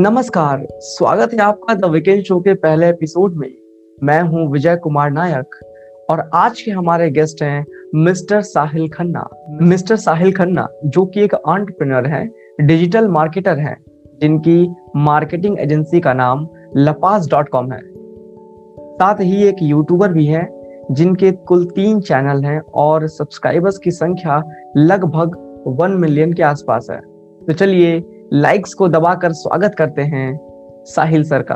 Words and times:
नमस्कार, 0.00 0.66
स्वागत 0.70 1.32
है 1.32 1.38
आपका 1.38 1.74
द 1.74 1.84
वीकेंड 1.84 2.22
शो 2.24 2.40
के 2.40 2.54
पहले 2.54 2.88
एपिसोड 2.88 3.34
में। 3.34 3.48
मैं 4.02 4.20
हूँ 4.22 4.52
विजय 4.52 4.76
कुमार 4.76 5.10
नायक 5.10 5.54
और 6.10 6.30
आज 6.34 6.60
के 6.60 6.70
हमारे 6.70 7.10
गेस्ट 7.10 7.42
हैं 7.42 7.66
मिस्टर 7.94 8.40
साहिल 8.40 8.88
खन्ना। 8.88 9.28
मिस्टर 9.62 9.96
साहिल 9.96 10.32
खन्ना, 10.32 10.68
जो 10.84 11.04
कि 11.06 11.20
एक 11.20 11.34
एंटरप्रेन्योर 11.34 12.06
हैं 12.06 12.32
डिजिटल 12.60 13.08
मार्केटर 13.08 13.58
हैं, 13.58 13.76
जिनकी 14.20 14.74
मार्केटिंग 14.96 15.60
एजेंसी 15.60 16.00
का 16.00 16.14
नाम 16.14 16.48
लपास 16.76 17.28
डॉट 17.30 17.48
कॉम 17.48 17.72
है। 17.72 17.80
साथ 18.94 19.20
ही 19.20 19.42
एक 19.42 19.56
यूट्यूबर 19.62 20.12
भी 20.12 20.26
है, 20.26 20.48
जिनके 20.90 21.32
कुल 21.32 21.64
तीन 21.64 22.00
चैनल 22.00 22.44
हैं 22.44 22.60
और 22.60 23.06
सब्सक्राइबर्स 23.06 23.78
की 23.78 23.90
संख्या 23.90 24.42
लगभग 24.76 25.36
वन 25.66 25.90
मिलियन 25.90 26.32
के 26.32 26.42
आसपास 26.42 26.86
है। 26.90 27.00
तो 27.46 27.52
चलिए 27.52 28.04
लाइक्स 28.32 28.74
को 28.74 28.88
दबाकर 28.88 29.32
स्वागत 29.32 29.74
करते 29.74 30.02
हैं 30.02 30.38
साहिल 30.86 31.24
सर 31.24 31.42
का। 31.42 31.54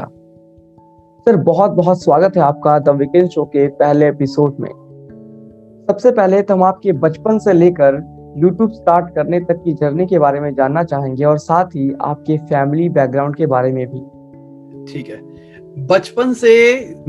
सर, 1.27 1.37
बहुत 1.37 1.70
बहुत 1.70 2.02
स्वागत 2.02 2.37
है 2.37 2.42
आपका 2.42 2.78
द 2.78 2.88
वीकेंड 2.88 3.28
शो 3.28 3.45
के 3.45 3.66
पहले 3.69 4.09
एपिसोड 4.09 4.56
में। 4.60 4.70
सबसे 5.88 6.10
पहले 6.12 6.42
तो 6.42 6.55
हम 6.55 6.62
आपके 6.62 6.92
बचपन 6.92 7.38
से 7.38 7.52
लेकर 7.52 8.00
यूट्यूब 8.38 8.70
स्टार्ट 8.70 9.14
करने 9.14 9.41
तक 9.41 9.62
की 9.64 9.73
जर्नी 9.73 10.06
के 10.06 10.19
बारे 10.19 10.41
में 10.41 10.55
जानना 10.55 10.84
चाहेंगे 10.84 11.24
और 11.24 11.38
साथ 11.38 11.64
ही 11.64 11.92
आपके 12.00 12.38
फैमिली 12.38 12.88
बैकग्राउंड 12.88 13.36
के 13.36 13.47
बारे 13.47 13.72
में 13.72 13.86
भी। 13.86 14.00
ठीक 14.92 15.09
है। 15.09 15.20
बचपन 15.86 16.33
से 16.33 16.55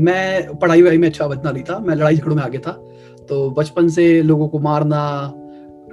मैं 0.00 0.58
पढ़ाई 0.58 0.82
वढ़ाई 0.82 0.98
में 0.98 1.08
अच्छा 1.08 1.26
बचना 1.28 1.50
नहीं 1.50 1.64
था, 1.64 1.78
मैं 1.78 1.94
लड़ाई 1.94 2.16
झगड़ों 2.16 2.36
में 2.36 2.42
आगे 2.42 2.58
था। 2.58 2.72
तो 3.28 3.50
बचपन 3.50 3.88
से 3.88 4.22
लोगों 4.22 4.48
को 4.48 4.58
मारना 4.58 5.32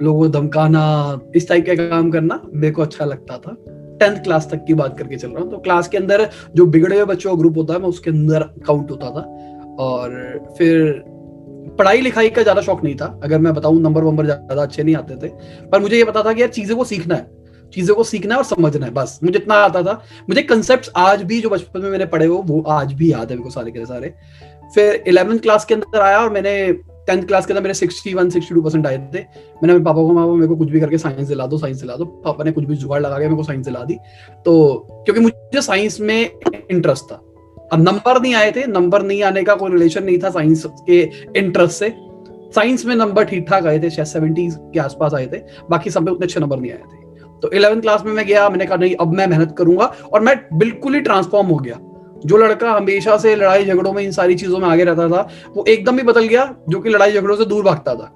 लोगों 0.02 0.20
को 0.20 0.28
धमकाना, 0.28 1.20
इस 1.36 1.48
टाइप 1.48 1.66
का 1.66 1.74
काम 1.88 2.10
करना 2.10 2.40
मेरे 2.52 2.72
को 2.74 2.82
अच्छा 2.82 3.04
लगता 3.04 3.38
था। 3.38 3.56
टेंथ 4.00 4.22
क्लास 4.24 4.48
तक 4.50 4.64
की 4.66 4.74
बात 4.74 4.98
करके 4.98 5.16
चल 5.16 5.28
रहा 5.28 5.42
हूँ। 5.42 5.50
तो 5.50 5.58
क्लास 5.58 5.88
के 5.88 5.96
अंदर 5.96 6.28
जो 6.54 6.66
बिगड़े 6.66 6.96
हुए 6.96 7.04
बच्चों 7.04 7.30
का 7.30 7.36
ग्रुप 7.36 7.56
होता 7.56 7.74
है, 7.74 7.80
मैं 7.80 7.88
उसके 7.88 8.10
अंदर 8.10 8.42
काउंट 8.66 8.90
होता 8.90 9.10
था। 9.10 9.20
और 9.80 10.54
फिर 10.58 11.02
पढ़ाई 11.78 12.00
लिखाई 12.00 12.28
का 12.28 12.42
ज़्यादा 12.42 12.60
शौक 12.60 12.82
नहीं 12.84 12.94
था। 12.94 13.06
अगर 13.24 13.38
मैं 13.38 13.54
बताऊँ 13.54 13.80
नंबर 13.80 14.04
वंबर 14.04 14.24
ज़्यादा 14.24 14.62
अच्छे 14.62 14.82
नहीं 14.82 14.96
आते 14.96 15.16
थे। 15.16 15.28
पर 15.70 15.80
मुझे 15.80 15.96
ये 15.96 16.04
पता 16.04 16.22
था 16.22 16.32
कि 16.32 16.42
यार 16.42 16.50
चीज़ों 16.50 16.76
को 16.76 16.84
सीखना 16.84 17.14
है। 17.14 17.70
चीज़ों 17.72 17.94
को 17.94 18.04
सीखना 18.04 18.34
है 18.34 18.38
और 18.38 18.44
समझना 18.44 18.86
है, 18.86 18.92
बस। 18.92 19.18
मुझे 19.24 19.38
इतना 19.38 19.54
आता 19.54 19.82
था। 19.82 19.92
मुझे 20.28 20.42
कंसेप्ट 20.42 20.90
आज 20.96 21.22
भी 21.22 21.40
जो 21.40 21.50
बचपन 21.50 21.80
में 21.80 21.90
मैंने 21.90 22.06
पढ़े 22.06 22.26
हो 22.26 22.36
वो 22.46 22.60
आज 22.62 22.92
भी 22.92 23.12
याद 23.12 23.30
है 23.30 23.36
मेरे 23.36 23.42
को 23.42 23.50
सारे 23.50 23.70
के 23.70 23.86
सारे। 23.86 24.14
फिर 24.74 25.02
इलेवेंथ 25.08 25.38
क्लास 25.38 25.64
के 25.64 25.74
अंदर 25.74 26.00
आया 26.00 26.18
और 26.18 26.30
मैंने 26.32 26.52
टेंथ 27.06 27.22
क्लास 27.22 27.46
के 27.46 27.52
अंदर 27.52 27.62
मेरे 27.62 27.74
sixty 27.74 28.14
one, 28.14 28.30
sixty 28.30 28.54
two 28.54 28.62
percent 28.62 28.86
आए 28.86 29.10
थे। 29.14 29.18
मैंने 29.62 29.78
पापा 29.78 30.02
को 30.02 30.12
मामा 30.12 30.34
मेरे 30.34 30.46
को 30.46 30.56
कुछ 30.56 30.70
भी 30.70 30.80
करके 30.80 30.98
साइंस 30.98 31.28
दिला 31.28 31.46
दो, 31.46 31.58
साइंस 31.58 31.80
दिला 31.80 31.96
दो। 31.96 32.04
पापा 32.04 32.44
ने 32.44 32.52
कुछ 32.52 32.64
भी 32.64 32.76
जुगाड़ 32.76 33.02
लगा 33.02 33.18
के 33.18 33.24
मेरे 33.24 33.36
को 33.36 33.42
साइंस 33.42 33.64
दिला 33.64 33.84
दी। 33.84 33.94
तो 34.44 34.86
क्योंकि 34.90 35.20
मुझे 35.20 35.62
साइंस 35.62 36.00
में 36.00 36.30
इंटरेस्ट 36.70 37.04
था। 37.04 37.14
अब 37.72 37.82
नंबर 37.82 38.20
नहीं 38.22 38.34
आए 38.34 38.52
थे 38.52 38.66
नंबर 38.66 39.02
नहीं 39.02 39.22
आने 39.22 39.42
का 39.42 39.54
कोई 39.54 39.70
रिलेशन 39.70 40.04
नहीं 40.04 40.18
था 40.18 40.30
साइंस 40.30 40.66
के 40.66 41.10
इंटरेस्ट 41.36 41.74
से। 41.74 41.94
साइंस 42.54 42.84
में 42.86 42.96
नंबर 42.96 43.24
ठीक 43.24 43.46
ठाक 43.48 43.66
आए 43.66 43.82
थे, 43.82 43.90
शायद 43.90 44.08
सेवेंटी 44.08 44.48
के 44.52 44.78
आसपास 44.78 45.14
आए 45.14 45.26
थे। 45.26 45.38
बाकी 45.70 45.90
सब 45.90 46.02
में 46.02 46.12
उतने 46.12 46.26
अच्छे 46.26 46.40
नंबर 46.40 46.58
नहीं 46.58 46.72
आए 46.72 46.78
थे। 46.78 47.04
तो 47.42 47.50
इलेवेंथ 47.50 47.80
क्लास 47.80 48.04
में 48.04 48.12
मैं 48.12 48.26
गया, 48.26 48.48
मैंने 48.48 48.66
कहा, 48.66 48.76
नहीं, 48.76 48.94
अब 48.94 49.12
मैं 49.12 49.26
मेहनत 49.26 49.54
करूँगा 49.58 49.84
और 49.84 50.20
मैं 50.20 50.40
बिल्कुल 50.52 50.94
ही 50.94 51.00
ट्रांसफॉर्म 51.00 51.46
हो 51.46 51.56
गया। 51.56 51.78
जो 52.24 52.36
लड़का 52.36 52.72
हमेशा 52.72 53.16
से 53.16 53.34
लड़ाई 53.36 53.64
झगड़ों 53.64 53.92
में 53.92 54.02
इन 54.02 54.10
सारी 54.12 54.34
चीज़ों 54.34 54.58
में 54.58 54.68
आगे 54.68 54.84
रहता 54.84 55.08
था, 55.08 55.28
वो 55.56 55.64
एकदम 55.68 55.98
ही 55.98 56.02
बदल 56.02 56.26
गया, 56.26 56.54
जो 56.68 56.80
कि 56.80 56.90
लड़ाई 56.90 57.12
झगड़ों 57.12 57.36
से 57.36 57.44
दूर 57.44 57.64
भागता 57.64 57.94
था। 57.94 58.10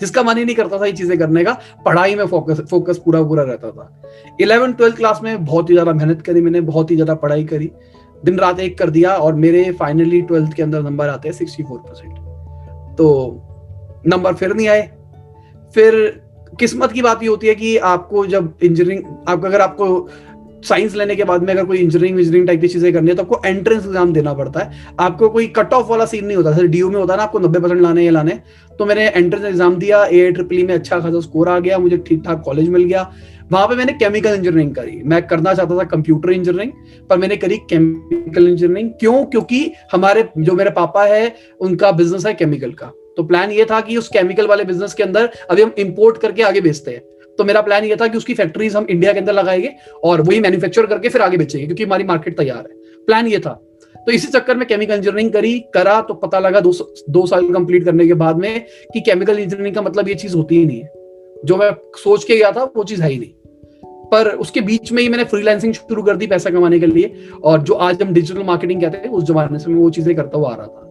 जिसका 0.00 0.22
मन 0.22 0.38
ही 0.38 0.44
नहीं 0.44 0.54
करता 0.56 0.78
था 0.80 0.86
ये 0.86 0.92
चीज़ें 0.92 1.18
करने 1.18 1.44
का, 1.44 1.56
पढ़ाई 1.84 2.14
में 2.14 2.26
फोकस 2.26 2.60
फोकस 2.70 2.98
पूरा 3.04 3.22
पूरा 3.22 3.42
रहता 3.42 3.70
था। 3.70 4.36
इलेवन 4.40 4.72
ट्वेल्थ 4.72 4.96
क्लास 4.96 5.20
में 5.22 5.44
बहुत 5.44 5.70
ही 5.70 5.74
ज़्यादा 5.74 5.92
मेहनत 5.92 6.22
करी 6.22 6.40
मैंने, 6.40 6.60
बहुत 6.62 6.90
ही 6.90 6.96
ज़्यादा 6.96 7.14
पढ़ाई 7.14 7.44
करी। 7.44 7.70
दिन 8.24 8.38
रात 8.38 8.60
एक 8.60 8.76
कर 8.78 8.90
दिया 8.90 9.14
और 9.14 9.34
मेरे 9.36 9.70
फाइनली 9.72 10.20
ट्वेल्थ 10.22 10.52
के 10.52 10.62
अंदर 10.62 10.82
नंबर 10.82 11.08
आते 11.08 11.28
हैं 11.28 11.34
सिक्सटी 11.36 11.62
फोर 11.62 11.78
परसेंट 11.78 12.96
तो 12.96 13.06
नंबर 14.06 14.34
फिर 14.34 14.54
नहीं 14.54 14.68
आए। 14.68 14.82
फिर 15.74 15.94
किस्मत 16.60 16.92
की 16.92 17.02
बात 17.02 17.22
ये 17.22 17.28
होती 17.28 17.46
है 17.46 17.54
कि 17.54 17.76
आपको 17.78 18.24
जब 18.26 18.52
इंजीनियरिंग 18.62 19.04
आप 19.28 19.44
अगर 19.44 19.60
आपको 19.60 19.86
साइंस 20.64 20.94
लेने 20.96 21.16
के 21.16 21.24
बाद 21.24 21.42
में 21.42 21.52
अगर 21.54 21.64
कोई 21.64 21.78
इंजीनियरिंग 21.78 22.18
इंजीनियरिंग 22.18 22.46
टाइप 22.46 22.60
की 22.60 22.68
चीज़ें 22.68 22.92
करनी 22.92 23.10
है 23.10 23.16
तो 23.16 23.22
आपको 23.22 23.40
एंट्रेंस 23.46 23.84
एग्ज़ाम 23.84 24.12
देना 24.12 24.34
पड़ता 24.34 24.60
है। 24.60 24.94
आपको 25.00 25.28
कोई 25.28 25.46
कट 25.56 25.72
ऑफ़ 25.74 25.86
वाला 25.88 26.04
सीन 26.06 26.24
नहीं 26.24 26.36
होता। 26.36 26.52
जैसे 26.52 26.66
डीयू 26.68 26.90
में 26.90 26.96
होता 26.96 27.12
है 27.12 27.18
ना, 27.18 27.22
आपको 27.24 27.38
नब्बे 27.38 27.60
परसेंट 27.60 27.80
लाने, 27.80 28.04
या 28.04 28.10
लाने। 28.10 28.38
तो 28.78 28.86
मैंने 28.86 29.06
एंट्रेंस 29.06 29.44
एग्ज़ाम 29.44 29.76
दिया 29.76 30.04
ए 30.04 30.30
ट्रिपल 30.32 30.66
में 30.66 30.74
अच्छा 30.74 30.98
खासा 31.00 31.20
स्कोर 31.20 31.48
आ 31.48 31.58
गया, 31.58 31.78
मुझे 31.78 31.96
ठीक 31.98 32.22
ठाक 32.24 32.42
कॉलेज 32.44 32.68
मिल 32.68 32.84
गया। 32.84 33.10
वहाँ 33.52 33.66
पे 33.68 33.74
मैंने 33.76 33.92
केमिकल 33.92 34.34
इंजीनियरिंग 34.34 34.74
करी। 34.74 35.00
मैं 35.04 35.22
करना 35.26 35.54
चाहता 35.54 35.78
था 35.78 35.84
कंप्यूटर 35.86 36.30
इंजीनियरिंग 36.32 36.72
पर 37.10 37.18
मैंने 37.18 37.36
करी 37.36 37.56
केमिकल 37.70 38.48
इंजीनियरिंग 38.48 38.90
क्यों? 38.90 39.24
क्योंकि 39.24 39.70
हमारे, 39.92 40.28
जो 40.38 40.52
मेरे 40.52 40.70
पापा 40.72 41.04
है, 41.04 41.34
उनका 41.60 41.90
बिज़नेस 41.92 42.26
है 42.26 42.34
केमिकल 42.34 42.70
का। 42.72 42.92
तो 43.16 43.22
प्लान 43.22 43.50
ये 43.50 43.64
था 43.64 43.80
कि 43.80 43.96
उस 43.96 44.08
केमिकल 44.08 44.46
वाले 44.46 44.64
बिज़नेस 44.64 44.94
के 44.94 45.02
अंदर 45.02 45.28
अभी 45.50 45.62
हम 45.62 45.72
इंपोर्ट 45.78 46.16
करके 46.18 46.42
आगे 46.42 46.60
बेचते 46.60 46.90
हैं। 46.90 47.02
तो 47.38 47.44
मेरा 47.44 47.60
प्लान 47.60 47.84
ये 47.84 47.96
था 47.96 48.08
कि 48.08 48.18
उसकी 48.18 48.34
फैक्ट्रीज 48.34 48.76
हम 48.76 48.86
इंडिया 48.90 49.12
के 49.12 49.18
अंदर 49.18 49.32
लगाएँगे 49.32 49.72
और 50.04 50.20
वही 50.20 50.40
मैन्युफैक्चर 50.40 50.86
करके 50.86 51.08
फिर 51.08 51.22
आगे 51.22 51.36
बेचेंगे 51.36 51.66
क्योंकि 51.66 51.84
हमारी 51.84 52.04
मार्केट 52.04 52.36
तैयार 52.36 52.58
है। 52.58 52.76
प्लान 53.06 53.26
ये 53.26 53.38
था। 53.38 53.60
तो 53.96 54.12
इसी 54.12 54.28
चक्कर 54.28 54.56
में 54.56 54.68
केमिकल 54.68 54.94
इंजीनियरिंग 54.94 55.32
करी 55.32 55.58
करा 55.74 56.00
तो 56.00 56.14
पता 56.14 56.38
लगा 56.38 56.60
दो, 56.60 56.72
दो 57.10 57.26
साल 57.26 57.48
कंप्लीट 57.52 57.84
करने 57.84 58.06
के 58.06 58.14
बाद 58.14 58.36
में 58.36 58.66
कि 58.94 59.00
केमिकल 59.00 59.38
इंजीनियरिंग 59.38 59.74
का 59.74 59.82
मतलब 59.82 60.08
ये 60.08 60.14
चीज़ 60.14 60.36
होती 60.36 60.56
ही 60.56 60.66
नहीं 60.66 60.80
है। 60.80 60.92
जो 61.44 61.56
मैं 61.56 61.70
सोच 61.96 62.24
के 62.24 62.36
गया 62.36 62.52
था 62.52 62.64
वो 62.76 62.84
चीज़ 62.84 63.02
है 63.02 63.10
ही 63.10 63.18
नहीं। 63.18 63.30
पर 64.04 64.28
उसके 64.28 64.60
बीच 64.60 64.92
में 64.92 65.02
ही 65.02 65.08
मैंने 65.08 65.24
फ्रीलांसिंग 65.24 65.74
शुरू 65.74 66.02
कर 66.02 66.16
दी 66.16 66.26
पैसा 66.26 66.50
कमाने 66.50 66.80
के 66.80 66.86
लिए 66.86 67.14
और 67.44 67.62
जो 67.62 67.74
आज 67.74 68.02
हम 68.02 68.12
डिजिटल 68.12 68.42
मार्केटिंग 68.42 68.80
कहते 68.80 68.98
हैं 68.98 69.08
उस 69.08 69.24
जमाने 69.24 69.58
से 69.58 69.70
मैं 69.70 69.78
वो 69.78 69.90
चीज़ें 69.90 70.16
करता 70.16 70.38
हुआ 70.38 70.52
आ 70.52 70.56
रहा 70.56 70.66
था। 70.66 70.83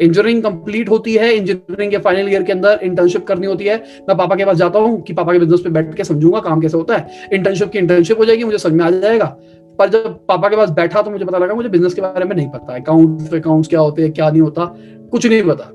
इंजीनियरिंग 0.00 0.42
कंप्लीट 0.42 0.88
होती 0.90 1.14
है 1.14 1.32
इंजीनियरिंग 1.32 1.90
के 1.90 1.98
फाइनल 1.98 2.28
ईयर 2.28 2.42
के 2.42 2.52
अंदर 2.52 2.80
इंटर्नशिप 2.82 3.26
करनी 3.26 3.46
होती 3.46 3.64
है। 3.64 3.76
मैं 4.08 4.16
पापा 4.16 4.36
के 4.36 4.44
पास 4.44 4.56
जाता 4.56 4.78
हूँ 4.78 5.00
कि 5.02 5.12
पापा 5.12 5.32
के 5.32 5.38
बिज़नेस 5.38 5.60
पे 5.60 5.70
बैठ 5.70 5.94
के 5.94 6.04
समझूँगा 6.04 6.40
काम 6.40 6.60
कैसे 6.60 6.76
होता 6.76 6.96
है। 6.96 7.28
इंटर्नशिप 7.32 7.70
की 7.70 7.78
इंटर्नशिप 7.78 8.18
हो 8.18 8.24
जाएगी, 8.24 8.44
मुझे 8.44 8.58
समझ 8.58 8.72
में 8.72 8.84
आ 8.84 8.90
जाएगा। 8.90 9.36
पर 9.78 9.88
जब 9.88 10.18
पापा 10.28 10.48
के 10.48 10.56
पास 10.56 10.70
बैठा 10.70 11.02
तो 11.02 11.10
मुझे 11.10 11.24
पता 11.24 11.38
लगा, 11.38 11.54
मुझे 11.54 11.68
बिज़नेस 11.68 11.94
के 11.94 12.00
बारे 12.00 12.24
में 12.24 12.36
नहीं 12.36 12.48
पता 12.48 12.74
अकाउंट 12.74 13.34
अकाउंट्स 13.34 13.68
क्या 13.68 13.80
होते 13.80 14.02
हैं, 14.02 14.12
क्या 14.12 14.30
नहीं 14.30 14.42
होता, 14.42 14.64
कुछ 15.12 15.26
नहीं 15.26 15.42
पता। 15.42 15.72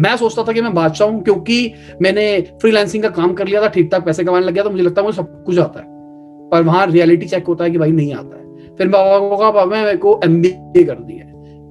मैं 0.00 0.16
सोचता 0.16 0.42
था 0.42 0.52
कि 0.52 0.60
मैं 0.60 0.74
बादशाह 0.74 1.08
हूँ, 1.08 1.22
क्योंकि 1.22 1.72
मैंने 2.02 2.40
फ्रीलांसिंग 2.60 3.02
का 3.02 3.08
काम 3.10 3.32
कर 3.34 3.46
लिया 3.46 3.62
था 3.62 3.68
ठीक 3.68 3.90
ठाक 3.92 4.04
पैसे 4.04 4.24
कमाने 4.24 4.46
लग 4.46 4.54
गया 4.54 4.64
तो 4.64 4.70
मुझे 4.70 4.82
लगता 4.82 5.00
है 5.00 5.06
मुझे 5.06 5.16
सब 5.16 5.42
कुछ 5.44 5.58
आता 5.58 5.80
है। 5.80 5.86
पर 6.50 6.62
वहाँ 6.62 6.86
रियलिटी 6.86 7.26
चेक 7.26 7.46
होता 7.46 7.64
है 7.64 7.70
कि 7.70 7.78
भाई 7.78 7.92
नहीं 7.92 8.14
आता 8.14 8.36
है। 8.36 8.76
फिर 8.76 8.88
पापा 8.88 9.18
को 9.18 9.36
कहा, 9.36 9.50
पापा 9.50 9.64
मेरे 9.66 9.96
को 9.96 10.20
एमबीए 10.24 10.84
कर 10.84 10.94
दिया 10.94 11.24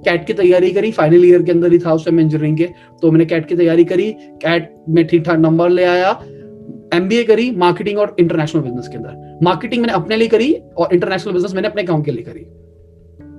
कैट 0.06 0.26
की 0.28 0.34
तैयारी 0.34 0.72
करी 0.72 0.92
फाइनल 0.92 1.26
ईयर 1.26 1.44
के 1.44 1.52
अंदर 1.52 1.72
ही 1.72 1.80
था 1.80 1.94
उस 1.94 2.06
टाइम 2.06 2.20
इंजीनियरिंग 2.20 2.58
के 2.58 2.68
तो 3.02 3.12
मैंने 3.12 3.26
कैट 3.26 3.48
की 3.48 3.56
तैयारी 3.56 3.86
करी, 3.86 4.12
कैट 4.12 4.74
में 4.90 5.06
ठीक 5.08 5.24
ठाक 5.26 5.40
नंबर 5.40 5.70
ले 5.70 5.84
आया 5.86 6.12
एमबीए 6.94 7.24
करी 7.24 7.50
मार्केटिंग 7.58 7.98
और 8.00 8.16
इंटरनेशनल 8.20 8.62
बिज़नेस 8.62 8.88
के 8.88 8.98
अंदर। 8.98 9.38
मार्केटिंग 9.44 9.82
मैंने 9.82 9.94
अपने 9.94 10.16
लिए 10.16 10.28
करी 10.28 10.54
और 10.78 10.94
इंटरनेशनल 10.94 11.34
बिज़नेस 11.34 11.54
मैंने 11.54 11.68
अपने 11.68 11.84
काम 11.84 12.02
के 12.04 12.12
लिए 12.12 12.24
करी। 12.24 12.46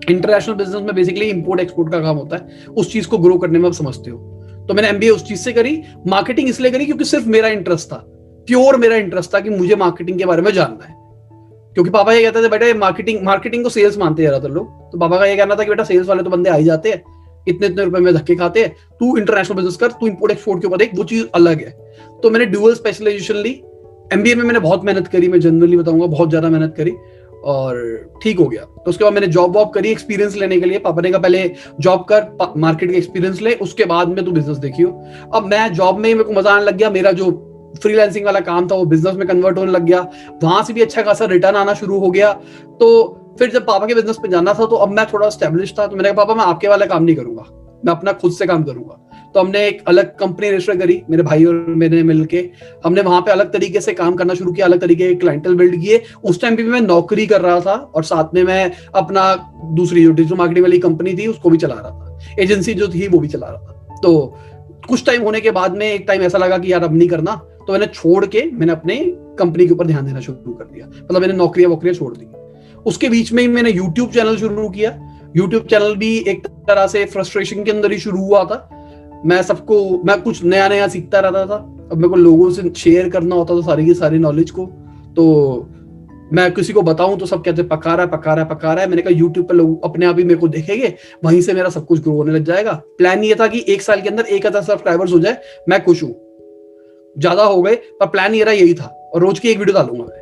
इंटरनेशनल 0.08 0.54
बिज़नेस 0.54 0.82
में 0.82 0.94
बेसिकली 0.94 1.26
इंपोर्ट 1.26 1.60
एक्सपोर्ट 1.60 1.92
का 1.92 2.00
काम 2.00 2.16
होता 2.16 2.36
है, 2.36 2.66
उस 2.68 2.92
चीज़ 2.92 3.08
को 3.08 3.18
ग्रो 3.18 3.38
करने 3.38 3.58
में 3.58 3.66
आप 3.68 3.74
समझते 3.74 4.10
हो। 4.10 4.18
तो 4.68 4.74
मैंने 4.74 4.88
एमबीए 4.88 5.10
उस 5.10 5.26
चीज़ 5.28 5.40
से 5.40 5.52
करी 5.52 5.80
मार्केटिंग 6.06 6.48
इसलिए 6.48 6.70
करी 6.70 6.86
क्योंकि 6.86 7.04
सिर्फ़ 7.04 7.28
मेरा 7.28 7.48
इंटरेस्ट 7.48 7.88
था 7.88 8.02
प्योर 8.48 8.76
मेरा 8.76 8.96
इंटरेस्ट 8.96 9.34
था 9.34 9.40
कि 9.40 9.50
मुझे 9.50 9.76
मार्केटिंग 9.76 10.18
के 10.18 10.24
बारे 10.24 10.42
में 10.42 10.52
जानना 10.52 10.84
है। 10.84 10.94
क्योंकि 11.76 11.90
पापा 11.90 12.12
ये 12.12 12.22
कहते 12.22 12.42
थे, 12.42 12.48
बेटा 12.48 12.74
मार्केटिंग 12.78 13.22
मार्केटिंग 13.24 13.64
को 13.64 13.70
सेल्स 13.70 13.98
मानते 13.98 14.22
हैं 14.22 14.28
ज़्यादातर 14.28 14.54
लोग। 14.54 14.92
तो 14.92 14.98
पापा 14.98 15.18
का 15.18 15.26
ये 15.26 15.36
कहना 15.36 15.54
था 15.54 15.62
कि, 15.62 15.70
बेटा 15.70 15.84
सेल्स 15.84 16.08
वाले 16.08 16.22
तो 16.22 16.30
बंदे 16.30 16.50
आ 16.50 16.54
ही 16.54 16.64
जाते 16.64 16.90
हैं, 16.90 17.02
इतने 17.46 17.66
इतने 17.66 17.84
रुपए 17.84 18.00
में 18.00 18.12
धक्के 18.14 18.34
खाते 18.36 18.62
हैं। 18.62 18.74
तू 19.00 19.16
इंटरनेशनल 19.16 19.56
बिज़नेस 19.56 19.76
कर, 19.76 19.90
तू 19.90 20.06
इंपोर्ट 20.06 20.32
एक्सपोर्ट 20.32 20.60
के 20.60 20.66
ऊपर 20.66 20.76
देख, 20.76 20.90
वो 20.94 21.04
चीज़ 21.04 21.24
अलग 21.34 21.60
है। 21.60 21.70
तो 22.22 22.30
मैंने 22.30 22.46
ड्यूअल 22.46 22.74
स्पेशलाइजेशन 22.74 23.36
ली। 23.36 23.50
एमबीए 24.12 24.34
में 24.34 24.44
मैंने 24.44 24.60
बहुत 24.60 24.84
मेहनत 24.84 25.08
करी, 25.08 25.28
मैं 25.28 25.40
जनरली 25.40 25.76
बताऊँगा, 25.76 26.06
बहुत 26.06 26.28
ज़्यादा 26.28 26.48
मेहनत 26.48 26.74
करी 26.76 26.94
और 27.44 27.76
ठीक 28.22 28.38
हो 28.38 28.46
गया। 28.46 28.62
तो 28.62 28.88
उसके 28.88 29.04
बाद 29.04 29.12
मैंने 29.12 29.26
जॉब 29.28 29.56
वॉब 29.56 29.70
करी 29.72 29.90
एक्सपीरियंस 29.90 30.34
लेने 30.36 30.58
के 30.60 30.66
लिए। 30.66 30.78
पापा 30.78 31.02
ने 31.02 31.10
कहा, 31.10 31.20
पहले 31.20 31.50
जॉब 31.80 32.04
कर 32.10 32.52
मार्केट 32.56 32.90
का 32.90 32.96
एक्सपीरियंस 32.96 33.40
ले, 33.42 33.54
उसके 33.56 33.84
बाद 33.84 34.08
में 34.08 34.24
तू 34.24 34.32
बिज़नेस 34.32 34.56
देखियो। 34.58 34.88
अब 35.34 35.46
मैं 35.46 35.72
जॉब 35.72 35.98
में 35.98 36.12
मेरे 36.12 36.24
को 36.24 36.32
मज़ा 36.32 36.50
आने 36.50 36.64
लग 36.64 36.76
गया। 36.76 36.90
मेरा 36.90 37.12
जो 37.12 37.30
फ्रीलांसिंग 37.76 38.24
वाला 38.24 38.40
काम 38.40 38.68
था, 38.68 38.74
वो 38.74 38.84
बिज़नेस 38.84 39.14
में 39.14 39.26
कन्वर्ट 39.28 39.58
होने 39.58 39.72
लग 39.72 39.84
गया। 39.84 40.00
वहाँ 40.42 40.62
से 40.62 40.72
भी 40.72 40.82
अच्छा 40.82 41.02
खासा 41.02 41.24
रिटर्न 41.24 41.56
आना 41.56 41.74
शुरू 41.74 41.98
हो 41.98 42.10
गया। 42.10 42.32
तो 42.80 43.16
फिर 43.38 43.50
जब 43.50 43.66
पापा 43.66 43.86
के 43.86 43.94
बिज़नेस 43.94 44.16
पे 44.16 44.28
जाना 44.28 44.52
था 44.52 44.66
तो 44.66 44.76
अब 44.76 44.88
मैं 44.88 45.06
थोड़ा 45.06 45.28
स्टेब्लिश 45.28 45.74
था 45.78 45.86
तो 45.86 45.96
मैंने 45.96 46.12
कहा, 46.12 46.24
पापा, 46.24 46.34
मैं 46.34 46.44
आपके 46.44 46.68
वाला 46.68 46.86
काम 46.86 47.04
नहीं 47.04 47.16
करूँगा। 47.16 47.44
मैं 47.84 47.92
अपना 47.92 48.12
खुद 48.12 48.32
से 48.32 48.46
काम 48.46 48.62
करूँगा। 48.62 49.06
तो 49.34 49.40
हमने 49.40 49.66
एक 49.68 49.82
अलग 49.88 50.18
कंपनी 50.18 50.50
रजिस्टर 50.50 50.76
करी, 50.76 51.02
मेरे 51.10 51.22
भाई 51.22 51.44
और 51.44 51.54
मेरे 51.54 52.02
मिलके। 52.02 52.50
हमने 52.84 53.00
वहाँ 53.00 53.20
पे 53.20 53.30
अलग 53.30 53.52
तरीके 53.52 53.80
से 53.80 53.92
काम 53.92 54.14
करना 54.14 54.34
शुरू 54.34 54.52
किया, 54.52 54.66
अलग 54.66 54.80
तरीके 54.80 55.08
के 55.08 55.14
क्लाइंटल 55.14 55.54
बिल्ड 55.54 55.80
किए। 55.80 56.02
उस 56.24 56.40
टाइम 56.40 56.56
भी 56.56 56.62
मैं 56.62 56.80
नौकरी 56.80 57.26
कर 57.26 57.40
रहा 57.40 57.60
था, 57.60 57.74
और 57.94 58.04
साथ 58.04 58.34
में 58.34 58.44
मैं 58.44 58.72
अपना 58.94 59.34
दूसरी 59.64 60.04
जो 60.04 60.10
डिजिटल 60.10 60.36
मार्केटिंग 60.36 60.64
वाली 60.64 60.78
कंपनी 60.78 61.14
थी, 61.14 61.26
उसको 61.26 61.50
भी 61.50 61.58
चला 61.58 61.74
रहा 61.74 61.90
था। 61.90 62.18
एजेंसी 62.40 62.74
जो 62.74 62.88
थी, 62.88 63.08
वो 63.08 63.18
भी 63.18 63.28
चला 63.28 63.46
रहा 63.46 63.56
था। 63.56 64.00
तो 64.02 64.38
कुछ 64.88 65.06
टाइम 65.06 65.22
होने 65.22 65.40
के 65.40 65.50
बाद 65.50 65.76
में 65.76 65.92
एक 65.92 66.04
टाइम 66.08 66.22
ऐसा 66.22 66.38
लगा 66.38 66.58
कि 66.58 66.72
यार, 66.72 66.84
अब 66.84 66.96
नहीं 66.96 67.08
करना। 67.08 67.40
तो 67.66 67.72
मैंने 67.72 67.86
छोड़ 67.86 68.24
के 68.26 68.44
मैंने 68.52 68.72
अपने 68.72 68.96
कंपनी 69.38 69.66
के 69.66 69.72
ऊपर 69.72 69.86
ध्यान 69.86 70.06
देना 70.06 70.20
शुरू 70.20 70.52
कर 70.52 70.64
दिया। 70.64 70.86
मतलब 70.86 71.20
मैंने 71.20 71.34
नौकरियाँ 71.34 71.70
वोकरियाँ 71.70 71.94
छोड़ 71.94 72.16
दी। 72.16 72.26
उसके 72.86 73.08
बीच 73.08 73.32
में 73.32 73.42
ही 73.42 73.48
मैंने 73.48 73.70
यूट्यूब 73.70 74.10
चैनल 74.10 74.36
शुरू 74.36 74.68
किया। 74.68 74.98
यूट्यूब 75.36 75.66
चैनल 75.66 75.94
भी 75.96 76.16
एक 76.28 76.46
तरह 76.68 76.86
से 76.86 77.04
फ्रस्ट्रेशन 77.06 77.64
के 77.64 77.70
अंदर 77.70 77.92
ही 77.92 77.98
शुरू 77.98 78.20
हुआ 78.20 78.44
था। 78.44 78.68
मैं 79.26 79.42
सबको, 79.42 80.02
मैं 80.04 80.20
कुछ 80.22 80.42
नया 80.44 80.68
नया 80.68 80.86
सीखता 80.88 81.20
रहता 81.20 81.46
था। 81.46 81.56
अब 81.92 81.96
मेरे 81.96 82.08
को 82.08 82.16
लोगों 82.16 82.50
से 82.50 82.70
शेयर 82.76 83.08
करना 83.08 83.34
होता 83.34 83.56
था 83.56 83.66
सारी 83.66 83.84
की 83.86 83.94
सारी 83.94 84.18
नॉलेज 84.18 84.50
को। 84.50 84.66
तो 85.16 85.68
मैं 86.32 86.50
किसी 86.54 86.72
को 86.72 86.82
बताऊँ 86.82 87.18
तो 87.18 87.26
सब 87.26 87.42
कहते, 87.44 87.62
पका 87.64 87.94
रहा 87.94 88.04
है, 88.04 88.10
पका 88.10 88.34
रहा 88.34 88.44
है, 88.44 88.50
पका 88.50 88.72
रहा 88.72 88.82
है। 88.82 88.88
मैंने 88.88 89.02
कहा 89.02 89.14
यूट्यूब 89.14 89.46
पर 89.46 89.54
लोग 89.54 89.84
अपने 89.84 90.06
आप 90.06 90.18
ही 90.18 90.24
मेरे 90.24 90.40
को 90.40 90.48
देखेंगे, 90.48 90.94
वहीं 91.24 91.40
से 91.42 91.54
मेरा 91.54 91.68
सब 91.68 91.86
कुछ 91.86 92.00
ग्रो 92.00 92.12
होने 92.12 92.32
लग 92.32 92.44
जाएगा। 92.44 92.72
प्लान 92.98 93.24
ये 93.24 93.34
था 93.34 93.46
कि 93.46 93.64
एक 93.68 93.82
साल 93.82 94.00
के 94.00 94.08
अंदर 94.08 94.24
एक 94.24 94.46
हज़ार 94.46 94.62
सब्सक्राइबर्स 94.62 95.12
हो 95.12 95.18
जाए, 95.18 95.36
मैं 95.68 95.82
खुश 95.84 96.02
हूँ। 96.02 96.14
ज़्यादा 97.16 97.42
हो 97.42 97.62
गए, 97.62 97.74
पर 97.74 98.06
प्लान 98.06 98.34
ये 98.34 98.44
रहा, 98.44 98.54
यही 98.54 98.74
था। 98.74 98.86
और 99.14 99.20
रोज 99.20 99.38
की 99.38 99.48
एक 99.48 99.58
वीडियो 99.58 99.74
डालूँगा 99.74 100.04
मैं। 100.04 100.18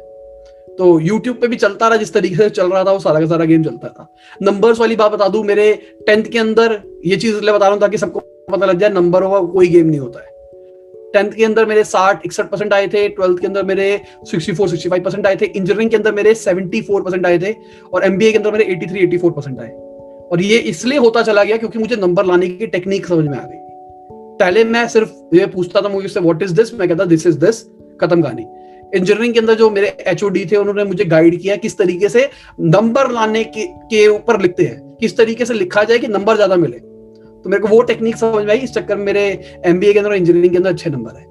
तो 0.76 0.98
यूट्यूब 1.00 1.36
पे 1.36 1.48
भी 1.48 1.56
चलता 1.56 1.88
रहा, 1.88 1.96
जिस 1.96 2.12
तरीके 2.14 2.36
से 2.36 2.48
चल 2.50 2.70
रहा 2.70 2.84
था, 2.84 2.92
वो 2.92 2.98
सारा 2.98 3.20
का 3.20 3.26
सारा 3.26 3.44
गेम 3.44 3.64
चलता 3.64 3.88
था। 3.88 4.08
नंबर्स 4.42 4.80
वाली 4.80 4.96
बात 4.96 5.12
बता 5.12 5.28
दू, 5.28 5.42
मेरे 5.42 5.72
टेंथ 6.06 6.24
के 6.24 6.38
अंदर 6.38 6.80
ये 7.06 7.16
चीज़ 7.16 7.36
इसलिए 7.36 7.52
बता 7.52 7.64
रहा 7.64 7.72
हूँ 7.72 7.80
ताकि 7.80 7.98
सबको 7.98 8.20
पता 8.50 8.66
लग 8.66 8.78
जाए 8.78 8.90
नंबर 8.90 9.22
होगा, 9.22 9.40
कोई 9.52 9.68
गेम 9.68 9.86
नहीं 9.86 10.00
होता 10.00 10.20
है। 10.20 10.36
टेंथ 11.14 11.32
के 11.32 11.44
अंदर 11.44 11.66
मेरे 11.66 11.84
साठ, 11.84 12.24
इकसठ 12.26 12.50
परसेंट 12.50 12.72
आए 12.72 12.88
थे 12.88 13.08
ट्वेल्थ 13.08 13.40
के 13.40 13.46
अंदर 13.46 13.64
मेरे 13.64 14.00
sixty 14.24 14.52
four 14.52 14.68
sixty 14.68 14.88
five 14.88 15.02
percent 15.02 15.26
आए 15.26 15.36
थे 15.36 15.46
इंजीनियरिंग 15.46 15.90
के 15.90 15.96
अंदर 15.96 16.12
मेरे 16.14 16.34
सेवेंटी 16.36 16.80
फोर 16.82 17.02
परसेंट 17.02 17.26
आए 17.26 17.38
थे, 17.38 17.54
और 17.92 18.04
एमबीए 18.04 18.32
के 18.32 18.38
अंदर 18.38 18.52
मेरे 18.52 18.64
eighty 18.64 18.86
three 18.86 19.00
eighty 19.00 19.18
four 19.18 19.32
percent 19.32 19.60
आए। 19.60 19.70
और 20.32 20.42
ये 20.42 20.58
इसलिए 20.68 20.98
होता 20.98 21.22
चला 21.22 21.44
गया 21.44 21.56
क्योंकि 21.56 21.78
मुझे 21.78 21.96
नंबर 21.96 22.24
लाने 22.24 22.48
की 22.48 22.66
टेक्निक 22.66 23.06
समझ 23.06 23.26
में 23.26 23.38
आ 23.38 23.42
गई। 23.42 23.67
पहले 24.40 24.64
मैं 24.66 24.86
सिर्फ़ 24.88 25.36
ये 25.36 25.46
पूछता 25.48 25.80
था 25.80 25.88
मुझे 25.88 26.20
व्हाट 26.20 26.42
इज़ 26.42 26.54
दिस 26.54 26.72
मैं 26.74 26.88
कहता 26.88 27.04
दिस 27.06 27.26
इज़ 27.26 27.38
दिस 27.38 27.62
खत्म 28.00 28.22
कहानी। 28.22 28.46
इंजीनियरिंग 28.94 29.32
के 29.34 29.40
अंदर 29.40 29.54
जो 29.54 29.70
मेरे 29.70 29.88
एच 30.06 30.22
थे, 30.24 30.56
उन्होंने 30.56 30.84
मुझे 30.84 31.04
गाइड 31.06 31.38
किया 31.40 31.56
किस 31.58 31.78
तरीके 31.78 32.08
से 32.08 32.28
नंबर 32.60 33.10
लाने 33.12 33.44
के 33.54 34.06
ऊपर 34.08 34.40
लिखते 34.42 34.64
हैं। 34.64 34.96
किस 35.00 35.16
तरीके 35.16 35.44
से 35.44 35.54
लिखा 35.54 35.82
जाए 35.84 35.98
कि 35.98 36.08
नंबर 36.08 36.36
ज़्यादा 36.36 36.56
मिले। 36.56 36.78
तो 36.78 37.50
मेरे 37.50 37.62
को 37.62 37.68
वो 37.68 37.80
टेक्निक 37.82 38.16
समझ 38.16 38.44
में 38.44 38.50
आई। 38.50 38.58
इस 38.58 38.72
चक्कर 38.74 38.96
में 38.96 39.04
मेरे 39.04 39.22
एमबीए 39.66 39.92
के 39.92 39.98
अंदर 39.98 40.12
इंजीनियरिंग 40.14 40.52
के 40.52 40.58
अंदर 40.58 40.70
अच्छे 40.70 40.90
नंबर 40.90 41.16
है 41.16 41.26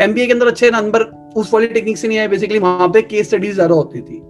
एमबीए 0.00 0.26
के 0.26 0.32
अंदर 0.32 0.46
अच्छे 0.46 0.70
नंबर 0.70 1.02
उस 1.36 1.52
वाली 1.54 1.66
टेक्निक 1.68 1.96
से 1.98 2.08
नहीं 2.08 2.18
आए। 2.18 2.28
बेसिकली 2.28 2.58
वहाँ 2.58 2.88
पे 2.88 3.02
केस 3.02 3.28
स्टडीज़ 3.28 3.54
ज़्यादा 3.54 3.74
होती 3.74 4.00
थी 4.00 4.20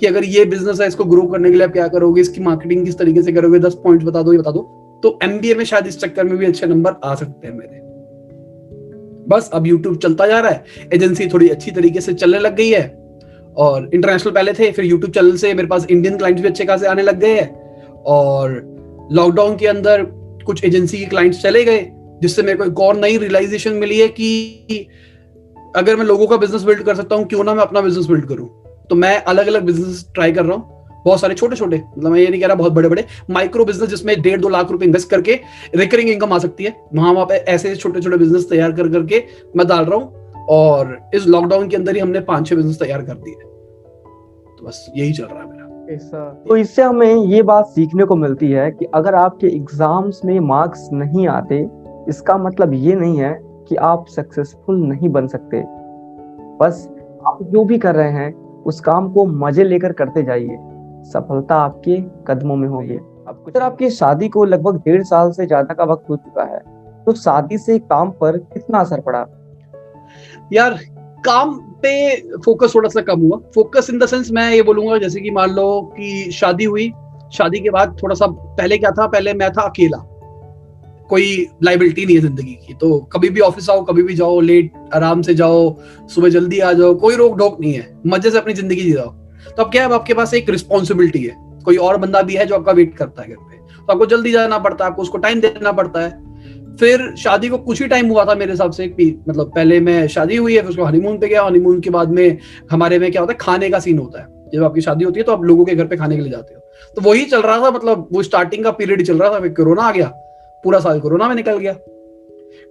कि 0.00 0.06
अगर 0.06 0.24
ये 0.26 0.44
बिज़नेस 0.44 0.80
है, 0.80 0.88
इसको 0.88 1.04
ग्रो 1.04 1.22
करने 1.22 1.50
के 1.50 1.56
लिए 1.56 1.66
आप 1.66 1.72
क्या 1.72 1.86
करोगे? 1.88 2.20
इसकी 2.20 2.40
मार्केटिंग 2.42 2.84
किस 2.84 2.98
तरीके 2.98 3.22
से 3.22 3.32
करोगे? 3.32 3.58
दस 3.58 3.74
पॉइंट 3.84 4.02
बता 4.02 4.22
दो, 4.22 4.32
ये 4.32 4.38
बता 4.38 4.50
दो। 4.50 4.60
तो 5.02 5.18
एमबीए 5.22 5.54
में 5.54 5.64
शायद 5.64 5.86
इस 5.86 5.98
चक्कर 6.00 6.24
में 6.24 6.36
भी 6.36 6.46
अच्छे 6.46 6.66
नंबर 6.66 6.92
आ 7.04 7.14
सकते 7.14 7.48
हैं 7.48 7.54
मेरे। 7.54 7.80
बस 9.28 9.50
अब 9.52 9.66
यूट्यूब 9.66 9.98
चलता 9.98 10.26
जा 10.26 10.40
रहा 10.40 10.50
है। 10.50 10.64
एजेंसी 10.94 11.26
थोड़ी 11.26 11.48
अच्छी 11.48 11.70
तरीके 11.70 12.00
से 12.00 12.14
चलने 12.14 12.38
लग 12.38 12.56
गई 12.56 12.70
है। 12.70 13.06
और 13.56 13.90
इंटरनेशनल 13.94 14.32
पहले 14.32 14.52
थे, 14.52 14.72
फिर 14.72 14.84
यूट्यूब 14.84 15.12
चैनल 15.12 15.36
से 15.36 15.54
मेरे 15.54 15.68
पास 15.68 15.86
इंडियन 15.90 16.16
क्लाइंट्स 16.16 16.42
भी 16.42 16.48
अच्छे 16.48 16.64
खासे 16.64 16.86
आने 16.86 17.02
लग 17.02 17.20
गए 17.20 17.34
हैं। 17.34 17.54
और 17.92 18.50
लॉकडाउन 19.12 19.56
के 19.56 19.66
अंदर 19.66 20.02
कुछ 20.46 20.64
एजेंसी 20.64 20.98
के 20.98 21.04
क्लाइंट्स 21.04 21.42
चले 21.42 21.64
गए, 21.64 21.86
जिससे 22.22 22.42
मेरे 22.42 22.58
को 22.58 22.64
एक 22.64 22.80
और 22.80 22.96
नई 22.96 23.16
रियलाइजेशन 23.16 23.72
मिली 23.72 23.98
है 23.98 24.08
कि 24.08 24.88
अगर 25.76 25.96
मैं 25.96 26.04
लोगों 26.04 26.26
का 26.26 26.36
बिज़नेस 26.36 26.62
बिल्ड 26.62 26.82
कर 26.82 26.94
सकता 26.94 27.16
हूँ, 27.16 27.24
क्यों 27.24 27.44
ना 27.44 27.54
मैं 27.54 27.62
अपना 27.62 27.80
बिज़नेस 27.80 28.06
बिल्ड 28.06 28.28
करूँ? 28.28 28.48
तो 28.90 28.94
मैं 28.94 29.22
अलग 29.22 29.46
अलग 29.46 29.62
बिज़नेस 29.62 30.10
ट्राई 30.14 30.32
कर 30.32 30.44
रहा 30.44 30.56
हूँ। 30.56 30.75
बहुत 31.06 31.20
सारे 31.20 31.34
छोटे 31.34 31.56
छोटे 31.56 31.82
मतलब 31.88 32.10
मैं 32.10 32.20
ये 32.20 32.28
नहीं 32.28 32.40
कह 32.40 32.46
रहा 32.46 32.56
बहुत 32.56 32.72
बड़े 32.72 32.88
बड़े 32.88 33.04
माइक्रो 33.30 33.64
बिज़नेस 33.64 33.90
जिसमें 33.90 34.20
डेढ़ 34.22 34.40
दो 34.40 34.48
लाख 34.48 34.70
रुपए 34.70 34.84
इन्वेस्ट 34.84 35.10
करके 35.10 35.38
रिकरिंग 35.76 36.08
इनकम 36.10 36.32
आ 36.32 36.38
सकती 36.38 36.64
है। 36.64 36.74
वहाँ 36.94 37.12
वहाँ 37.12 37.26
पे 37.26 37.34
ऐसे 37.52 37.74
छोटे 37.76 38.00
छोटे 38.00 38.16
बिज़नेस 38.16 38.48
तैयार 38.50 38.72
कर 38.72 38.88
करके 38.92 39.22
मैं 39.56 39.66
डाल 39.66 39.84
रहा 39.84 39.98
हूँ 39.98 40.44
और 40.50 40.98
इस 41.14 41.26
लॉकडाउन 41.26 41.68
के 41.68 41.76
अंदर 41.76 41.94
ही 41.94 42.00
हमने 42.00 42.20
पाँच 42.22 42.48
छह 42.48 42.56
बिज़नेस 42.56 42.78
तैयार 42.80 43.02
कर 43.02 43.14
दिए। 43.16 43.34
तो 43.34 44.66
बस 44.66 44.86
यही 44.96 45.12
चल 45.12 45.24
रहा 45.24 45.40
है 45.40 45.48
मेरा। 45.48 45.64
तो 46.46 46.56
इससे 46.56 46.82
हमें 46.82 47.24
ये 47.26 47.42
बात 47.44 47.66
सीखने 47.66 48.04
को 48.04 48.16
मिलती 48.16 48.50
है 48.50 48.70
कि 48.70 48.86
अगर 48.94 49.14
आपके 49.14 49.46
एग्ज़ाम्स 49.46 50.20
में 50.24 50.38
मार्क्स 50.42 50.88
नहीं 50.92 51.26
आते 51.28 51.58
इसका 52.08 52.36
मतलब 52.38 52.72
ये 52.74 52.94
नहीं 52.94 53.18
है 53.18 53.32
कि 53.68 53.76
आप 53.76 54.06
सक्सेसफुल 54.08 54.80
नहीं 54.82 55.08
बन 55.08 55.26
सकते। 55.26 55.62
बस 56.60 56.88
आप 57.26 57.38
जो 57.42 57.64
भी 57.64 57.78
कर 57.78 57.94
रहे 57.94 58.10
हैं 58.12 58.32
उस 58.64 58.80
काम 58.80 59.12
को 59.12 59.24
मज़े 59.36 59.64
लेकर 59.64 59.92
करते 59.92 60.22
जाइए। 60.22 60.56
सफलता 61.12 61.54
आपके 61.54 61.96
कदमों 62.26 62.56
में 62.56 62.68
होगी। 62.68 62.96
अब 63.28 63.42
कुछ 63.44 63.56
आपकी 63.56 63.90
शादी 63.90 64.28
को 64.28 64.44
लगभग 64.44 64.76
डेढ़ 64.76 65.02
साल 65.02 65.30
से 65.30 65.46
ज़्यादा 65.46 65.74
का 65.74 65.84
वक्त 65.84 66.10
हो 66.10 66.16
चुका 66.16 66.44
है। 66.44 66.58
तो 67.04 67.12
शादी 67.12 67.58
से 67.58 67.78
काम 67.78 68.10
पर 68.10 68.38
कितना 68.38 68.78
असर 68.78 69.00
पड़ा? 69.00 69.26
यार, 70.52 70.78
काम 71.24 71.54
पे 71.82 72.16
फोकस 72.36 72.74
थोड़ा 72.74 72.88
सा 72.88 73.00
कम 73.00 73.20
हुआ। 73.20 73.38
फोकस 73.54 73.90
इन 73.90 73.98
द 73.98 74.06
सेंस 74.06 74.30
मैं 74.30 74.50
ये 74.52 74.62
बोलूँगा, 74.62 74.98
जैसे 74.98 75.20
कि 75.20 75.30
मान 75.30 75.50
लो 75.50 75.82
कि 75.96 76.30
शादी 76.32 76.64
हुई, 76.64 76.92
शादी 77.32 77.60
के 77.60 77.70
बाद 77.70 77.96
थोड़ा 78.02 78.14
सा 78.14 78.26
पहले 78.26 78.78
क्या 78.78 78.90
था? 78.90 79.06
पहले 79.06 79.34
मैं 79.34 79.50
था 79.52 79.62
अकेला। 79.62 79.96
कोई 81.08 81.46
लाइबिलिटी 81.62 82.06
नहीं 82.06 82.16
है 82.16 82.22
ज़िंदगी 82.22 82.54
की। 82.66 82.74
तो 82.74 82.98
कभी 83.12 83.28
भी 83.28 83.40
ऑफ़िस 83.40 83.70
आओ, 83.70 83.84
कभी 83.84 84.02
भी 84.02 84.14
जाओ 84.14 84.40
लेट 84.40 84.72
आराम 84.94 85.22
से 85.22 85.34
जाओ, 85.34 85.76
सुबह 86.08 86.28
जल्दी 86.28 86.60
आ 86.60 86.72
जाओ, 86.72 86.94
कोई 86.94 87.16
रोक 87.16 87.38
टोक 87.38 87.60
नहीं 87.60 87.72
है। 87.72 88.00
मज़े 88.06 88.30
से 88.30 88.38
अपनी 88.38 88.54
ज़िंदगी 88.54 88.82
जी 88.82 88.92
जाओ 88.92 89.14
तो 89.50 89.62
अब 89.62 89.70
क्या 89.72 89.86
है 89.86 89.94
आपके 89.94 90.14
पास 90.14 90.34
एक 90.34 90.50
रिस्पॉन्सिबिलिटी 90.50 91.22
है। 91.22 91.34
कोई 91.64 91.76
और 91.76 91.96
बंदा 91.96 92.22
भी 92.22 92.34
है 92.34 92.46
जो 92.46 92.54
आपका 92.54 92.72
वेट 92.72 92.96
करता 92.96 93.22
है 93.22 93.28
घर 93.28 93.36
पे। 93.36 93.56
तो 93.56 93.92
आपको 93.92 94.06
जल्दी 94.06 94.30
जाना 94.30 94.58
पड़ता 94.58 94.84
है, 94.84 94.90
आपको 94.90 95.02
उसको 95.02 95.18
टाइम 95.18 95.40
देना 95.40 95.72
पड़ता 95.72 96.00
है। 96.00 96.26
फिर 96.76 97.14
शादी 97.18 97.48
को 97.48 97.58
कुछ 97.58 97.82
ही 97.82 97.88
टाइम 97.88 98.08
हुआ 98.08 98.24
था 98.24 98.34
मेरे 98.34 98.50
हिसाब 98.50 98.70
से 98.70 98.86
मतलब 99.28 99.52
पहले 99.54 99.80
मैं 99.80 100.06
शादी 100.08 100.36
हुई 100.36 100.54
है, 100.54 100.60
फिर 100.60 100.70
उसको 100.70 100.84
हनीमून 100.84 101.18
पे 101.18 101.28
गया। 101.28 101.42
हनीमून 101.42 101.80
के 101.80 101.90
बाद 101.90 102.08
में 102.08 102.38
हमारे 102.70 102.98
में 102.98 103.10
क्या 103.12 103.22
होता 103.22 103.32
है, 103.32 103.38
खाने 103.40 103.70
का 103.70 103.78
सीन 103.78 103.98
होता 103.98 104.20
है। 104.20 104.26
जब 104.54 104.64
आपकी 104.64 104.80
शादी 104.80 105.04
होती 105.04 105.20
है 105.20 105.24
तो 105.24 105.32
आप 105.32 105.42
लोगों 105.42 105.64
के 105.64 105.74
घर 105.74 105.86
पे 105.86 105.96
खाने 105.96 106.16
के 106.16 106.22
लिए 106.22 106.32
जाते 106.32 106.54
हो। 106.54 106.60
तो 106.96 107.02
वही 107.02 107.24
चल 107.24 107.42
रहा 107.42 107.58
था 107.58 107.70
मतलब 107.70 108.08
वो 108.12 108.22
स्टार्टिंग 108.22 108.64
का 108.64 108.70
पीरियड 108.70 109.06
चल 109.06 109.18
रहा 109.18 109.30
था, 109.30 109.40
फिर 109.40 109.50
कोरोना 109.50 109.82
आ 109.82 109.92
गया। 109.92 110.06
पूरा 110.64 110.80
साल 110.80 111.00
कोरोना 111.00 111.28
में 111.28 111.34
निकल 111.34 111.58
गया। 111.58 111.72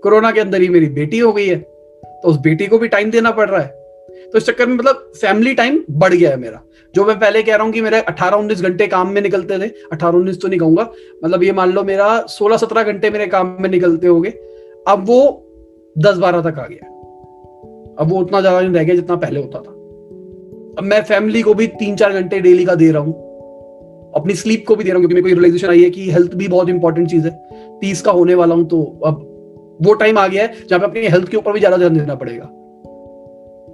कोरोना 0.03 0.31
के 0.31 0.39
अंदर 0.39 0.61
ही 0.61 0.69
मेरी 0.69 0.85
बेटी 0.89 1.19
हो 1.19 1.31
गई 1.33 1.47
है। 1.47 1.55
तो 1.55 2.27
उस 2.27 2.37
बेटी 2.37 2.67
को 2.67 2.77
भी 2.77 2.87
टाइम 2.87 3.11
देना 3.11 3.31
पड़ 3.31 3.49
रहा 3.49 3.61
है। 3.61 3.84
तो 4.33 4.37
इस 4.37 4.45
चक्कर 4.45 4.67
में 4.67 4.75
मतलब 4.75 5.11
फैमिली 5.15 5.53
टाइम 5.53 5.79
बढ़ 5.91 6.13
गया 6.13 6.29
है 6.29 6.37
मेरा। 6.37 6.61
जो 6.93 7.05
मैं 7.05 7.19
पहले 7.19 7.43
कह 7.43 7.55
रहा 7.55 7.63
हूँ 7.63 7.73
कि 7.73 7.81
मेरे 7.81 8.01
18-19 8.01 8.61
घंटे 8.61 8.87
काम 8.87 9.09
में 9.09 9.21
निकलते 9.21 9.57
थे 9.59 9.67
18-19 9.93 10.41
तो 10.41 10.47
नहीं 10.47 10.59
कहूँगा 10.59 10.89
मतलब 11.23 11.43
ये 11.43 11.51
मान 11.53 11.71
लो 11.71 11.83
मेरा 11.83 12.07
16-17 12.29 12.83
घंटे 12.83 13.09
मेरे 13.09 13.27
काम 13.27 13.55
में 13.61 13.69
निकलते 13.69 14.07
हो 14.07 14.23
अब 14.87 15.05
वो 15.07 15.19
10-12 15.95 16.41
तक 16.41 16.59
आ 16.59 16.65
गया। 16.67 16.87
अब 17.95 18.07
वो 18.09 18.19
उतना 18.19 18.41
ज़्यादा 18.41 18.61
नहीं 18.61 18.73
रह 18.73 18.83
गया 18.83 18.95
जितना 18.95 19.15
पहले 19.15 19.39
होता 19.39 19.59
था। 19.59 19.71
अब 20.77 20.83
मैं 20.83 21.01
फैमिली 21.03 21.41
को 21.41 21.53
भी 21.53 21.67
तीन 21.75 21.95
चार 21.95 22.13
घंटे 22.13 22.39
डेली 22.39 22.65
का 22.65 22.75
दे 22.75 22.91
रहा 22.91 23.01
हूँ। 23.01 23.13
अपनी 24.15 24.33
स्लीप 24.35 24.65
को 24.67 24.75
भी 24.75 24.83
दे 24.83 24.89
रहा 24.89 24.97
हूँ, 24.97 25.07
क्योंकि 25.07 25.15
मेरे 25.15 25.23
को 25.23 25.41
रियलाइजेशन 25.41 25.69
आई 25.69 25.83
है 25.83 25.89
कि 25.89 26.09
हेल्थ 26.11 26.33
भी 26.33 26.47
बहुत 26.47 26.69
इंपॉर्टेंट 26.69 27.09
चीज़ 27.09 27.27
है। 27.27 27.31
तीस 27.79 28.01
का 28.01 28.11
होने 28.11 28.35
वाला 28.35 28.55
हूँ 28.55 28.67
तो 28.67 28.81
अब 29.05 29.21
वो 29.81 29.93
टाइम 29.93 30.17
आ 30.17 30.27
गया 30.27 30.43
है 30.43 30.67
जहाँ 30.67 30.79
पे 30.79 30.85
अपनी 30.85 31.07
हेल्थ 31.07 31.29
के 31.29 31.37
ऊपर 31.37 31.53
भी 31.53 31.59
ज़्यादा 31.59 31.77
ध्यान 31.77 31.97
देना 31.97 32.15
पड़ेगा। 32.15 32.45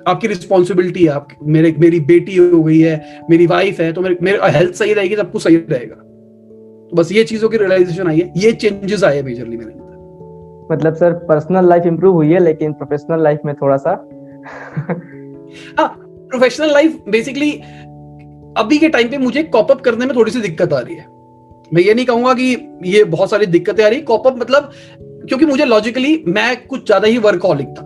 आपकी 0.08 0.28
रिस्पॉन्सिबिलिटी 0.28 1.04
है 1.04 1.10
आप 1.12 1.28
मेरे 1.44 1.74
मेरी 1.80 2.00
बेटी 2.06 2.36
हो 2.38 2.62
गई 2.64 2.80
है 2.80 3.24
मेरी 3.30 3.46
वाइफ 3.48 3.80
है 3.80 3.92
तो 3.94 4.02
मेरे 4.02 4.18
मेरे 4.22 4.52
हेल्थ 4.52 4.74
सही 4.74 4.94
रहेगी 4.94 5.16
सब 5.16 5.32
कुछ 5.32 5.44
सही 5.44 5.56
रहेगा। 5.58 5.96
तो 5.96 6.98
बस 6.98 7.12
ये 7.12 7.24
चीज़ों 7.24 7.50
की 7.50 7.58
रियलाइजेशन 7.58 8.08
आई 8.08 8.20
है 8.20 8.32
ये 8.38 8.52
चेंजेस 8.54 9.04
आए 9.04 9.22
मेजरली 9.22 9.58
मेरे 9.58 9.72
अंदर। 9.72 10.74
मतलब 10.74 10.96
सर 10.96 11.14
पर्सनल 11.28 11.70
लाइफ 11.70 11.86
इंप्रूव 11.86 12.14
हुई 12.14 12.32
है 12.32 12.40
लेकिन 12.40 12.74
प्रोफेशनल 12.74 13.24
लाइफ 13.24 13.40
में 13.46 13.54
थोड़ा 13.56 13.78
सा? 13.78 13.92
हाँ 15.80 15.88
प्रोफेशनल 16.30 16.74
लाइफ 16.74 16.98
बेसिकली 17.10 17.52
अभी 18.58 18.78
के 18.78 18.90
टाइम 18.90 19.10
पे 19.10 19.18
मुझे 19.18 19.44
कॉपअप 19.46 19.82
करने 19.82 20.06
में 20.06 20.16
थोड़ी 20.16 20.32
सी 20.32 20.42
दिक्कत 20.42 20.74
आ 20.74 20.80
रही 20.80 20.96
है। 20.96 21.06
मैं 21.72 21.82
ये 21.82 21.94
नहीं 21.94 22.06
कहूँगा 22.06 22.34
कि 22.34 22.56
ये 22.86 23.04
बहुत 23.06 23.30
सारी 23.30 23.46
दिक्कतें 23.48 23.84
आ 23.84 23.88
रही। 23.88 24.02
कॉपअप 24.04 24.38
मतलब 24.40 24.72
क्योंकि 25.00 25.46
मुझे 25.46 25.66
लॉजिकली 25.66 26.24
मैं 26.28 26.56
कुछ 26.68 26.86
ज़्यादा 26.86 27.08
ही 27.08 27.18
वर्कहॉलिक 27.20 27.68
था। 27.70 27.84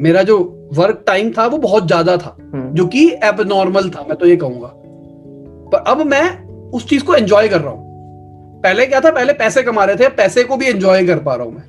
मेरा 0.00 0.22
जो 0.22 0.38
वर्क 0.74 1.02
टाइम 1.06 1.30
था 1.32 1.46
वो 1.46 1.58
बहुत 1.58 1.86
ज़्यादा 1.86 2.16
था 2.16 2.36
हम्म। 2.42 2.74
जो 2.74 2.86
कि 2.86 3.06
एब 3.24 3.40
नॉर्मल 3.48 3.90
था 3.90 4.04
मैं 4.08 4.16
तो 4.18 4.26
ये 4.26 4.36
कहूँगा। 4.36 4.70
पर 5.72 5.84
अब 5.88 6.06
मैं 6.06 6.70
उस 6.70 6.88
चीज़ 6.88 7.04
को 7.04 7.14
एंजॉय 7.14 7.48
कर 7.48 7.60
रहा 7.60 7.70
हूँ। 7.70 7.88
पहले 8.62 8.86
क्या 8.86 9.00
था? 9.00 9.10
पहले 9.10 9.32
पैसे 9.34 9.62
कमा 9.62 9.84
रहे 9.84 9.96
थे 9.96 10.08
पैसे 10.16 10.44
को 10.44 10.56
भी 10.56 10.66
एंजॉय 10.66 11.06
कर 11.06 11.18
पा 11.18 11.34
रहा 11.34 11.46
हूँ 11.46 11.54
मैं। 11.54 11.62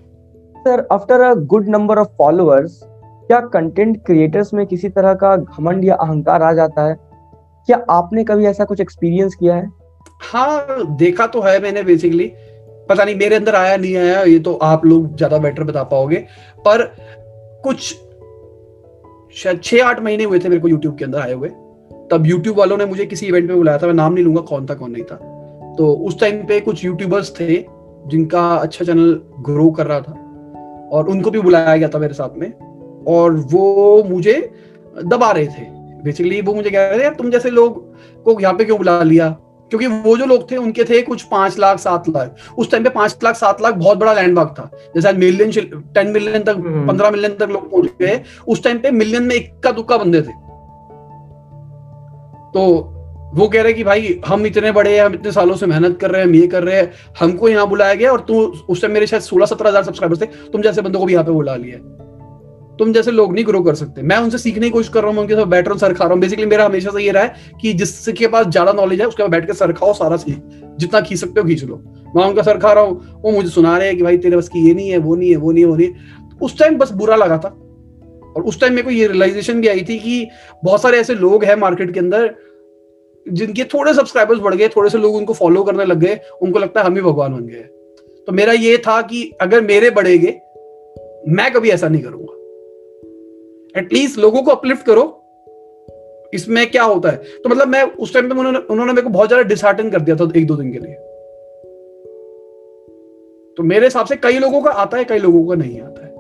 Sir 0.55 0.87
after 0.91 1.21
a 1.21 1.33
good 1.45 1.69
number 1.69 1.97
of 1.97 2.07
followers 2.17 2.79
क्या 2.83 3.39
कंटेंट 3.49 3.97
क्रिएटर्स 4.05 4.53
में 4.53 4.65
किसी 4.67 4.89
तरह 4.89 5.13
का 5.13 5.35
घमंड 5.35 5.85
या 5.85 5.95
अहंकार 5.95 6.41
आ 6.41 6.51
जाता 6.53 6.87
है? 6.87 6.95
क्या 7.67 7.83
आपने 7.89 8.23
कभी 8.23 8.45
ऐसा 8.45 8.65
कुछ 8.65 8.81
एक्सपीरियंस 8.81 9.35
किया 9.35 9.55
है? 9.55 9.69
हाँ 10.23 10.95
देखा 10.97 11.27
तो 11.27 11.41
है 11.41 11.59
मैंने 11.61 11.83
बेसिकली 11.83 12.31
पता 12.89 13.03
नहीं 13.03 13.15
मेरे 13.15 13.35
अंदर 13.35 13.55
आया 13.55 13.75
नहीं 13.77 13.95
आया 13.97 14.21
ये 14.23 14.39
तो 14.39 14.53
आप 14.63 14.85
लोग 14.85 15.15
ज़्यादा 15.17 15.37
बेटर 15.39 15.63
बता 15.63 15.83
पाओगे। 15.85 16.17
पर 16.59 16.83
कुछ 17.63 17.93
शायद 19.35 19.59
छह 19.63 19.85
आठ 19.85 20.01
महीने 20.01 20.23
हुए 20.23 20.39
थे 20.39 20.49
मेरे 20.49 20.61
को 20.61 20.67
यूट्यूब 20.67 20.97
के 20.97 21.05
अंदर 21.05 21.19
आए 21.19 21.33
हुए। 21.33 21.49
तब 22.11 22.23
यूट्यूब 22.25 22.57
वालों 22.57 22.77
ने 22.77 22.85
मुझे 22.85 23.05
किसी 23.05 23.25
इवेंट 23.25 23.47
में 23.47 23.57
बुलाया 23.57 23.77
था, 23.77 23.87
मैं 23.87 23.93
नाम 23.93 24.13
नहीं 24.13 24.23
लूँगा, 24.25 24.41
कौन 24.41 24.65
था, 24.65 24.73
कौन 24.73 24.91
नहीं 24.91 25.03
था। 25.03 25.15
तो 25.77 25.93
उस 25.93 26.19
टाइम 26.19 26.37
पे 26.37 26.59
कुछ 26.59 26.85
यूट्यूबर्स 26.85 27.33
थे 27.39 27.65
जिनका 28.07 28.55
अच्छा 28.55 28.85
चैनल 28.85 29.21
ग्रो 29.39 29.69
कर 29.71 29.87
रहा 29.87 29.99
था 29.99 30.13
और 30.91 31.09
उनको 31.09 31.31
भी 31.31 31.39
बुलाया 31.39 31.77
गया 31.77 31.89
था 31.89 31.99
मेरे 31.99 32.13
साथ 32.13 32.37
में 32.37 32.51
और 33.07 33.35
वो 33.35 34.03
मुझे 34.03 34.53
दबा 35.05 35.31
रहे 35.31 35.47
थे। 35.47 35.69
बेसिकली 36.03 36.41
वो 36.41 36.53
मुझे 36.53 36.69
कह 36.69 36.87
रहे 36.87 37.09
थे 37.09 37.15
तुम 37.15 37.29
जैसे 37.29 37.49
लोग 37.49 37.93
को 38.23 38.39
यहाँ 38.39 38.53
पे 38.53 38.65
क्यों 38.65 38.77
बुला 38.77 39.03
लिया? 39.03 39.29
क्योंकि 39.71 39.87
वो 39.87 40.15
जो 40.17 40.25
लोग 40.25 40.49
थे 40.51 40.57
उनके 40.57 40.83
थे 40.83 41.01
कुछ 41.01 41.21
पाँच 41.23 41.57
लाख 41.59 41.77
सात 41.79 42.09
लाख। 42.09 42.57
उस 42.57 42.71
टाइम 42.71 42.83
पे 42.83 42.89
पाँच 42.89 43.17
लाख 43.23 43.35
सात 43.35 43.61
लाख 43.61 43.73
बहुत 43.73 43.97
बड़ा 43.97 44.13
लैंडमार्क 44.13 44.53
था। 44.59 44.69
जैसे 44.95 45.13
मिलियन 45.13 45.51
टेन 45.93 46.07
मिलियन 46.07 46.43
तक 46.43 46.55
हम्म। 46.55 46.87
पंद्रह 46.87 47.11
मिलियन 47.11 47.35
तक 47.35 47.49
लोग 47.49 47.69
पहुँच 47.71 47.89
गए। 48.01 48.21
उस 48.47 48.63
टाइम 48.63 48.79
पे 48.79 48.91
मिलियन 48.91 49.23
में 49.23 49.35
इक्का 49.35 49.71
दुक्का 49.71 49.97
बंदे 49.97 50.21
थे। 50.21 50.39
तो 52.53 52.67
वो 53.35 53.47
कह 53.47 53.61
रहे 53.61 53.73
कि 53.73 53.83
भाई 53.83 54.19
हम 54.25 54.45
इतने 54.45 54.71
बड़े 54.71 54.95
हैं 54.97 55.03
हम 55.05 55.13
इतने 55.13 55.31
सालों 55.31 55.55
से 55.55 55.65
मेहनत 55.65 55.97
कर 55.99 56.11
रहे 56.11 56.21
हैं 56.21 56.27
हम 56.27 56.35
ये 56.35 56.47
कर 56.47 56.63
रहे 56.63 56.75
हैं 56.75 56.91
हमको 57.19 57.49
यहाँ 57.49 57.67
बुलाया 57.69 57.93
गया 57.93 58.11
और 58.11 58.21
तू 58.21 58.41
उस 58.69 58.81
टाइम 58.81 58.93
मेरे 58.93 59.07
शायद 59.07 59.23
सोलह 59.23 59.45
सत्रह 59.45 59.69
हज़ार 59.69 59.83
सब्सक्राइबर्स 59.83 60.21
थे 60.21 60.25
तुम 60.51 60.61
जैसे 60.61 60.81
बंदों 60.81 60.99
को 60.99 61.05
भी 61.05 61.13
यहाँ 61.13 61.25
पे 61.25 61.31
बुला 61.31 61.55
लिया 61.55 61.77
तुम 62.81 62.93
जैसे 62.93 63.11
लोग 63.11 63.33
नहीं 63.33 63.45
ग्रो 63.45 63.61
कर 63.61 63.75
सकते। 63.75 64.01
मैं 64.01 64.17
उनसे 64.17 64.37
सीखने 64.37 64.65
की 64.65 64.69
कोशिश 64.69 64.89
कर 64.89 65.01
रहा 65.01 65.11
हूँ 65.11 65.19
उनके 65.19 65.35
साथ 65.35 65.45
बैठ 65.45 65.65
रहा 65.65 65.73
हूँ, 65.73 65.79
सर 65.79 65.93
खा 65.93 66.03
रहा 66.03 66.13
हूँ। 66.13 66.21
बेसिकली 66.21 66.45
मेरा 66.45 66.65
हमेशा 66.65 66.91
से 66.91 67.03
ये 67.03 67.11
रहा 67.11 67.23
है 67.23 67.57
कि 67.61 67.73
जिसके 67.73 68.27
पास 68.27 68.47
ज़्यादा 68.47 68.71
नॉलेज 68.73 69.01
है, 69.01 69.07
उसके 69.07 69.23
पास 69.23 69.31
बैठ 69.31 69.45
के 69.47 69.53
सर 69.53 69.73
खाओ, 69.73 69.93
सारा 69.93 70.17
सीख। 70.17 70.37
जितना 70.79 71.01
खींच 71.01 71.19
सकते 71.19 71.41
हो 71.41 71.47
खींच 71.47 71.63
लो। 71.63 71.75
मैं 72.15 72.23
उनका 72.23 72.41
सर 72.41 72.57
खा 72.57 72.71
रहा 72.73 72.83
हूँ, 72.83 73.21
वो 73.21 73.31
मुझे 73.31 73.49
सुना 73.49 73.77
रहे 73.77 73.87
हैं 73.87 73.97
कि 73.97 74.03
भाई 74.03 74.17
तेरे 74.17 74.37
बस 74.37 74.49
की 74.49 74.67
ये 74.67 74.73
नहीं 74.73 74.89
है, 74.89 74.97
वो 74.97 75.15
नहीं 75.15 75.29
है, 75.29 75.35
वो 75.35 75.51
नहीं 75.51 75.63
है, 75.63 75.69
वो 75.69 75.75
नहीं 75.75 76.39
उस 76.41 76.57
टाइम 76.59 76.77
बस 76.77 76.91
बुरा 76.93 77.15
लगा 77.15 77.37
था। 77.37 77.49
और 78.35 78.43
उस 78.43 78.59
टाइम 78.61 78.73
मेरे 78.73 78.83
को 78.83 78.91
ये 78.91 79.07
रियलाइजेशन 79.07 79.61
भी 79.61 79.67
आई 79.67 79.85
थी 79.89 79.99
कि 79.99 80.27
बहुत 80.63 80.81
सारे 80.81 80.99
ऐसे 80.99 81.15
लोग 81.15 81.43
हैं 81.43 81.55
मार्केट 81.57 81.93
के 81.93 81.99
अंदर, 81.99 82.29
जिनके 83.25 83.63
थोड़े 83.63 83.93
सब्सक्राइबर्स 83.93 84.39
बढ़ 84.39 84.55
गए, 84.55 84.67
थोड़े 84.67 84.89
से 84.89 84.97
लोग 84.97 85.15
उनको 85.15 85.33
फॉलो 85.33 85.63
करने 85.63 85.85
लग 85.85 85.99
गए, 85.99 86.19
उनको 86.41 86.59
लगता 86.59 86.81
है 86.81 86.85
हम 86.85 86.95
ही 86.95 87.01
भगवान 87.01 87.33
बन 87.33 87.47
गए 87.47 87.63
तो 88.27 88.31
मेरा 88.31 88.53
ये 88.53 88.77
था 88.77 89.01
कि 89.01 89.23
अगर 89.41 89.61
मेरे 89.61 89.89
बढ़ेगे, 89.91 90.39
मैं 91.29 91.51
कभी 91.53 91.69
ऐसा 91.69 91.87
नहीं 91.87 92.01
करूँगा। 92.03 92.39
एटलीस्ट 93.75 94.19
लोगों 94.19 94.41
को 94.43 94.51
अपलिफ्ट 94.51 94.85
करो। 94.85 95.03
इसमें 96.33 96.69
क्या 96.71 96.83
होता 96.83 97.09
है? 97.09 97.15
तो 97.15 97.49
मतलब 97.49 97.67
मैं 97.67 97.83
उस 97.83 98.13
टाइम 98.13 98.29
पे 98.29 98.35
उन्होंने 98.35 98.59
उन्होंने 98.59 98.93
मेरे 98.93 99.01
को 99.01 99.09
बहुत 99.09 99.27
ज़्यादा 99.27 99.47
डिसहार्टन 99.47 99.89
कर 99.89 99.99
दिया 99.99 100.15
था 100.15 100.31
एक 100.35 100.45
दो 100.47 100.55
दिन 100.55 100.71
के 100.73 100.79
लिए। 100.79 100.93
तो 103.57 103.63
मेरे 103.63 103.85
हिसाब 103.85 104.05
से 104.05 104.15
कई 104.17 104.39
लोगों 104.39 104.61
का 104.61 104.71
आता 104.81 104.97
है 104.97 105.03
कई 105.05 105.19
लोगों 105.19 105.45
का 105.47 105.55
नहीं 105.55 105.79
आता 105.81 106.05
है। 106.05 106.13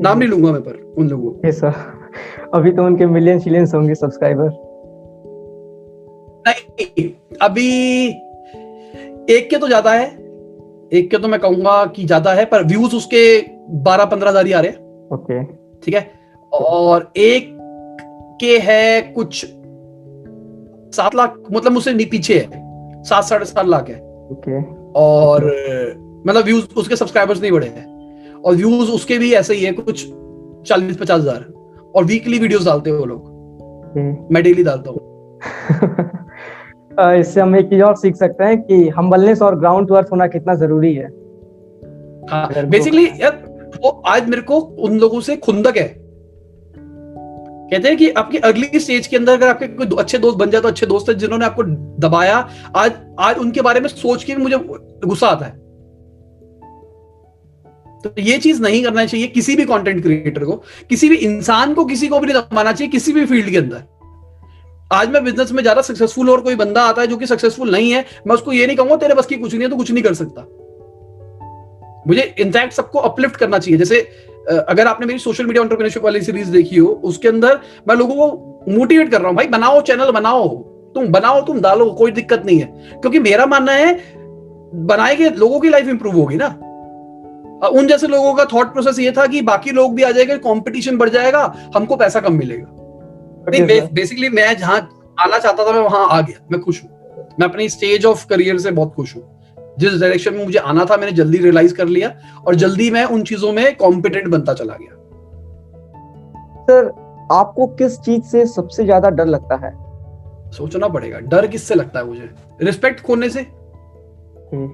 नाम 0.00 0.18
नहीं 0.18 0.28
लूँगा 0.28 0.52
मैं 0.52 0.60
पर 0.62 0.74
उन 0.98 1.08
लोगों 1.08 1.30
को। 1.30 1.52
सर 1.52 1.72
अभी 2.54 2.72
तो 2.72 2.84
उनके 2.84 3.06
मिलियन 3.08 3.40
शिलियंस 3.40 3.74
होंगे 3.74 3.94
सब्सक्राइबर 3.94 4.50
नहीं 6.46 7.08
अभी 7.42 7.70
एक 9.30 9.48
के 9.50 9.58
तो 9.58 9.66
ज़्यादा 9.66 9.92
है। 9.92 10.06
एक 10.92 11.10
के 11.10 11.18
तो 11.18 11.28
मैं 11.28 11.40
कहूँगा 11.40 11.84
कि 11.86 12.04
ज़्यादा 12.04 12.32
है 12.32 12.44
पर 12.44 12.64
व्यूज़ 12.64 12.96
उसके 12.96 13.24
बारह 13.84 14.04
पंद्रह 14.04 14.30
हज़ार 14.30 14.46
ही 14.46 14.52
आ 14.52 14.60
रहे 14.60 14.70
हैं। 14.70 15.08
ओके 15.10 15.42
ठीक 15.82 15.94
है? 15.94 16.02
और 16.54 17.12
एक 17.16 17.58
के 18.40 18.58
है 18.58 19.02
कुछ 19.02 19.46
सात 20.96 21.14
लाख 21.14 21.34
मतलब 21.52 21.72
मुझसे 21.72 22.04
पीछे 22.04 22.38
है। 22.38 22.48
सात 23.02 23.24
साढ़े 23.24 23.44
सात 23.44 23.66
लाख 23.66 23.88
है। 23.88 23.96
ओके। 24.32 24.62
और 24.92 25.44
मतलब 26.26 26.44
व्यूज़ 26.44 26.66
उसके 26.76 26.96
सब्सक्राइबर्स 26.96 27.40
नहीं 27.40 27.52
बढ़े 27.52 27.66
हैं। 27.66 28.32
और 28.34 28.54
व्यूज़ 28.54 28.90
उसके 28.90 29.18
भी 29.18 29.32
ऐसे 29.32 29.54
ही 29.54 29.64
है 29.64 29.72
कुछ 29.72 30.06
चालीस 30.68 30.96
पचास 30.96 31.20
हज़ार। 31.20 31.44
और 31.94 32.04
वीकली 32.04 32.38
वीडियोस 32.38 32.64
डालते 32.64 32.90
हैं 32.90 32.96
वो 32.96 33.04
लोग। 33.04 33.34
मैं 34.32 34.42
डेली 34.42 34.62
डालता 34.62 34.90
हूँ। 34.90 35.00
इससे 37.20 37.40
हम 37.40 37.56
एक 37.56 37.66
चीज़ 37.66 37.82
और 37.82 37.96
सीख 37.96 38.16
सकते 38.16 38.44
हैं 38.44 38.62
कि 38.62 38.88
हम्बलनेस 38.88 39.42
और 39.42 39.58
ग्राउंड 39.58 39.88
टू 39.88 39.94
अर्थ 39.94 40.08
होना 40.12 40.26
कितना 40.26 40.54
ज़रूरी 40.54 40.94
है। 40.94 41.06
हाँ 42.30 42.66
बेसिकली 42.66 43.06
यार 43.06 43.42
वो 43.84 44.02
आज 44.06 44.28
मेरे 44.28 44.42
को 44.42 44.56
उन 44.56 44.98
लोगों 44.98 45.20
से 45.20 45.36
खुंदक 45.36 45.76
है। 45.76 46.03
कहते 47.74 47.88
हैं 47.88 47.96
कि 47.98 48.08
आपकी 48.12 48.38
अर्ली 48.46 48.80
स्टेज 48.80 49.06
के 49.06 49.16
अंदर 49.16 49.32
अगर 49.32 49.48
आपके 49.48 49.66
कोई 49.68 49.86
अच्छे 49.98 50.18
दोस्त 50.18 50.38
बन 50.38 50.50
जाए 50.50 50.60
तो 50.60 50.68
अच्छे 50.68 50.86
दोस्त 50.86 51.08
है 51.08 51.14
जिन्होंने 51.16 51.44
आपको 51.44 51.62
दबाया। 52.00 52.36
आज 52.76 52.92
आज 53.20 53.38
उनके 53.38 53.60
बारे 53.62 53.80
में 53.80 53.88
सोच 53.90 54.24
के 54.24 54.36
मुझे 54.36 54.56
गुस्सा 54.56 55.28
आता 55.28 55.46
है। 55.46 55.52
तो 58.04 58.10
ये 58.20 58.36
चीज़ 58.38 58.60
नहीं 58.62 58.82
करना 58.84 59.04
चाहिए 59.06 59.26
किसी 59.28 59.56
भी 59.56 59.64
कंटेंट 59.64 60.02
क्रिएटर 60.02 60.44
को। 60.44 60.56
किसी 60.90 61.08
भी 61.08 61.16
इंसान 61.26 61.74
को 61.74 61.84
किसी 61.84 62.08
को 62.08 62.18
भी 62.20 62.26
नहीं 62.26 62.36
दबाना 62.36 62.72
चाहिए 62.72 62.90
किसी 62.90 63.12
भी 63.12 63.24
फ़ील्ड 63.26 63.50
के 63.50 63.56
अंदर। 63.56 63.82
आज 64.90 65.08
मैं 65.10 65.24
बिज़नेस 65.24 65.52
में 65.52 65.62
ज़्यादा 65.62 65.82
सक्सेसफुल 65.82 66.30
और 66.30 66.40
कोई 66.40 66.54
बंदा 66.56 66.82
आता 66.82 67.02
है 67.02 67.06
जो 67.06 67.16
कि 67.16 67.26
सक्सेसफुल 67.26 67.70
नहीं 67.70 67.90
है, 67.92 68.04
मैं 68.26 68.34
उसको 68.34 68.52
ये 68.52 68.66
नहीं 68.66 68.76
कहूँगा, 68.76 68.96
तेरे 68.96 69.14
बस 69.14 69.26
की 69.26 69.36
कुछ 69.36 69.52
नहीं 69.52 69.62
है 69.62 69.68
तो 69.70 69.76
कुछ 69.76 69.90
नहीं 69.90 70.02
कर 70.04 70.14
सकता। 70.14 70.46
मुझे 72.08 72.34
इनफैक्ट 72.38 72.72
सबको 72.72 72.98
अपलिफ्ट 73.00 73.36
करना 73.36 73.58
चाहिए। 73.58 73.78
जैसे 73.78 74.00
अगर 74.48 74.86
आपने 74.86 75.06
मेरी 75.06 75.18
सोशल 75.18 75.46
मीडिया 75.46 75.62
एंटरप्रेन्योरशिप 75.62 76.04
वाली 76.04 76.20
सीरीज़ 76.20 76.50
देखी 76.50 76.76
हो 76.76 76.88
उसके 77.04 77.28
अंदर 77.28 77.60
मैं 77.88 77.96
लोगों 77.96 78.14
को 78.16 78.72
मोटिवेट 78.72 79.10
कर 79.10 79.18
रहा 79.18 79.28
हूँ 79.28 79.36
भाई 79.36 79.46
बनाओ 79.46 79.80
चैनल 79.80 80.10
बनाओ। 80.10 80.48
तुम 80.94 81.06
बनाओ 81.06 81.40
तुम 81.40 81.60
डालो 81.60 81.90
कोई 81.90 82.10
दिक्कत 82.10 82.42
नहीं 82.46 82.58
है। 82.58 82.66
क्योंकि 83.00 83.18
मेरा 83.18 83.46
मानना 83.46 83.72
है 83.72 83.94
बनाएँगे 84.86 85.30
लोगों 85.30 85.60
की 85.60 85.68
लाइफ 85.68 85.88
इंप्रूव 85.88 86.14
होगी 86.14 86.36
ना। 86.36 86.46
उन 87.68 87.86
जैसे 87.86 88.06
लोगों 88.06 88.34
का 88.34 88.44
थॉट 88.44 88.72
प्रोसेस 88.72 88.98
ये 88.98 89.12
था 89.12 89.26
कि 89.26 89.40
बाकी 89.42 89.70
लोग 89.70 89.94
भी 89.94 90.02
आ 90.02 90.10
जाएँगे 90.10 90.36
कंपटीशन 90.38 90.96
बढ़ 90.96 91.08
जाएगा 91.08 91.42
हमको 91.76 91.96
पैसा 91.96 92.20
कम 92.20 92.32
मिलेगा। 92.32 92.66
sir. 93.80 93.92
बेसिकली 93.92 94.28
मैं 94.28 94.56
जहाँ 94.58 94.78
आना 95.20 95.38
चाहता 95.38 95.66
था 95.66 95.72
मैं 95.72 95.80
वहाँ 95.80 96.06
आ 96.08 96.20
गया 96.20 96.46
मैं 96.52 96.60
खुश 96.60 96.82
हूँ। 96.82 96.90
मैं 97.40 97.48
अपनी 97.48 97.68
स्टेज 97.68 98.04
ऑफ़ 98.06 98.26
करियर 98.26 98.58
से 98.58 98.70
बहुत 98.70 98.94
खुश 98.94 99.14
हूँ। 99.16 99.22
जिस 99.78 100.00
डायरेक्शन 100.00 100.34
में 100.34 100.44
मुझे 100.44 100.58
आना 100.58 100.84
था 100.84 100.96
मैंने 100.96 101.12
जल्दी 101.12 101.38
रियलाइज़ 101.38 101.74
कर 101.74 101.86
लिया 101.86 102.12
और 102.46 102.54
जल्दी 102.54 102.90
मैं 102.90 103.04
उन 103.04 103.22
चीज़ों 103.22 103.52
में 103.52 103.76
कॉम्पिटेंट 103.76 104.28
बनता 104.28 104.54
चला 104.54 104.74
गया। 104.80 105.00
सर 106.62 106.86
आपको 107.32 107.66
किस 107.66 107.98
चीज़ 108.00 108.22
से 108.22 108.46
सबसे 108.46 108.84
ज़्यादा 108.84 109.10
डर 109.10 109.26
लगता 109.26 109.56
है? 109.56 109.72
सोचना 110.50 110.88
पड़ेगा। 110.88 111.18
डर 111.18 111.46
किससे 111.46 111.74
लगता 111.74 111.98
है 111.98 112.06
मुझे? 112.06 112.30
रिस्पेक्ट 112.62 113.00
खोने 113.00 113.28
से। 113.28 113.40
हम्म। 113.40 114.68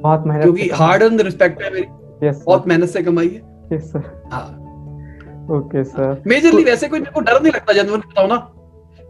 बहुत 0.00 0.26
मेहनत 0.26 0.42
क्योंकि 0.42 0.68
हार्ड 0.68 1.02
एंड 1.02 1.20
रिस्पेक्ट 1.20 1.62
है 1.62 1.72
मेरी। 1.72 2.28
यस 2.28 2.42
बहुत 2.46 2.68
मेहनत 2.68 2.88
से 2.88 3.02
कमाई 3.02 3.28
है। 3.28 3.76
यस 3.76 3.90
सर 3.92 4.28
हाँ। 4.32 4.46
ओके 5.52 5.84
सर 5.84 6.22
मेजरली 6.26 6.64
वैसे 6.64 6.88
कोई 6.88 7.00
मेरे 7.00 7.12
को 7.12 7.20
डर 7.20 7.42
नहीं 7.42 7.52
लगता 7.52 7.72
जनवन 7.72 7.98
बताओ 7.98 8.26
ना। 8.26 8.36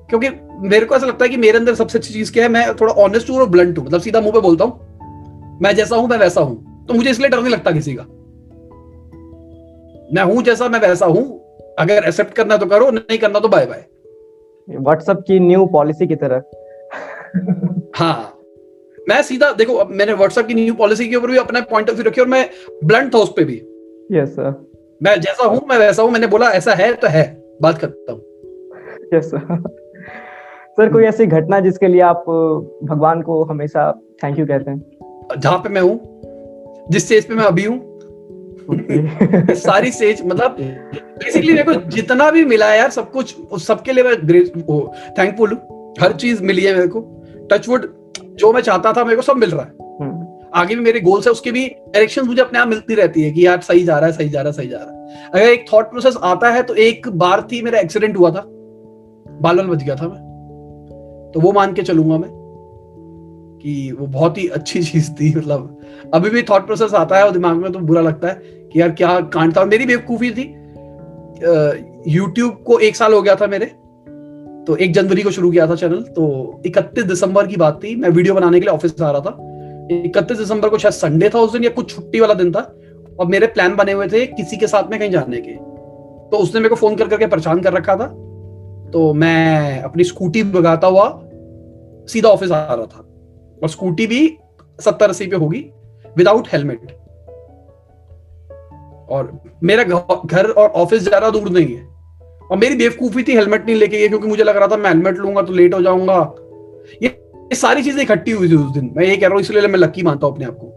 क्योंकि 0.08 0.28
मेरे 0.58 0.86
को 0.86 0.94
ऐसा 0.94 1.06
लगता 1.06 1.24
है 1.24 1.28
कि 1.30 1.36
मेरे 1.36 1.58
अंदर 1.58 1.74
सबसे 1.74 1.98
अच्छी 1.98 2.12
चीज़ 2.14 2.32
क्या 2.32 2.42
है 2.42 2.48
मैं 2.48 2.74
थोड़ा 2.76 2.92
ऑनेस्ट 2.94 3.30
हूँ 3.30 3.38
और 3.38 3.48
ब्लंट 3.48 3.78
हूँ। 3.78 3.84
मतलब 3.86 4.00
सीधा 4.00 4.20
मुँह 4.20 4.32
पे 4.32 4.40
बोलता 4.40 4.64
हूँ 4.64 5.58
मैं 5.62 5.74
जैसा 5.74 5.96
हूँ 5.96 6.08
मैं 6.08 6.18
वैसा 6.18 6.40
हूँ। 6.40 6.86
तो 6.86 6.94
मुझे 6.94 7.10
इसलिए 7.10 7.28
डर 7.28 7.40
नहीं 7.40 7.52
लगता 7.52 7.70
किसी 7.70 7.94
का। 7.94 8.02
मैं 10.14 10.22
हूँ 10.24 10.42
जैसा 10.42 10.68
मैं 10.68 10.80
वैसा 10.80 11.06
हूँ। 11.06 11.24
अगर 11.78 12.04
एक्सेप्ट 12.04 12.34
करना 12.34 12.54
है 12.54 12.60
तो 12.60 12.66
करो 12.66 12.90
नहीं 12.90 13.18
करना 13.18 13.40
तो 13.40 13.48
बाय 13.48 13.66
बाय 13.66 13.84
व्हाट्सएप 14.68 15.20
की 15.26 15.38
न्यू 15.40 15.64
पॉलिसी 15.66 16.06
की 16.06 16.16
तरह। 16.16 16.42
हाँ। 17.96 18.32
मैं 19.08 19.22
सीधा 19.22 19.50
देखो 19.52 19.74
अब 19.74 19.90
मैंने 19.90 20.12
व्हाट्सएप 20.12 20.46
की 20.46 20.54
न्यू 20.54 20.74
पॉलिसी 20.74 21.08
के 21.08 21.16
ऊपर 21.16 21.30
भी 21.30 21.36
अपना 21.36 21.60
पॉइंट 21.60 21.90
ऑफ़ 21.90 21.96
व्यू 21.96 22.04
रखी 22.04 22.20
और 22.20 22.26
मैं 22.26 22.48
ब्लंट 22.84 23.14
था 23.14 23.18
उस 23.18 23.28
पर 23.28 23.44
भी। 23.44 23.56
यस 24.12 24.28
सर 24.28 24.54
मैं 25.00 25.20
जैसा 25.20 25.46
हूँ 25.46 25.60
मैं 25.68 25.78
वैसा 25.78 26.02
हूँ 26.02 26.10
मैंने 26.10 26.26
बोला 26.26 26.50
ऐसा 26.50 26.74
है 26.74 26.92
तो 26.94 27.06
है। 27.06 27.24
बात 27.62 27.78
खत्म। 27.78 28.20
यस 29.16 29.30
सर 29.30 29.62
सर 30.78 30.92
कोई 30.92 31.04
ऐसी 31.04 31.26
घटना 31.26 31.60
जिसके 31.60 31.88
लिए 31.88 32.00
आप 32.00 32.24
भगवान 32.84 33.22
को 33.22 33.44
हमेशा 33.44 33.92
थैंक 34.24 34.38
यू 34.38 34.46
कहते 34.46 34.70
हैं? 34.70 35.40
जहाँ 35.40 35.58
पे 35.58 35.68
मैं 35.68 35.80
हूँ 35.80 36.86
जिस 36.90 37.04
स्टेज 37.06 37.28
पे 37.28 37.34
मैं 37.34 37.44
अभी 37.44 37.64
हूँ. 37.64 37.78
सारी 39.54 39.90
स्टेज 39.90 40.22
मतलब 40.26 40.56
बेसिकली 40.60 41.52
मेरे 41.52 41.64
को 41.64 41.90
जितना 41.90 42.30
भी 42.30 42.44
मिला 42.44 42.66
है 42.66 42.78
यार 42.78 42.90
सब 42.90 43.10
कुछ 43.10 43.36
उस 43.52 43.66
सबके 43.66 43.92
लिए 43.92 44.04
मैं 44.04 44.16
ग्रेट 44.28 44.48
थैंकफुल 45.18 45.52
हूँ। 45.52 45.94
हर 46.00 46.12
चीज़ 46.12 46.42
मिली 46.42 46.64
है 46.64 46.74
मेरे 46.74 46.88
को। 46.88 47.00
टचवुड 47.52 47.86
जो 48.34 48.52
मैं 48.52 48.60
चाहता 48.60 48.92
था 48.92 49.04
मेरे 49.04 49.16
को 49.16 49.22
सब 49.22 49.36
मिल 49.36 49.50
रहा 49.50 49.62
है। 49.62 49.72
हम्म, 50.00 50.26
आगे 50.54 50.74
भी 50.74 50.80
मेरे 50.80 51.00
गोल्स 51.00 51.26
है 51.26 51.32
उसके 51.32 51.52
भी 51.52 51.68
डायरेक्शन 51.68 52.26
मुझे 52.26 52.42
अपने 52.42 52.58
आप 52.58 52.68
मिलती 52.68 52.94
रहती 52.94 53.22
है 53.22 53.30
कि 53.30 53.46
यार 53.46 53.60
सही 53.60 53.84
जा 53.84 53.98
रहा 53.98 54.06
है 54.06 54.12
सही 54.12 54.28
जा 54.28 54.40
रहा 54.40 54.48
है 54.48 54.56
सही 54.56 54.68
जा 54.68 54.78
रहा 54.78 54.90
है। 54.90 55.30
अगर 55.34 55.52
एक 55.52 55.64
थॉट 55.72 55.90
प्रोसेस 55.90 56.16
आता 56.22 56.50
है 56.50 56.62
तो 56.62 56.74
एक 56.74 57.08
बार 57.08 57.48
थी 57.52 57.62
मेरा 57.62 57.78
एक्सीडेंट 57.78 58.16
हुआ 58.16 58.30
था। 58.30 58.44
बाल 59.42 59.60
बच 59.60 59.82
गया 59.82 59.94
था 59.94 60.08
मैं। 60.08 60.25
तो 61.36 61.40
वो 61.40 61.50
मान 61.52 61.72
के 61.74 61.82
चलूँगा 61.82 62.16
मैं 62.18 62.28
कि 63.62 63.72
वो 63.98 64.06
बहुत 64.06 64.38
ही 64.38 64.46
अच्छी 64.48 64.82
चीज़ 64.82 65.10
थी 65.12 65.34
मतलब। 65.36 66.10
अभी 66.14 66.30
भी 66.30 66.42
थॉट 66.42 66.66
प्रोसेस 66.66 66.94
आता 66.94 67.16
है 67.16 67.24
और 67.24 67.30
दिमाग 67.30 67.56
में 67.56 67.72
तो 67.72 67.78
बुरा 67.80 68.00
लगता 68.00 68.28
है 68.28 68.34
कि 68.72 68.80
यार 68.80 68.90
क्या 68.90 69.18
कांड 69.34 69.56
था। 69.56 69.64
मेरी 69.64 69.86
बेवकूफ़ी 69.86 70.30
थी। 70.30 70.44
यूट्यूब 72.08 72.62
को 72.66 72.78
एक 72.78 72.96
साल 72.96 73.12
हो 73.12 73.20
गया 73.22 73.34
था 73.34 73.46
मेरे 73.46 73.66
तो 74.66 74.76
एक 74.76 74.92
जनवरी 74.92 75.22
को 75.22 75.30
शुरू 75.30 75.50
किया 75.50 75.66
था 75.66 75.74
चैनल 75.74 76.02
तो 76.16 76.60
31 76.66 77.04
दिसंबर 77.04 77.46
की 77.46 77.56
बात 77.56 77.80
थी। 77.84 77.94
मैं 77.96 78.08
वीडियो 78.08 78.34
बनाने 78.34 78.60
के 78.60 78.66
लिए 78.66 78.74
ऑफ़िस 78.74 79.00
आ 79.02 79.10
रहा 79.10 79.20
था। 79.20 79.36
इकतीस 80.04 80.38
दिसंबर 80.38 80.68
को 80.68 80.78
शायद 80.78 80.94
संडे 80.94 81.28
था 81.28 81.40
उस 81.40 81.52
दिन 81.52 81.64
या 81.64 81.70
कुछ 81.70 81.94
छुट्टी 81.94 82.20
वाला 82.20 82.34
दिन 82.34 82.52
था। 82.52 82.60
और 83.20 83.26
मेरे 83.26 83.46
प्लान 83.46 83.76
बने 83.76 83.92
हुए 83.92 84.08
थे 84.08 84.26
किसी 84.26 84.56
के 84.56 84.66
साथ 84.66 84.90
में 84.90 84.98
कहीं 85.00 85.10
जाने 85.10 85.40
के। 85.40 85.54
तो 86.30 86.36
उसने 86.36 86.60
मेरे 86.60 86.68
को 86.68 86.76
फ़ोन 86.76 86.96
कर 86.96 87.08
करके 87.08 87.26
परेशान 87.26 87.60
कर 87.60 87.72
रखा 87.72 87.96
था। 87.96 88.14
तो 88.86 89.12
मैं 89.14 89.82
अपनी 89.82 90.04
स्कूटी 90.04 90.42
भगाता 90.42 90.86
हुआ 90.86 91.22
सीधा 92.08 92.28
ऑफ़िस 92.28 92.50
आ 92.50 92.64
रहा 92.64 92.86
था। 92.86 93.00
और 93.62 93.68
स्कूटी 93.68 94.06
भी 94.06 94.26
सत्तर 94.78 95.10
अस्सी 95.10 95.26
पे 95.26 95.36
होगी 95.36 95.64
विदाउट 96.16 96.48
हेलमेट 96.52 96.92
और 99.10 99.30
मेरा 99.64 99.82
घर 99.84 100.48
और 100.48 100.68
ऑफ़िस 100.68 101.02
ज़्यादा 101.02 101.30
दूर 101.30 101.48
नहीं 101.50 101.74
है। 101.74 101.84
और 102.50 102.56
मेरी 102.56 102.76
बेवकूफ़ी 102.76 103.22
थी 103.22 103.34
हेलमेट 103.36 103.66
नहीं 103.66 103.76
लेके 103.76 103.98
गए 103.98 104.08
क्योंकि 104.08 104.28
मुझे 104.28 104.44
लग 104.44 104.56
रहा 104.56 104.68
था 104.68 104.76
मैं 104.76 104.90
हेलमेट 104.90 105.18
लूँगा 105.18 105.42
तो 105.42 105.52
लेट 105.52 105.74
हो 105.74 105.80
जाऊँगा। 105.82 106.18
ये, 107.02 107.08
ये 107.08 107.54
सारी 107.54 107.82
चीज़ें 107.82 108.02
इकट्ठी 108.02 108.30
हुई 108.30 108.48
थी 108.48 108.54
उस 108.54 108.72
दिन। 108.72 108.92
मैं 108.96 109.06
ये 109.06 109.16
कह 109.16 109.26
रहा 109.26 109.34
हूँ 109.34 109.40
इसलिए 109.40 109.68
मैं 109.68 109.78
लक्की 109.78 110.02
मानता 110.02 110.26
हूँ 110.26 110.34
अपने 110.34 110.46
आप 110.46 110.58
को। 110.60 110.72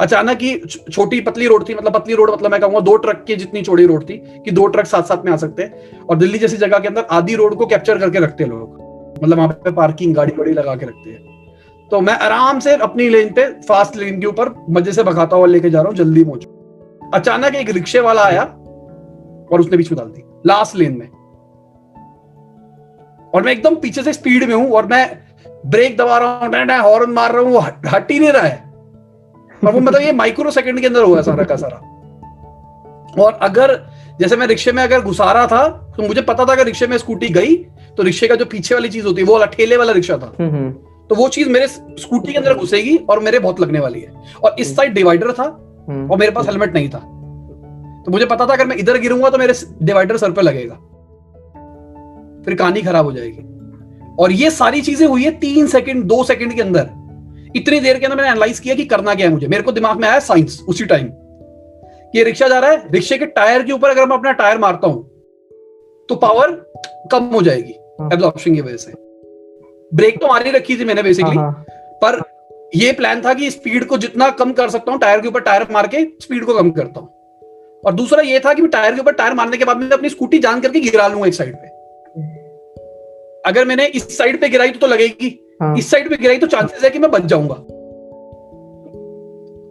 अचानक 0.00 0.38
ही 0.42 0.56
छोटी 0.90 1.20
पतली 1.20 1.46
रोड 1.46 1.68
थी 1.68 1.74
मतलब 1.74 1.94
पतली 1.94 2.14
रोड 2.14 2.30
मतलब 2.30 2.50
मैं 2.50 2.60
कहूँगा 2.60 2.80
दो 2.80 2.96
ट्रक 2.96 3.24
की 3.26 3.36
जितनी 3.36 3.62
चौड़ी 3.62 3.86
रोड 3.86 4.08
थी 4.10 4.16
कि 4.44 4.50
दो 4.50 4.66
ट्रक 4.66 4.86
साथ 4.86 5.02
साथ 5.02 5.24
में 5.24 5.32
आ 5.32 5.36
सकते 5.36 5.62
हैं। 5.62 6.00
और 6.00 6.16
दिल्ली 6.16 6.38
जैसी 6.38 6.56
जगह 6.56 6.78
के 6.78 6.88
अंदर 6.88 7.06
आधी 7.10 7.34
रोड 7.34 7.54
को 7.54 7.66
कैप्चर 7.66 7.98
करके 7.98 8.20
रखते 8.20 8.44
हैं 8.44 8.50
लोग। 8.50 8.86
मतलब 9.22 9.36
वहाँ 9.36 9.48
पे 9.48 9.70
पार्किंग 9.72 10.14
गाड़ी 10.14 10.32
वाड़ी 10.38 10.52
लगा 10.52 10.74
के 10.74 10.86
रखते 10.86 11.10
हैं। 11.10 11.36
तो 11.90 12.00
मैं 12.00 12.14
आराम 12.14 12.58
से 12.60 12.74
अपनी 12.76 13.08
लेन 13.08 13.32
पे, 13.32 13.44
फास्ट 13.62 13.96
लेन 13.96 14.20
के 14.20 14.26
ऊपर 14.26 14.54
मज़े 14.70 14.92
से 14.92 15.02
भगाता 15.02 15.36
हुआ 15.36 15.46
लेके 15.46 15.70
जा 15.70 15.80
रहा 15.80 15.88
हूँ, 15.88 15.96
जल्दी 15.96 16.24
पहुंचू 16.24 17.10
अचानक 17.14 17.54
एक 17.54 17.70
रिक्शे 17.70 18.00
वाला 18.00 18.22
आया 18.22 18.42
और 18.42 19.60
उसने 19.60 19.76
बीच 19.76 19.90
में 19.92 19.98
डाल 19.98 20.08
दी, 20.08 20.22
लास्ट 20.46 20.76
लेन 20.76 20.98
में। 20.98 21.06
और 23.30 23.42
मैं 23.42 23.52
एकदम 23.52 23.74
पीछे 23.76 24.02
से 24.02 24.12
स्पीड 24.12 24.44
में 24.48 24.54
हूँ 24.54 24.70
और 24.70 24.86
मैं 24.86 25.06
ब्रेक 25.66 25.96
दबा 25.96 26.18
रहा 26.18 26.46
हूँ 26.46 26.80
हॉर्न 26.82 27.10
मार 27.10 27.32
रहा 27.32 27.42
हूँ 27.42 27.62
हट 27.88 28.10
ही 28.10 28.18
नहीं 28.18 28.32
रहा 28.32 28.42
है। 28.42 28.66
और 29.64 29.72
वो 29.72 29.80
मतलब 29.80 30.02
ये 30.02 30.12
माइक्रो 30.12 30.50
सेकंड 30.50 30.80
के 30.80 30.86
अंदर 30.86 31.02
हुआ 31.02 31.22
सारा 31.22 31.44
का 31.44 31.56
सारा। 31.56 31.76
और 33.16 33.32
अगर, 33.42 33.74
जैसे 34.20 34.36
मैं 34.36 34.46
रिक्शे 34.46 34.72
में 34.72 34.82
अगर 34.82 35.00
घुसा 35.00 35.30
रहा 35.32 35.46
था 35.46 35.68
तो 35.96 36.02
मुझे 36.02 36.22
पता 36.22 36.44
था 36.44 36.52
अगर 36.52 36.64
रिक्शे 36.64 36.86
में 36.86 36.96
स्कूटी 36.98 37.28
गई 37.28 37.54
तो 37.98 38.02
रिक्शे 38.02 38.26
का 38.28 38.34
जो 38.34 38.44
पीछे 38.44 38.74
वाली 38.74 38.88
चीज़ 38.88 39.06
होती 39.06 39.20
है 39.22 39.26
वो 39.26 39.32
वाला 39.32 39.46
ठेले 39.46 39.76
वाला 39.76 39.92
रिक्शा 39.92 40.16
था। 40.18 40.32
हम्म, 40.40 40.50
हम्म। 40.50 40.70
तो 41.08 41.14
वो 41.14 41.28
चीज़ 41.28 41.48
मेरे 41.48 41.66
स्कूटी 41.68 42.32
के 42.32 42.38
अंदर 42.38 42.54
घुसेगी 42.54 42.96
और 43.10 43.20
मेरे 43.20 43.38
बहुत 43.38 43.60
लगने 43.60 43.80
वाली 43.80 44.00
है। 44.00 44.12
और 44.44 44.56
इस 44.58 44.74
साइड 44.76 44.92
डिवाइडर 44.94 45.32
था 45.32 45.44
हम्म। 45.88 46.10
और 46.10 46.18
मेरे 46.18 46.32
पास 46.32 46.46
हेलमेट 46.46 46.74
नहीं 46.74 46.88
था। 46.88 46.98
तो 48.04 48.12
मुझे 48.12 48.26
पता 48.26 48.46
था 48.46 48.52
अगर 48.52 48.66
मैं 48.66 48.76
इधर 48.76 48.98
गिरूँगा 48.98 49.30
तो 49.30 49.38
मेरे 49.38 49.54
डिवाइडर 49.82 50.16
सर 50.16 50.30
पे 50.30 50.42
लगेगा। 50.42 50.74
फिर 52.44 52.54
कहानी 52.54 52.82
खराब 52.82 53.04
हो 53.04 53.12
जाएगी। 53.12 54.14
और 54.22 54.32
ये 54.32 54.50
सारी 54.50 54.80
चीज़ें 54.82 55.06
हुई 55.08 55.24
है 55.24 55.30
तीन 55.38 55.66
सेकंड 55.66 56.04
दो 56.04 56.22
सेकंड 56.24 56.54
के 56.54 56.62
अंदर। 56.62 56.90
इतनी 57.56 57.80
देर 57.80 57.98
के 57.98 58.06
अंदर 58.06 58.16
मैंने 58.16 58.28
एनालाइज 58.28 58.58
किया 58.60 58.74
कि 58.74 58.84
करना 58.84 59.14
क्या 59.14 59.26
है 59.26 59.32
मुझे। 59.32 59.46
मेरे 59.46 59.62
को 59.62 59.72
दिमाग 59.72 60.00
में 60.00 60.08
आया 60.08 60.18
साइंस 60.20 60.60
उसी 60.68 60.84
टाइम 60.84 61.06
ये 62.16 62.24
रिक्शा 62.24 62.48
जा 62.48 62.58
रहा 62.58 62.70
है 62.70 62.86
रिक्शे 62.92 63.18
के 63.18 63.26
टायर 63.26 63.62
के 63.62 63.72
ऊपर 63.72 63.90
अगर 63.90 64.06
मैं 64.06 64.16
अपना 64.16 64.32
टायर 64.32 64.58
मारता 64.58 64.86
हूँ 64.86 65.04
तो 66.08 66.14
पावर 66.14 66.50
कम 67.12 67.24
हो 67.24 67.42
जाएगी। 67.42 67.74
एब्जॉर्प्शन 68.02 68.50
हाँ। 68.50 68.56
की 68.56 68.60
वजह 68.62 68.76
से 68.76 68.92
ब्रेक 69.92 70.20
तो 70.20 70.26
मारी 70.26 70.50
रखी 70.50 70.76
थी 70.78 70.84
मैंने 70.84 71.02
बेसिकली 71.02 71.36
हाँ, 71.36 71.44
हाँ। 71.44 71.64
पर 72.02 72.22
ये 72.74 72.92
प्लान 72.92 73.22
था 73.24 73.32
कि 73.34 73.50
स्पीड 73.50 73.84
को 73.84 73.98
जितना 73.98 74.30
कम 74.30 74.52
कर 74.52 74.70
सकता 74.70 74.92
हूँ 74.92 75.00
टायर 75.00 75.20
के 75.20 75.28
ऊपर 75.28 75.40
टायर 75.40 75.66
मार 75.72 75.86
के 75.86 76.04
स्पीड 76.22 76.44
को 76.44 76.54
कम 76.54 76.70
करता 76.70 77.00
हूँ 77.00 77.08
और 77.84 77.94
दूसरा 77.94 78.22
ये 78.22 78.40
था 78.40 78.52
कि 78.54 78.62
मैं 78.62 78.70
टायर 78.70 78.94
के 78.94 79.00
ऊपर 79.00 79.12
टायर 79.12 79.34
मारने 79.34 79.56
के 79.56 79.64
बाद 79.64 79.76
मैं 79.76 79.90
अपनी 79.90 80.08
स्कूटी 80.08 80.38
जान 80.38 80.60
करके 80.60 80.80
गिरा 80.80 81.08
लूँगा 81.08 81.26
एक 81.26 81.34
साइड 81.34 81.56
पे 81.56 81.76
अगर 83.44 83.64
मैंने 83.64 83.86
इस 83.88 84.16
साइड 84.18 84.40
पे 84.40 84.48
गिराई 84.48 84.70
तो, 84.70 84.78
तो 84.78 84.86
लगेगी 84.86 85.38
हाँ। 85.62 85.76
इस 85.78 85.90
साइड 85.90 86.08
पे 86.10 86.16
गिराई 86.16 86.38
तो 86.38 86.46
चांसेस 86.46 86.84
है 86.84 86.90
कि 86.90 86.98
मैं 86.98 87.10
बच 87.10 87.24
जाऊँगा 87.24 87.54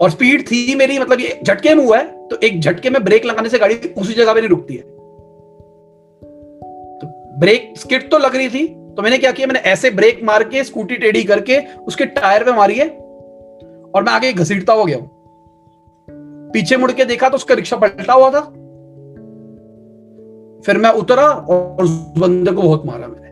और 0.02 0.10
स्पीड 0.10 0.46
थी 0.48 0.76
मेरी 0.76 1.00
मतलब 1.00 1.20
ये 1.20 1.40
झटके 1.44 1.76
में 1.76 1.84
हुआ 1.86 1.98
है 1.98 2.28
तो 2.28 2.40
एक 2.44 2.60
झटके 2.60 2.90
में 2.90 3.04
ब्रेक 3.04 3.26
लगाने 3.26 3.50
से 3.50 3.60
गाड़ी 3.60 3.76
उसी 3.98 4.14
जगह 4.14 4.34
पे 4.34 4.40
नहीं 4.40 4.50
रुकती 4.50 4.76
है 4.76 4.97
ब्रेक 7.40 7.74
स्किट 7.78 8.12
तो 8.12 8.18
लग 8.18 8.36
रही 8.36 8.50
थी 8.50 8.68
तो 8.68 9.02
मैंने 9.02 9.18
क्या 9.18 9.32
किया, 9.32 9.48
मैंने 9.48 9.60
ऐसे 9.60 9.90
ब्रेक 9.90 10.22
मार 10.24 10.44
के, 10.44 10.64
स्कूटी 10.64 10.96
टेढ़ी 10.98 11.24
करके, 11.24 11.58
उसके 11.76 12.06
टायर 12.06 12.44
पे 12.44 12.52
मारी 12.52 12.76
है, 12.76 12.90
और 13.96 14.04
मैं 14.04 14.12
आगे 14.12 14.34
घसीटता 14.34 14.74
हो 14.74 14.86
गया 14.86 14.98
पीछे 16.54 16.78
मुड़ 16.78 16.92
के 16.92 17.06
देखा 17.06 17.30
तो 17.30 17.36
उसका 17.36 17.56
रिक्शा 17.56 17.78
पलटा 17.78 18.14
हुआ 18.14 18.30
था। 18.30 18.40
फिर 20.66 20.78
मैं 20.78 20.90
उतरा 20.90 21.24
और 21.24 21.84
उस 21.84 21.90
बंदे 22.18 22.52
को 22.52 22.62
बहुत 22.62 22.86
मारा 22.86 23.08
मैंने। 23.08 23.28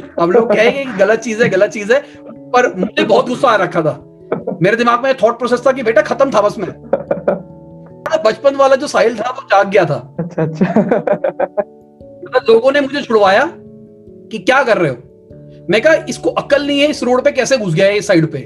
अब 0.22 0.30
लोग 0.30 0.52
कहेंगे 0.54 0.84
कि 0.84 0.98
गलत 0.98 1.18
चीज़ 1.18 1.42
है, 1.42 1.48
गलत 1.48 1.70
चीज़ 1.70 1.92
है, 1.92 2.02
पर 2.50 2.74
मुझे 2.74 3.04
बहुत 3.04 3.28
गुस्सा 3.28 3.48
आ 3.48 3.56
रखा 3.56 3.82
था। 3.82 4.04
मेरे 4.62 4.76
दिमाग 4.76 5.04
में 5.04 5.14
थॉट 5.14 5.38
प्रोसेस 5.38 5.66
था 5.66 5.72
कि 5.72 5.82
बेटा 5.82 6.02
खत्म 6.02 6.30
था 6.30 6.40
बस 6.40 6.58
में। 6.58 6.68
बचपन 8.26 8.56
वाला 8.56 8.76
जो 8.76 8.86
साहिल 8.86 9.18
था, 9.18 9.30
वो 9.30 9.42
जाग 9.42 9.70
गया 9.70 9.84
था। 9.84 10.16
अच्छा 10.18 10.42
अच्छा। 10.42 11.83
मतलब 12.24 12.50
लोगों 12.50 12.72
ने 12.72 12.80
मुझे 12.80 13.02
छुड़वाया 13.02 13.44
कि 14.30 14.38
क्या 14.38 14.62
कर 14.64 14.78
रहे 14.78 14.90
हो? 14.90 14.96
मैं 15.70 15.80
कहा 15.82 15.92
इसको 16.08 16.30
अकल 16.30 16.66
नहीं 16.66 16.80
है 16.80 16.86
इस 16.86 17.02
रोड 17.02 17.22
पे 17.24 17.32
कैसे 17.32 17.56
घुस 17.56 17.74
गया 17.74 17.86
है 17.86 17.96
इस 17.96 18.06
साइड 18.06 18.30
पे? 18.32 18.38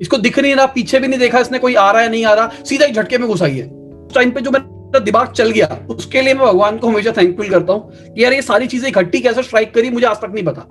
इसको 0.00 0.18
दिख 0.18 0.38
नहीं 0.38 0.54
रहा 0.54 0.66
पीछे 0.66 0.98
भी 0.98 1.08
नहीं 1.08 1.18
देखा 1.20 1.38
इसने 1.38 1.58
कोई 1.58 1.74
आ 1.74 1.90
रहा 1.90 2.02
है 2.02 2.08
नहीं 2.10 2.24
आ 2.24 2.32
रहा 2.34 2.64
सीधा 2.64 2.86
एक 2.86 2.94
झटके 2.94 3.18
में 3.18 3.28
घुसाई 3.28 3.56
है। 3.56 3.66
उस 3.66 4.14
टाइम 4.14 4.30
पे 4.30 4.40
जो 4.40 4.50
मेरा 4.50 4.98
दिमाग 4.98 5.32
चल 5.32 5.50
गया 5.50 5.66
उसके 5.90 6.22
लिए 6.22 6.34
मैं 6.34 6.46
भगवान 6.46 6.78
को 6.78 6.88
हमेशा 6.88 7.12
थैंकफुल 7.12 7.48
करता 7.50 7.72
हूँ 7.72 8.12
कि 8.14 8.24
यार 8.24 8.32
ये 8.32 8.42
सारी 8.42 8.66
चीज़ें 8.66 8.88
इकट्ठी 8.88 9.20
कैसे 9.20 9.42
स्ट्राइक 9.42 9.74
करी 9.74 9.90
मुझे 9.90 10.06
आज 10.06 10.16
तक 10.16 10.30
नहीं 10.34 10.44
पता। 10.44 10.66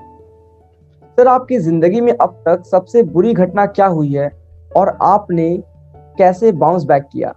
सर 1.18 1.28
आपकी 1.28 1.58
ज़िंदगी 1.58 2.02
में 2.02 2.14
अब 2.14 2.44
तक 2.48 2.64
सबसे 2.66 3.04
बुरी 3.04 3.34
घटना 3.34 3.66
क्या 3.66 3.86
हुई 3.88 4.14
है 4.14 4.30
और 4.76 4.98
आपने 5.02 5.58
कैसे 6.18 6.52
बाउंस 6.52 6.84
बैक 6.84 7.04
किया? 7.04 7.34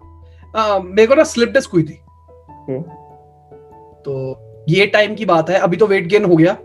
आ, 0.56 0.78
मेरे 0.78 1.06
को 1.06 1.14
ना 1.14 1.24
स्लिप 1.24 1.48
डिस्क 1.48 1.70
हुई 1.70 1.82
थी। 1.82 2.00
तो 4.04 4.12
ये 4.68 4.86
टाइम 4.86 5.14
की 5.14 5.24
बात 5.24 5.50
है, 5.50 5.58
अभी 5.58 5.76
तो 5.76 5.86
वेट 5.86 6.06
गेन 6.06 6.24
हो 6.24 6.36
गया। 6.36 6.56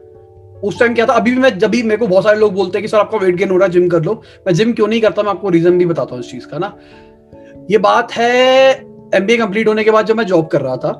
उस 0.64 0.80
टाइम 0.80 0.94
क्या 0.94 1.06
था? 1.06 1.14
अभी 1.14 1.32
भी 1.32 1.38
मैं, 1.38 1.60
जब 1.60 1.72
भी 1.72 1.84
मेरे 1.84 1.98
को 1.98 2.08
बहुत 2.08 2.24
सारे 2.24 2.40
लोग 2.40 2.54
बोलते 2.54 2.78
हैं 2.78 2.82
कि, 2.84 2.88
सर, 2.88 2.98
आपका 2.98 3.18
वेट 3.18 3.36
गेन 3.36 3.50
हो 3.50 3.58
रहा 3.58 3.66
है 3.66 3.72
जिम 3.72 3.88
कर 3.90 4.04
लो। 4.04 4.22
मैं 4.48 4.54
जिम 4.54 4.74
क्यों 4.74 4.88
नहीं 4.88 5.02
करता? 5.02 5.24
मैं 5.24 5.30
आपको 5.30 5.50
रीजन 5.50 5.78
भी 5.78 5.86
बताता 5.86 6.16
हूँ 6.16 6.24
इस 6.24 6.32
चीज़ 6.32 6.48
का, 6.48 6.58
ना। 6.58 6.78
ये 7.72 7.78
बात 7.78 8.12
है 8.12 8.72
एमबीए 9.16 9.38
कंप्लीट 9.38 9.68
होने 9.68 9.84
के 9.84 9.92
बाद 9.92 10.06
जब 10.06 10.18
मैं 10.18 10.24
जॉब 10.24 10.48
कर 10.48 10.62
रहा 10.62 10.78
था 10.78 10.92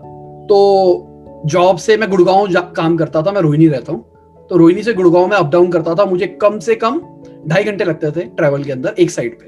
तो 0.50 1.42
जॉब 1.46 1.78
से 1.78 1.98
मैं 1.98 2.10
गुड़गांव 2.10 2.48
काम 2.76 2.98
करता 2.98 3.22
था, 3.22 3.32
मैं 3.32 3.42
रोहिणी 3.42 3.68
रहता 3.68 3.92
हूँ। 3.92 4.02
तो 4.50 4.58
रोहिणी 4.58 4.84
से 4.84 4.94
गुड़गांव 4.94 5.28
में 5.28 5.38
अप 5.38 5.50
डाउन 5.52 5.72
करता 5.72 5.96
था, 5.96 6.06
मुझे 6.06 6.28
कम 6.28 6.60
से 6.60 6.76
कम 6.76 7.02
ढाई 7.48 7.64
घंटे 7.64 7.84
लगते 7.84 8.12
थे 8.12 8.22
ट्रेवल 8.22 8.64
के 8.64 8.72
अंदर, 8.72 8.96
एक 9.00 9.12
साइड 9.12 9.40
पे। 9.40 9.46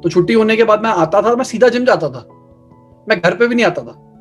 तो 0.00 0.08
छुट्टी 0.08 0.34
होने 0.34 0.56
के 0.56 0.64
बाद 0.64 0.82
मैं 0.82 0.90
आता 0.90 1.22
था, 1.22 1.34
मैं 1.36 1.44
सीधा 1.44 1.68
जिम 1.68 1.84
जाता 1.84 2.08
था। 2.08 2.26
मैं 3.08 3.20
घर 3.20 3.34
पे 3.34 3.46
भी 3.46 3.54
नहीं 3.54 3.66
आता 3.66 3.82
था। 3.82 4.11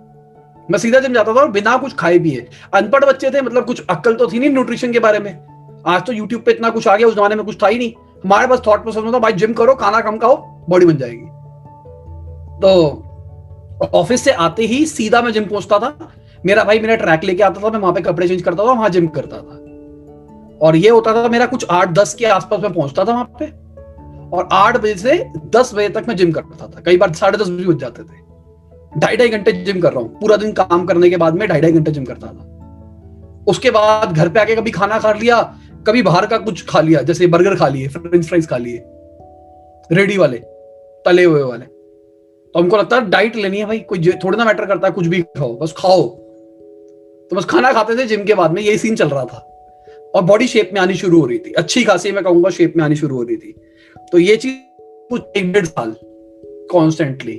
मैं 0.72 0.80
सीधा 0.80 1.00
जिम 1.00 1.14
जाता 1.14 1.34
था 1.34 1.40
और 1.42 1.52
बिना 1.52 1.76
कुछ 1.78 1.94
खाए 1.96 2.20
पिए 2.20 2.48
अनपढ़ 2.74 3.06
बच्चे 3.06 3.30
थे 3.30 3.42
मतलब 3.42 3.66
कुछ 3.66 3.86
अक्ल 3.90 4.14
तो 4.16 4.28
थी 4.28 4.40
नहीं 4.40 4.50
न्यूट्रिशन 4.50 4.92
के 4.94 5.00
बारे 5.00 5.20
में। 5.20 5.32
आज 5.88 6.06
तो 6.06 6.14
यूट्यूब 6.14 6.42
पे 6.42 6.52
इतना 6.52 6.70
कुछ 6.70 6.88
आ 6.88 6.96
गया, 6.96 7.08
उस 7.08 7.16
जमाने 7.16 7.36
में 7.36 7.46
कुछ 7.46 7.64
था 7.64 7.68
ही 7.68 7.78
नहीं। 7.78 7.94
हमारे 8.26 8.48
पास 8.48 8.62
थॉट 8.68 8.82
प्रोसेस 8.82 9.14
था 9.14 9.20
भाई 9.20 9.34
जिम 9.34 9.54
करो, 9.54 9.76
खाना 9.76 10.02
कम 10.02 10.18
खाओ 10.18 10.36
बॉडी 10.70 10.86
बन 10.86 10.98
जाएगी। 10.98 11.26
तो 12.62 13.90
ऑफ़िस 13.94 14.24
से 14.24 14.32
आते 14.32 14.66
ही 14.66 14.86
सीधा 14.86 15.22
मैं 15.22 15.32
जिम 15.32 15.46
पहुँचता 15.46 15.80
था। 15.80 16.12
मेरा 16.46 16.64
भाई 16.64 16.80
मेरा 16.80 16.96
ट्रैक 16.96 17.24
लेके 17.24 17.44
आता 17.44 17.62
था, 17.62 17.70
मैं 17.70 17.80
वहाँ 17.80 17.94
पे 17.94 18.02
कपड़े 18.02 18.28
चेंज 18.28 18.42
करता 18.42 18.64
था 18.64 18.72
वहाँ 18.72 18.90
जिम 18.90 19.08
करता 19.08 19.38
था। 19.38 19.58
और 20.62 20.76
ये 20.76 20.90
होता 20.90 21.14
था, 21.14 21.28
मेरा 21.28 21.46
कुछ 21.46 21.66
आठ, 21.70 21.90
दस 21.90 22.14
के 22.14 22.26
आसपास 22.26 22.60
में 22.60 22.74
पहुँचता 22.74 23.06
था 23.06 23.12
वहाँ 23.12 23.32
पे। 23.40 23.46
और 24.38 24.50
आठ 24.52 24.78
बजे 24.78 24.96
से 24.96 25.24
दस 25.46 25.74
बजे 25.76 25.90
तक 25.90 26.06
मैं 26.08 26.16
जिम 26.16 26.32
करता 26.32 26.68
था। 26.68 26.82
कई 26.86 26.98
बार 26.98 27.14
साढ़े 27.14 27.38
दस 27.38 27.50
बजे 27.50 27.66
बज 27.66 27.80
जाते 27.80 28.04
थे। 28.04 28.21
ढाई 28.98 29.18
ढाई 29.18 29.30
घंटे 29.30 29.52
जिम 29.52 29.80
कर 29.82 29.94
रहा 29.94 30.00
हूँ। 30.00 30.20
पूरा 30.20 30.36
दिन 30.36 30.52
काम 30.54 30.86
करने 30.86 31.10
के 31.10 31.18
बाद 31.18 31.34
में 31.34 31.48
ढाई 31.50 31.62
ढाई 31.62 31.72
घंटे 31.72 31.92
जिम 31.92 32.06
करता 32.06 32.28
था। 32.28 33.46
उसके 33.48 33.72
बाद 33.72 34.14
घर 34.14 34.30
पे 34.30 34.40
आके 34.40 34.56
कभी 34.56 34.72
खाना 34.72 35.00
खा 35.00 35.14
लिया, 35.14 35.42
कभी 35.88 36.02
बाहर 36.02 36.26
का 36.26 36.38
कुछ 36.38 36.66
खा 36.70 36.82
लिया, 36.82 37.02
जैसे 37.02 37.28
बर्गर 37.28 37.56
खा 37.56 37.68
लिए 37.68 37.88
फ्रेंच 37.88 38.26
फ्राइज 38.26 38.48
खा 38.48 38.58
लिए 38.58 38.84
रेडी 39.92 40.18
वाले, 40.18 40.38
तले 41.06 41.24
हुए 41.24 41.42
वाले। 41.44 41.66
तो 41.66 42.60
हमको 42.60 42.78
लगता 42.78 42.96
है 42.96 43.10
डाइट 43.10 43.36
लेनी 43.36 43.58
है 43.58 43.66
भाई, 43.66 43.80
कोई 43.80 44.12
थोड़ा 44.24 44.38
ना 44.38 44.46
मैटर 44.46 44.66
करता 44.66 44.88
है, 44.88 44.94
कुछ 44.94 45.08
भी 45.08 45.22
खाओ, 45.22 45.58
बस 45.58 45.74
खाओ। 45.78 46.08
तो 47.30 47.36
बस 47.36 47.46
खाना 47.46 47.74
खाते 47.74 47.98
थे 47.98 48.06
जिम 48.06 48.24
के 48.24 48.34
बाद 48.34 48.52
में, 48.52 48.62
यही 48.62 48.78
सीन 48.78 48.96
चल 48.96 49.10
रहा 49.10 49.26
था। 49.26 49.48
और 50.16 50.22
बॉडी 50.22 50.48
शेप 50.48 50.72
में 50.74 50.82
आनी 50.82 50.94
शुरू 50.94 51.20
हो 51.20 51.26
रही 51.26 51.38
थी। 51.40 51.54
अच्छी 51.54 51.84
खासी 51.84 52.12
मैं 52.12 52.24
कहूँगा 52.24 52.50
शेप 52.50 52.74
में 52.78 52.84
आनी 52.84 52.96
शुरू 52.96 53.16
हो 53.16 53.24
रही 53.24 53.38
थी। 53.38 53.56
तो 54.12 54.18
ये 54.18 54.36
चीज़ 54.38 54.56
कुछ 55.10 55.38
एक 55.38 55.54
डेढ़ 55.54 55.66
साल 55.66 55.96
कॉन्स्टेंटली 56.72 57.34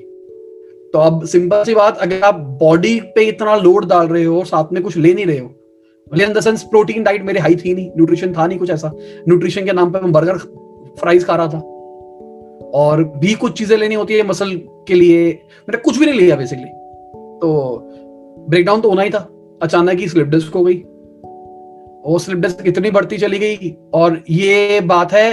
तो 0.93 0.99
अब 0.99 1.25
सिंपल 1.27 1.63
सी 1.65 1.75
बात, 1.75 1.99
अगर 1.99 2.23
आप 2.23 2.35
बॉडी 2.61 2.99
पे 3.15 3.25
इतना 3.25 3.57
लोड 3.57 3.89
डाल 3.89 4.07
रहे 4.09 4.25
हो 4.25 4.39
और 4.39 4.47
साथ 4.47 4.73
में 4.73 4.83
कुछ 4.83 4.97
ले 4.97 5.13
नहीं 5.15 5.27
रहे 5.27 5.39
हो 5.39 5.51
in 6.23 6.33
the 6.33 6.41
sense 6.41 6.63
protein 6.63 7.03
diet 7.03 7.23
मेरे 7.25 7.41
हाई 7.41 7.55
थी 7.57 7.75
नहीं 7.75 7.91
न्यूट्रिशन 7.91 8.33
था 8.33 8.47
नहीं 8.47 8.59
कुछ 8.59 8.71
ऐसा। 8.71 8.91
न्यूट्रिशन 9.29 9.65
के 9.65 9.73
नाम 9.73 9.93
पर 9.93 10.03
मैं 10.03 10.13
बर्गर 10.13 10.39
फ्राइज 11.01 11.25
खा 11.25 11.37
रहा 11.37 11.49
था। 11.49 11.59
और 12.75 13.03
भी 13.17 13.35
कुछ 13.35 13.59
चीज़ें 13.59 13.77
लेनी 13.79 13.95
होती 13.95 14.15
है 14.15 14.23
मसल 14.23 14.55
के 14.89 14.95
लिए, 14.95 15.31
मैंने 15.69 15.79
कुछ 15.79 15.99
भी 15.99 16.07
नहीं 16.07 16.21
लिया 16.21 16.37
बेसिकली 16.37 16.69
तो 17.41 18.47
ब्रेकडाउन 18.49 18.81
तो 18.81 18.89
होना 18.91 19.03
ही 19.03 19.11
था। 19.11 19.29
अचानक 19.63 19.99
ही 19.99 20.09
स्लिप 20.09 20.27
डिस्क 20.29 20.55
हो 20.55 20.65
गई। 20.65 20.75
वो 22.05 22.19
स्लिप 22.19 22.39
डिस्क 22.39 22.67
इतनी 22.67 22.91
बढ़ती 22.91 23.19
चली 23.19 23.39
गई 23.39 23.75
और 23.95 24.23
ये 24.31 24.81
बात 24.83 25.13
है, 25.13 25.31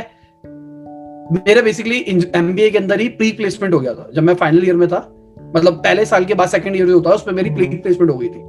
मेरे 1.35 1.61
बेसिकली 1.61 2.03
एमबीए 2.35 2.69
के 2.69 2.77
अंदर 2.77 2.99
ही 2.99 3.07
प्री 3.11 3.31
प्लेसमेंट 3.31 3.73
हो 3.73 3.79
गया 3.79 3.93
था। 3.93 4.09
जब 4.13 4.23
मैं 4.23 4.33
फाइनल 4.35 4.65
ईयर 4.65 4.75
में 4.75 4.87
था 4.89 5.07
मतलब 5.55 5.73
पहले 5.75 6.05
साल 6.05 6.25
के 6.25 6.33
बाद 6.33 6.49
सेकंड 6.49 6.75
ईयर 6.75 6.87
जो 6.87 6.93
होता 6.93 7.09
है 7.09 7.15
उसमें 7.15 7.33
मेरी 7.33 7.49
प्लेसमेंट 7.49 8.09
हो 8.11 8.17
गई 8.17 8.27
थी। 8.27 8.39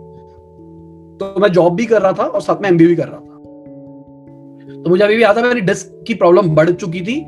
तो 1.20 1.40
मैं 1.40 1.48
जॉब 1.52 1.74
भी 1.76 1.86
कर 1.86 2.02
रहा 2.02 2.12
था 2.12 2.24
और 2.24 2.42
साथ 2.42 2.62
में 2.62 2.68
एमबीए 2.68 2.88
भी 2.88 2.96
कर 2.96 3.08
रहा 3.08 3.18
था। 3.18 4.82
तो 4.82 4.90
मुझे 4.90 5.04
अभी 5.04 5.16
भी 5.16 5.22
याद 5.22 5.38
है 5.38 5.42
मेरी 5.44 5.60
डिस्क 5.60 6.02
की 6.06 6.14
प्रॉब्लम 6.14 6.54
बढ़ 6.54 6.70
चुकी 6.72 7.00
थी 7.00 7.24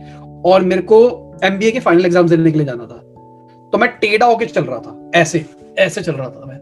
और 0.46 0.62
मेरे 0.62 0.82
को 0.82 0.98
एमबीए 1.44 1.70
के 1.70 1.80
फाइनल 1.80 2.06
एग्ज़ाम 2.06 2.28
देने 2.28 2.50
के 2.50 2.58
लिए 2.58 2.66
जाना 2.66 2.86
था। 2.86 2.96
तो 3.72 3.78
मैं 3.78 3.88
टेढ़ा 3.98 4.26
होके 4.26 4.46
चल 4.46 4.64
रहा 4.64 4.78
था 4.78 5.10
ऐसे 5.14 5.44
ऐसे 5.78 6.02
चल 6.02 6.12
रहा 6.12 6.28
था 6.28 6.46
मैं। 6.46 6.58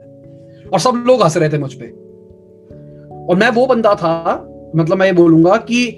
और 0.71 0.81
सब 0.81 1.03
लोग 1.07 1.23
हंस 1.23 1.37
रहे 1.37 1.49
थे 1.49 1.59
मुझ 1.59 1.73
पर 1.75 3.27
और 3.29 3.37
मैं 3.37 3.51
वो 3.51 3.67
बंदा 3.67 3.95
था 3.95 4.15
मतलब 4.77 4.99
मैं 4.99 5.07
ये 5.07 5.13
बोलूँगा 5.13 5.57
कि 5.57 5.97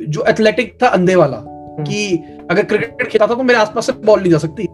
जो 0.00 0.24
एथलेटिक 0.28 0.76
था 0.82 0.88
अंधे 0.88 1.14
वाला 1.14 1.42
कि 1.80 2.16
अगर 2.50 2.62
क्रिकेट 2.64 3.08
खेलता 3.08 3.26
था 3.26 3.34
तो 3.34 3.42
मेरे 3.42 3.58
आसपास 3.58 3.86
से 3.86 3.92
बॉल 4.04 4.20
नहीं 4.20 4.30
जा 4.30 4.38
सकती। 4.38 4.66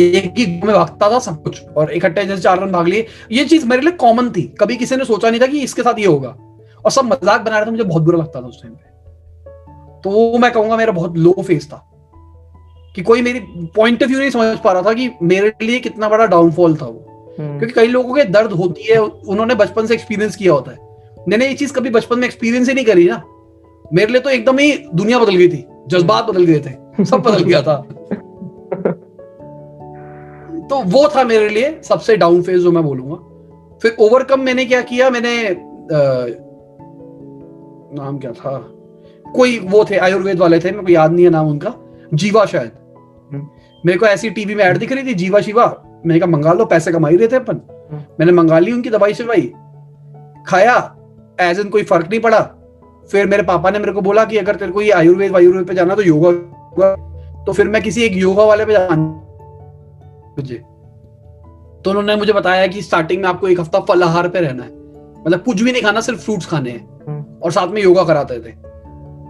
एक 0.00 0.34
ही 0.38 0.60
में 0.64 0.74
भागता 0.74 1.10
था 1.10 1.18
सब 1.18 1.42
कुछ। 1.42 1.62
और 1.76 1.92
इकट्ठे 1.92 2.24
जैसे 2.24 2.42
चार 2.42 2.60
रन 2.60 2.72
भाग 2.72 2.88
लिए। 2.88 3.06
ये 3.32 3.44
चीज़ 3.44 3.66
मेरे 3.66 3.82
लिए 3.82 3.90
कॉमन 3.90 4.30
थी। 4.30 4.42
कभी 4.60 4.76
किसी 4.76 4.96
ने 4.96 5.04
सोचा 5.04 5.30
नहीं 5.30 5.40
था 5.40 5.46
कि 5.46 5.60
इसके 5.60 5.82
साथ 5.82 5.98
ये 5.98 6.06
होगा। 6.06 6.36
और 6.84 6.90
सब 6.90 7.04
मज़ाक 7.04 7.40
बना 7.40 7.56
रहे 7.56 7.66
थे 7.66 7.70
मुझे 7.70 7.84
बहुत 7.84 8.02
बुरा 8.02 8.18
लगता 8.18 8.40
था 8.40 8.46
उस 8.46 8.62
टाइम 8.62 8.74
पे। 8.74 8.94
तो 10.00 10.10
वो 10.10 10.38
मैं 10.38 10.52
कहूँगा 10.52 10.76
मेरा 10.76 10.92
बहुत 10.92 11.18
लो 11.18 11.34
फेस 11.46 11.66
था। 11.66 11.90
कि 12.96 13.02
कोई 13.02 13.22
मेरी 13.22 13.40
पॉइंट 13.76 14.02
ऑफ़ 14.02 14.10
व्यू 14.10 14.18
नहीं 14.18 14.30
समझ 14.30 14.58
पा 14.58 14.72
रहा 14.72 14.82
था 14.82 14.92
कि 14.92 15.10
मेरे 15.22 15.52
लिए 15.62 15.78
कितना 15.78 16.08
बड़ा 16.08 16.26
डाउनफॉल 16.26 16.76
था 16.76 16.86
वो। 16.86 17.34
हम्म। 17.38 17.58
क्योंकि 17.58 17.74
कई 17.74 17.86
लोगों 17.86 18.14
के 18.14 18.24
दर्द 18.24 18.52
होती 18.52 18.92
है 18.92 18.98
उन्होंने 19.02 19.54
बचपन 19.54 19.86
से 19.86 19.94
एक्सपीरियंस 19.94 20.36
किया 20.36 20.52
होता 20.52 20.70
है। 20.70 20.78
मैंने 21.28 21.48
ये 21.48 21.54
चीज़ 21.54 21.72
कभी 21.72 21.90
बचपन 21.90 22.18
में 22.18 22.24
एक्सपीरियंस 22.24 22.68
ही 22.68 22.74
नहीं 22.74 22.84
करी 22.84 23.04
ना। 23.04 23.22
मेरे 23.92 24.12
लिए 24.12 24.20
तो 24.20 24.30
एकदम 24.30 24.58
ही 24.58 24.72
दुनिया 24.94 25.18
बदल 25.18 25.36
गई 25.36 25.48
थी। 25.48 25.66
जज्बात 25.88 26.24
बदल 26.24 26.44
गए 26.44 26.60
थे। 26.60 27.04
सब 27.04 27.16
बदल 27.16 27.44
गया 27.44 27.62
था। 27.62 27.88
तो 30.70 30.82
वो 30.82 31.08
था 31.16 31.24
मेरे 31.24 31.48
लिए 31.48 31.80
सबसे 31.82 32.16
डाउन 32.16 32.42
फ़ेज़ 32.42 32.62
जो 32.62 32.72
मैं 32.72 32.84
बोलूँगा। 32.84 33.16
फिर 33.82 33.96
ओवरकम 34.00 34.40
मैंने 34.40 34.64
क्या 34.64 34.80
किया? 34.80 35.10
मैंने 35.10 35.48
आ, 35.48 36.26
नाम 38.02 38.18
क्या 38.18 38.32
था? 38.32 38.58
कोई 39.34 39.58
वो 39.58 39.84
थे 39.84 39.96
आयुर्वेद 39.96 40.38
वाले 40.38 40.58
थे 40.58 40.70
मेरे 40.70 40.82
को 40.82 40.92
याद 40.92 41.12
नहीं 41.12 41.24
है 41.24 41.30
नाम 41.30 41.48
उनका। 41.48 41.74
जीवा 42.14 42.46
शायद। 42.46 42.70
हम्म। 43.32 43.46
मेरे 43.86 43.98
को 43.98 44.06
ऐसी 44.06 44.30
टीवी 44.30 44.54
में 44.54 44.64
ऐड 44.64 44.78
दिख 44.78 44.92
रही 44.92 45.06
थी 45.06 45.14
जीवा 45.14 45.40
शिवा। 45.40 45.82
मैंने 46.06 46.20
कहा 46.20 46.30
मंगा 46.30 46.52
लो 46.52 46.64
पैसे 46.64 46.92
कमा 46.92 47.08
ही 47.08 47.16
रहे 47.16 47.28
थे 47.28 47.36
अपन। 47.36 47.60
हम्म। 47.92 48.02
मैंने 48.20 48.32
मंगा 48.32 48.58
ली 48.58 48.72
उनकी 48.72 48.90
दवाई 48.90 49.14
शवाई 49.14 49.52
खाया 50.46 50.96
एज 51.40 51.60
इन 51.60 51.68
कोई 51.68 51.82
फ़र्क 51.82 52.10
नहीं 52.10 52.20
पड़ा। 52.20 52.40
फिर 53.10 53.26
मेरे 53.26 53.42
पापा 53.42 53.70
ने 53.70 53.78
मेरे 53.78 53.92
को 53.92 54.00
बोला 54.00 54.24
कि 54.24 54.38
अगर 54.38 54.56
तेरे 54.56 54.72
को 54.72 54.82
ये 54.82 54.90
आयुर्वेद 54.90 55.32
वायुर्वेद 55.32 55.66
पे 55.66 55.74
जाना 55.74 55.94
तो 55.94 56.02
योगा। 56.02 56.32
तो 57.44 57.52
फिर 57.52 57.68
मैं 57.68 57.82
किसी 57.82 58.02
एक 58.02 58.12
योगा 58.12 58.44
वाले 58.44 58.64
पे 58.64 58.72
जाना 58.72 59.20
मुझे। 60.38 60.56
तो 61.84 61.90
उन्होंने 61.90 62.16
मुझे 62.16 62.32
बताया 62.32 62.66
कि 62.66 62.82
स्टार्टिंग 62.82 63.22
में 63.22 63.28
आपको 63.28 63.48
एक 63.48 63.60
हफ़्ता 63.60 63.80
फलाहार 63.88 64.28
पे 64.28 64.40
रहना 64.40 64.62
है। 64.62 64.70
मतलब 65.26 65.42
कुछ 65.42 65.62
भी 65.62 65.72
नहीं 65.72 65.82
खाना 65.82 66.00
सिर्फ़ 66.00 66.20
फ्रूट्स 66.20 66.46
खाने 66.46 66.70
हैं। 66.70 67.04
हम्म। 67.06 67.40
और 67.42 67.52
साथ 67.52 67.68
में 67.68 67.82
योगा 67.82 68.04
कराते 68.04 68.38
थे। 68.38 68.52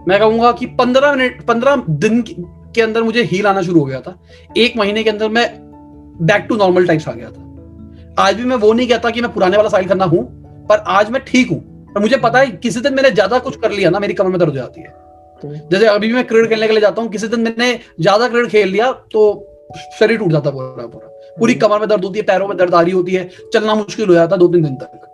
मैं 0.07 0.19
कहूँगा 0.19 0.51
कि 0.51 0.65
पंद्रह 0.75 1.13
मिनट 1.13 1.41
पंद्रह 1.45 1.83
दिन 1.89 2.21
के 2.21 2.81
अंदर 2.81 3.03
मुझे 3.03 3.23
हील 3.23 3.47
आना 3.47 3.61
शुरू 3.61 3.79
हो 3.79 3.85
गया 3.85 3.99
था। 4.01 4.17
एक 4.57 4.77
महीने 4.77 5.03
के 5.03 5.09
अंदर 5.09 5.29
मैं 5.29 5.47
बैक 6.21 6.45
टू 6.49 6.55
नॉर्मल 6.55 6.87
टाइप्स 6.87 7.07
आ 7.07 7.11
गया 7.11 7.29
था। 7.29 8.23
आज 8.23 8.35
भी 8.35 8.43
मैं 8.43 8.55
वो 8.55 8.73
नहीं 8.73 8.87
कहता 8.87 9.09
कि 9.09 9.21
मैं 9.21 9.31
पुराने 9.33 9.57
वाला 9.57 9.69
साइल 9.69 9.87
करना 9.87 10.05
हूँ 10.05 10.23
पर 10.69 10.83
आज 10.89 11.09
मैं 11.11 11.23
ठीक 11.27 11.49
हूँ। 11.51 11.59
पर 11.93 12.01
मुझे 12.01 12.17
पता 12.17 12.39
है 12.39 12.47
किसी 12.57 12.79
दिन 12.81 12.93
मैंने 12.93 13.11
ज़्यादा 13.11 13.39
कुछ 13.39 13.55
कर 13.57 13.71
लिया 13.71 13.89
ना 13.89 13.99
मेरी 13.99 14.13
कमर 14.13 14.29
में 14.29 14.39
दर्द 14.39 14.49
हो 14.49 14.55
जाती 14.55 14.81
है। 14.81 14.87
तो 15.41 15.53
जैसे 15.71 15.85
अभी 15.87 16.07
भी 16.07 16.13
मैं 16.13 16.25
क्रिकेट 16.27 16.49
खेलने 16.49 16.67
के 16.67 16.73
लिए 16.73 16.81
जाता 16.81 17.01
हूँ 17.01 17.09
किसी 17.11 17.27
दिन 17.27 17.39
मैंने 17.39 17.73
ज़्यादा 18.01 18.27
क्रिकेट 18.27 18.51
खेल 18.51 18.69
लिया 18.69 18.91
तो 19.11 19.33
शरीर 19.99 20.17
टूट 20.17 20.29
जाता 20.29 20.49
पूरा 20.49 20.87
पूरा। 20.87 21.07
पूरी 21.39 21.53
कमर 21.55 21.79
में 21.79 21.89
दर्द 21.89 22.05
होती 22.05 22.19
है 22.19 22.25
पैरों 22.25 22.47
में 22.47 22.57
दर्द 22.57 22.75
आ 22.75 22.81
रही 22.81 22.91
होती 22.91 23.13
है 23.13 23.29
चलना 23.53 23.75
मुश्किल 23.75 24.07
हो 24.07 24.13
जाता 24.13 24.35
है 24.35 24.39
दो 24.39 24.47
तीन 24.47 24.63
दिन 24.63 24.75
तक। 24.75 25.11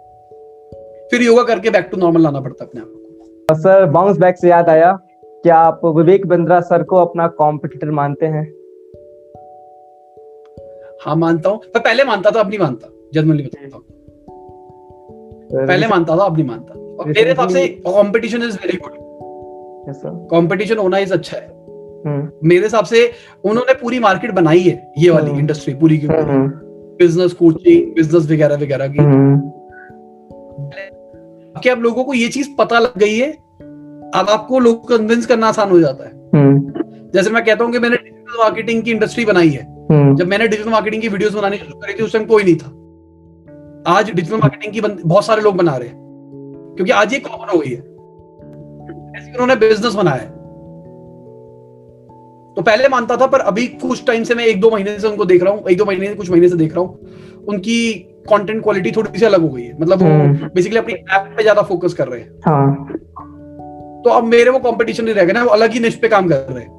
फिर 1.12 1.22
योगा 1.22 1.44
करके 1.44 1.70
बैक 1.70 1.86
टू 1.92 1.98
नॉर्मल 1.98 2.22
लाना 2.22 2.40
पड़ता 2.40 2.64
है 2.64 2.70
अपने 2.70 2.82
आप 2.82 2.88
को। 2.88 3.56
सर 3.56 3.86
बाउंस 3.86 4.18
बैक 4.18 4.38
से 4.38 4.50
याद 4.50 4.70
आया 4.70 5.00
क्या 5.24 5.58
आप 5.58 5.82
विवेक 5.86 6.28
बिंद्रा 6.28 6.60
सर 6.62 6.84
को 6.84 6.96
अपना 6.96 7.28
कॉम्पिटिटर 7.28 7.92
मानते 7.92 8.26
हैं? 8.26 8.54
हाँ 11.06 11.16
मानता 11.16 11.50
हूँ। 11.50 11.60
पर 11.60 11.80
पहले 11.80 12.04
मानता 12.04 12.32
था 12.32 12.40
अब 12.40 12.50
नहीं 12.50 12.60
मानता। 12.60 12.90
जनरली 13.14 13.44
बताता 13.44 13.78
हूँ। 13.78 13.84
पहले 15.68 15.88
मानता 15.88 16.18
था 16.18 16.24
अब 16.24 16.38
नहीं 16.38 16.48
मानता। 16.48 16.74
और 16.74 17.08
मेरे 17.08 17.30
हिसाब 17.30 17.50
से 17.50 17.68
competition 17.68 18.44
is 18.44 18.56
very 18.56 18.78
good 18.78 19.00
competition 20.32 20.78
होना 20.78 20.98
इज़ 20.98 21.14
अच्छा 21.14 21.38
है। 21.38 21.48
हम्म, 21.48 21.61
मेरे 22.44 22.64
हिसाब 22.64 22.86
से 22.86 23.12
उन्होंने 23.44 23.74
पूरी 23.74 24.00
मार्केट 24.00 24.32
बनाई 24.32 24.60
है 24.60 24.94
ये 24.98 25.10
वाली 25.10 25.30
हम्म। 25.30 25.40
इंडस्ट्री 25.40 25.74
पूरी 25.74 25.98
की 25.98 26.08
पूरी। 26.08 26.20
हम्म, 26.20 26.48
बिज़नेस 26.98 27.34
कोचिंग 27.34 27.96
बिज़नेस 27.96 28.26
वगैरह 28.26 28.56
वगैरह 28.56 28.88
की। 28.88 28.98
हम्म, 28.98 29.42
कि 31.62 31.70
अब 31.70 31.80
लोगों 31.80 32.04
को 32.04 32.14
ये 32.14 32.28
चीज़ 32.28 32.50
पता 32.60 32.80
लग 32.80 32.98
गई 32.98 33.18
है 33.18 33.32
अब 34.16 34.26
आपको 34.30 34.60
लोग 34.60 34.88
कन्विंस 34.88 35.26
करना 35.26 35.48
आसान 35.48 35.70
हो 35.70 35.80
जाता 35.80 36.04
है। 36.04 36.30
हम्म, 36.36 36.74
जैसे 37.14 37.30
मैं 37.30 37.46
कहता 37.46 37.64
हूँ 37.64 37.72
कि 37.72 37.80
मैंने 37.80 37.96
डिजिटल 37.96 38.44
मार्केटिंग 38.44 38.84
की 38.84 38.92
इंडस्ट्री 38.92 39.26
बनाई 39.26 39.50
है। 39.50 39.86
हम्म, 39.92 40.16
जब 40.16 40.28
मैंने 40.28 40.48
डिजिटल 40.48 40.70
मार्केटिंग 40.70 41.02
की 41.02 41.08
वीडियोस 41.08 41.34
बनानी 41.34 41.58
शुरू 41.58 41.80
करी 41.80 41.94
थी 41.94 42.04
उस 42.04 42.14
टाइम 42.14 42.26
कोई 42.26 42.44
नहीं 42.44 42.56
था। 42.56 42.78
आज 43.88 44.12
डिजिटल 44.12 44.38
मार्केटिंग 44.38 44.74
की 44.74 45.02
बहुत 45.06 45.26
सारे 45.26 45.42
लोग 45.42 45.56
बना 45.56 45.78
रहे 45.78 45.88
हैं। 45.88 46.02
क्योंकि 46.76 46.92
आज 46.92 47.14
ये 47.14 47.20
कॉमन 47.20 47.50
हो 47.54 47.60
गई 47.60 47.70
है। 47.70 47.92
ऐसे 49.18 49.32
उन्होंने 49.32 49.56
बिज़नेस 49.56 49.94
बनाया 49.94 50.18
है। 50.18 50.40
तो 52.62 52.65
पहले 52.65 52.88
मानता 52.88 53.15
था 53.17 53.26
पर 53.28 53.39
अभी 53.41 53.65
कुछ 53.82 54.06
टाइम 54.08 54.24
से 54.24 54.36
मैं 54.36 54.45
एक 54.45 54.60
दो 54.62 54.69
महीने 54.71 54.97
से 55.00 55.08
उनको 55.08 55.26
देख 55.26 55.43
रहा 55.43 55.54
हूँ 55.54 55.69
एक 55.69 55.78
दो 55.78 55.86
महीने 55.86 56.08
से 56.08 56.15
कुछ 56.15 56.30
महीने 56.32 56.50
से 56.50 56.56
देख 56.56 56.74
रहा 56.76 56.82
हूँ। 56.82 57.45
उनकी 57.50 57.93
कंटेंट 58.30 58.62
क्वालिटी 58.63 58.91
थोड़ी 58.91 59.19
सी 59.19 59.26
अलग 59.26 59.41
हो 59.41 59.50
गई 59.50 59.63
है। 59.63 59.80
मतलब 59.80 60.02
वो 60.02 60.08
हम्म। 60.08 60.50
बेसिकली 60.56 60.80
अपनी 60.80 60.93
ऐप 60.93 61.34
पे 61.38 61.41
ज़्यादा 61.41 61.62
फोकस 61.62 61.93
कर 61.93 62.08
रहे 62.08 62.19
हैं। 62.19 62.30
हाँ। 62.45 62.88
तो 64.04 64.10
अब 64.10 64.24
मेरे 64.26 64.50
वो 64.50 64.60
कंपटीशन 64.62 65.06
नहीं 65.06 65.15
रह 65.15 65.26
गए 65.26 65.34
ना 65.34 65.43
वो 65.43 65.50
अलग 65.50 65.71
ही 65.71 65.80
निश 65.80 65.95
पे 65.95 66.08
काम 66.08 66.28
कर 66.30 66.45
रहे 66.50 66.63
हैं। 66.63 66.69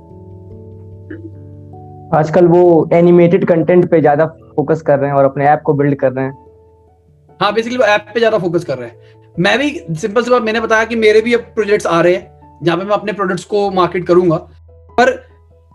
आजकल 2.14 2.46
वो 2.46 2.62
एनिमेटेड 2.92 3.46
कंटेंट 3.48 3.90
पे 3.90 4.00
ज़्यादा 4.00 4.26
फोकस 4.56 4.82
कर 4.82 4.98
रहे 4.98 5.10
हैं 5.10 5.16
और 5.16 5.24
अपने 5.24 5.48
ऐप 5.48 5.62
को 5.66 5.74
बिल्ड 5.74 5.94
कर 5.94 6.12
रहे 6.12 6.24
हैं। 6.24 6.32
हाँ 7.40 7.52
बेसिकली 7.54 7.78
वो 7.78 7.84
ऐप 7.86 8.06
पे 8.14 8.20
ज़्यादा 8.20 8.38
फोकस 8.38 8.64
कर 8.64 8.78
रहे 8.78 8.88
हैं। 8.88 9.34
मैं 9.34 9.58
भी 9.58 9.70
सिंपल 9.96 10.22
सी 10.22 10.30
बात 10.30 10.42
मैंने 10.42 10.60
बताया 10.60 10.84
कि 10.84 10.96
मेरे 10.98 11.20
भी 11.20 11.34
अब 11.34 11.52
प्रोजेक्ट्स 11.54 11.86
आ 11.86 12.00
रहे 12.00 12.14
हैं 12.14 12.58
जहाँ 12.62 12.78
पे 12.78 12.84
मैं 12.84 12.92
अपने 12.92 13.12
प्रोडक्ट्स 13.12 13.44
को 13.44 13.70
मार्केट 13.72 14.06
करूँगा। 14.06 14.36
पर 14.98 15.10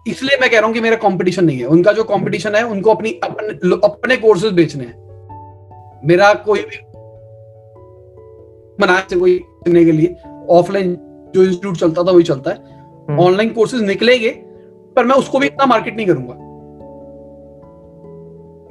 इसलिए 0.08 0.38
मैं 0.41 0.50
कह 0.50 0.58
रहा 0.58 0.65
हूँ 0.65 0.74
कि 0.74 0.82
मेरा 0.82 0.96
कंपटीशन 0.96 1.46
नहीं 1.46 1.58
है। 1.60 1.65
उनका 1.65 1.91
जो 1.91 2.04
कंपटीशन 2.04 2.56
है 2.56 2.63
उनको 2.63 2.91
अपनी 2.91 3.12
अपने 3.24 3.76
अपने 3.86 4.17
कोर्सेज 4.17 4.54
बेचने 4.54 4.86
हैं। 4.86 4.96
मेरा 6.06 6.34
कोई 6.34 6.60
भी 6.60 6.80
बनाया 8.80 9.04
से 9.10 9.15
कोई 9.15 9.38
करने 9.39 9.86
के 9.86 9.91
लिए 9.91 10.15
ऑफलाइन 10.50 10.98
जो 11.36 11.43
इंस्टीट्यूट 11.43 11.78
चलता 11.78 12.04
था 12.04 12.12
वही 12.12 12.24
चलता 12.24 12.52
है। 12.52 12.58
हम्म। 13.10 13.20
ऑनलाइन 13.20 13.50
कोर्सेज 13.50 13.82
निकलेंगे 13.82 14.30
पर 14.96 15.06
मैं 15.06 15.15
उसको 15.15 15.39
भी 15.39 15.48
इतना 15.48 15.65
मार्केट 15.65 15.96
नहीं 15.96 16.08
करूँगा। 16.08 16.34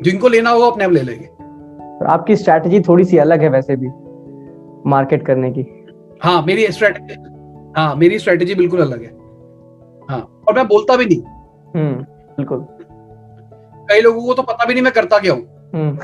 जिनको 0.03 0.29
लेना 0.29 0.51
होगा 0.51 0.67
अपने 0.67 0.85
आप 0.85 0.91
ले 0.91 1.03
लेंगे। 1.03 1.27
और 1.97 2.07
आपकी 2.07 2.37
स्ट्रैटेजी 2.37 2.81
थोड़ी 2.81 3.05
सी 3.05 3.19
अलग 3.19 3.43
है 3.43 3.49
वैसे 3.49 3.77
भी 3.77 3.89
मार्केट 4.91 5.27
करने 5.27 5.51
की। 5.51 5.67
हाँ 6.23 6.43
मेरी 6.43 6.67
स्ट्रेटेजी 6.73 7.15
हाँ 7.77 7.95
मेरी 7.97 8.19
स्ट्रेटेजी 8.19 8.55
बिल्कुल 8.55 8.81
अलग 8.81 9.03
है। 9.03 9.26
हाँ 10.11 10.21
और 10.49 10.55
मैं 10.55 10.67
बोलता 10.69 10.97
भी 10.97 11.05
नहीं। 11.05 11.23
हम्म 11.75 12.03
बिल्कुल। 12.37 12.67
कई 13.91 14.01
लोगों 14.01 14.23
को 14.27 14.35
तो 14.35 14.43
पता 14.43 14.65
भी 14.65 14.75
नहीं 14.75 14.83
मैं 14.85 14.93
करता 14.93 15.19
क्या। 15.19 15.33
हूँ 15.33 15.71
हम्म। 15.75 15.97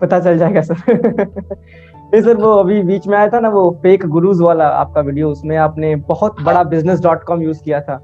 पता 0.00 0.18
चल 0.20 0.38
जाएगा 0.38 0.60
सर। 0.60 0.76
नहीं 2.10 2.20
सर 2.22 2.36
वो 2.36 2.52
अभी 2.54 2.82
बीच 2.82 3.06
में 3.06 3.16
आया 3.18 3.28
था 3.28 3.40
ना 3.40 3.48
वो 3.48 3.70
फेक 3.82 4.06
गुरुज 4.06 4.40
वाला 4.40 4.68
आपका 4.74 5.00
वीडियो 5.00 5.30
उसमें 5.30 5.56
आपने 5.56 5.94
बहुत 5.96 6.40
बड़ा 6.42 6.62
बिज़नेस 6.64 7.00
डॉट 7.00 7.22
कॉम 7.24 7.42
यूज़ 7.42 7.62
किया 7.62 7.80
था। 7.80 7.96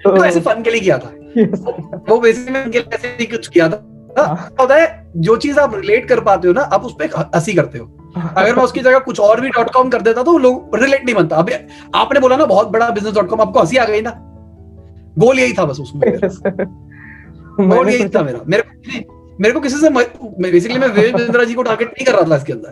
तो 0.00 0.16
तो 0.16 0.24
ऐसे 0.24 0.40
फन 0.40 0.62
के 0.62 0.70
लिए 0.70 0.80
किया 0.80 0.98
था। 0.98 1.10
वो 2.08 2.18
बेसिकली 2.20 2.52
मैं 2.52 2.64
उनके 2.64 2.78
लिए 2.78 2.94
ऐसे 2.94 3.08
ही 3.20 3.26
कुछ 3.26 3.48
किया 3.48 3.68
था। 3.68 3.84
हाँ, 4.18 4.50
होता 4.60 4.74
है 4.74 5.12
जो 5.16 5.36
चीज़ 5.36 5.58
आप 5.60 5.74
रिलेट 5.74 6.08
कर 6.08 6.20
पाते 6.20 6.48
हो 6.48 6.54
ना 6.54 6.60
आप 6.60 6.84
उस 6.84 6.94
पर 7.02 7.08
हँसी 7.34 7.54
करते 7.54 7.78
हो। 7.78 7.86
अगर 8.36 8.56
मैं 8.56 8.64
उसकी 8.64 8.80
जगह 8.80 8.98
कुछ 8.98 9.20
और 9.20 9.40
भी 9.40 9.48
डॉट 9.48 9.70
कॉम 9.70 9.90
कर 9.90 10.02
देता 10.02 10.22
तो 10.22 10.38
लोग 10.38 10.76
रिलेट 10.76 11.04
नहीं 11.04 11.14
बनता। 11.14 11.36
अभी 11.36 11.52
आपने 11.94 12.20
बोला 12.20 12.36
ना 12.36 12.46
बहुत 12.46 12.68
बड़ा 12.68 12.90
बिज़नेस 12.90 13.14
डॉट 13.14 13.28
कॉम 13.28 13.40
आपको 13.40 13.60
हँसी 13.60 13.76
आ 13.76 13.84
गई 13.84 14.00
ना? 14.00 14.10
गोल 15.18 15.38
यही 15.38 15.52
था 15.52 15.64
बस 15.64 15.80
उसमें। 15.80 16.02
गोल 17.70 17.88
यही 17.88 18.08
था 18.08 18.22
मेरा। 18.22 18.40
मेरे 18.46 18.62
मेरे 19.40 19.54
को 19.54 19.60
किसी 19.60 19.76
से 19.76 19.88
बेसिकली 19.88 20.78
मैं 20.78 20.88
विवेक 20.88 21.16
बिंद्रा 21.16 21.44
जी 21.44 21.54
को 21.54 21.62
टारगेट 21.62 21.88
नहीं 21.88 22.06
कर 22.06 22.12
रहा 22.12 22.30
था 22.30 22.36
इसके 22.36 22.52
अंदर। 22.52 22.70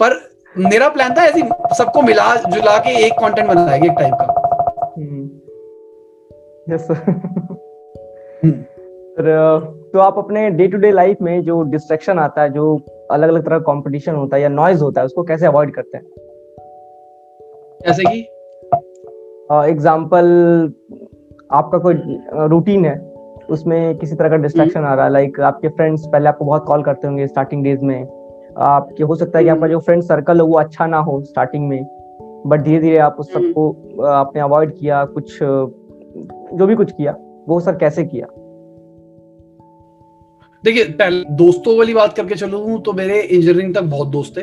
पर 0.00 0.30
मेरा 0.58 0.88
प्लान 0.88 1.14
था 1.14 1.24
ऐसी 1.24 1.42
सबको 1.78 2.02
मिला 2.02 2.34
जुला 2.36 2.78
के 2.78 2.90
एक 3.06 3.12
कंटेंट 3.12 3.48
बनाएगा 3.48 3.86
एक 3.86 3.98
टाइप 3.98 4.14
का। 4.14 4.26
यस 6.74 6.80
सर 6.80 7.12
तो 9.92 9.98
आप 9.98 10.18
अपने 10.18 10.50
डे 10.50 10.66
टू 10.68 10.78
डे 10.78 10.90
लाइफ 10.90 11.16
में 11.22 11.42
जो 11.42 11.62
डिस्ट्रैक्शन 11.62 12.18
आता 12.18 12.42
है 12.42 12.50
जो 12.52 12.76
अलग 13.10 13.28
अलग 13.28 13.44
तरह 13.44 13.58
का 13.58 13.64
कॉम्पिटिशन 13.64 14.14
होता 14.14 14.36
है 14.36 14.42
या 14.42 14.48
नॉइज़ 14.48 14.82
होता 14.82 15.00
है 15.00 15.04
उसको 15.04 15.22
कैसे 15.22 15.46
अवॉइड 15.46 15.74
करते 15.74 15.96
हैं? 15.96 16.04
जैसे 17.86 18.02
कि? 18.02 18.28
एग्जांपल 19.70 20.24
आपका 21.52 21.78
कोई 21.78 21.94
रूटीन 22.34 22.84
है 22.84 23.10
उसमें 23.50 23.98
किसी 23.98 24.16
तरह 24.16 24.28
का 24.28 24.36
डिस्ट्रैक्शन 24.36 24.84
आ 24.84 24.94
रहा 24.94 25.04
है 25.04 25.12
लाइक 25.12 25.40
आपके 25.40 25.68
फ्रेंड्स 25.68 26.06
पहले 26.06 26.28
आपको 26.28 26.44
बहुत 26.44 26.64
कॉल 26.64 26.82
करते 26.82 27.06
होंगे 27.06 27.26
स्टार्टिंग 27.26 27.64
डेज़ 27.64 27.84
में 27.84 28.02
आपके 28.58 29.04
हो 29.04 29.14
सकता 29.14 29.38
है 29.38 29.44
कि 29.44 29.50
आपका 29.50 29.68
जो 29.68 29.78
फ्रेंड 29.78 30.02
सर्कल 30.02 30.36
है 30.36 30.42
वो 30.42 30.54
अच्छा 30.54 30.86
ना 30.86 30.98
हो 30.98 31.22
स्टार्टिंग 31.22 31.68
में 31.68 31.84
बट 32.46 32.60
धीरे 32.60 32.80
धीरे 32.80 32.98
आप 32.98 33.16
उस 33.18 33.32
सबको 33.32 33.72
आपने 34.02 34.40
अवॉइड 34.40 34.74
किया 34.76 35.04
कुछ 35.04 35.38
जो 36.54 36.66
भी 36.66 36.74
कुछ 36.74 36.92
किया 36.92 37.16
वो 37.48 37.60
सर 37.60 37.76
कैसे 37.76 38.04
किया? 38.04 38.26
देखिए, 40.64 40.84
पहले 40.84 41.24
दोस्तों 41.24 41.76
वाली 41.78 41.94
बात 41.94 42.16
करके 42.16 42.34
चलूँ 42.34 42.80
तो 42.82 42.92
मेरे 42.92 43.20
इंजीनियरिंग 43.20 43.74
तक 43.74 43.82
बहुत 43.82 44.08
दोस्त 44.08 44.36
थे। 44.36 44.40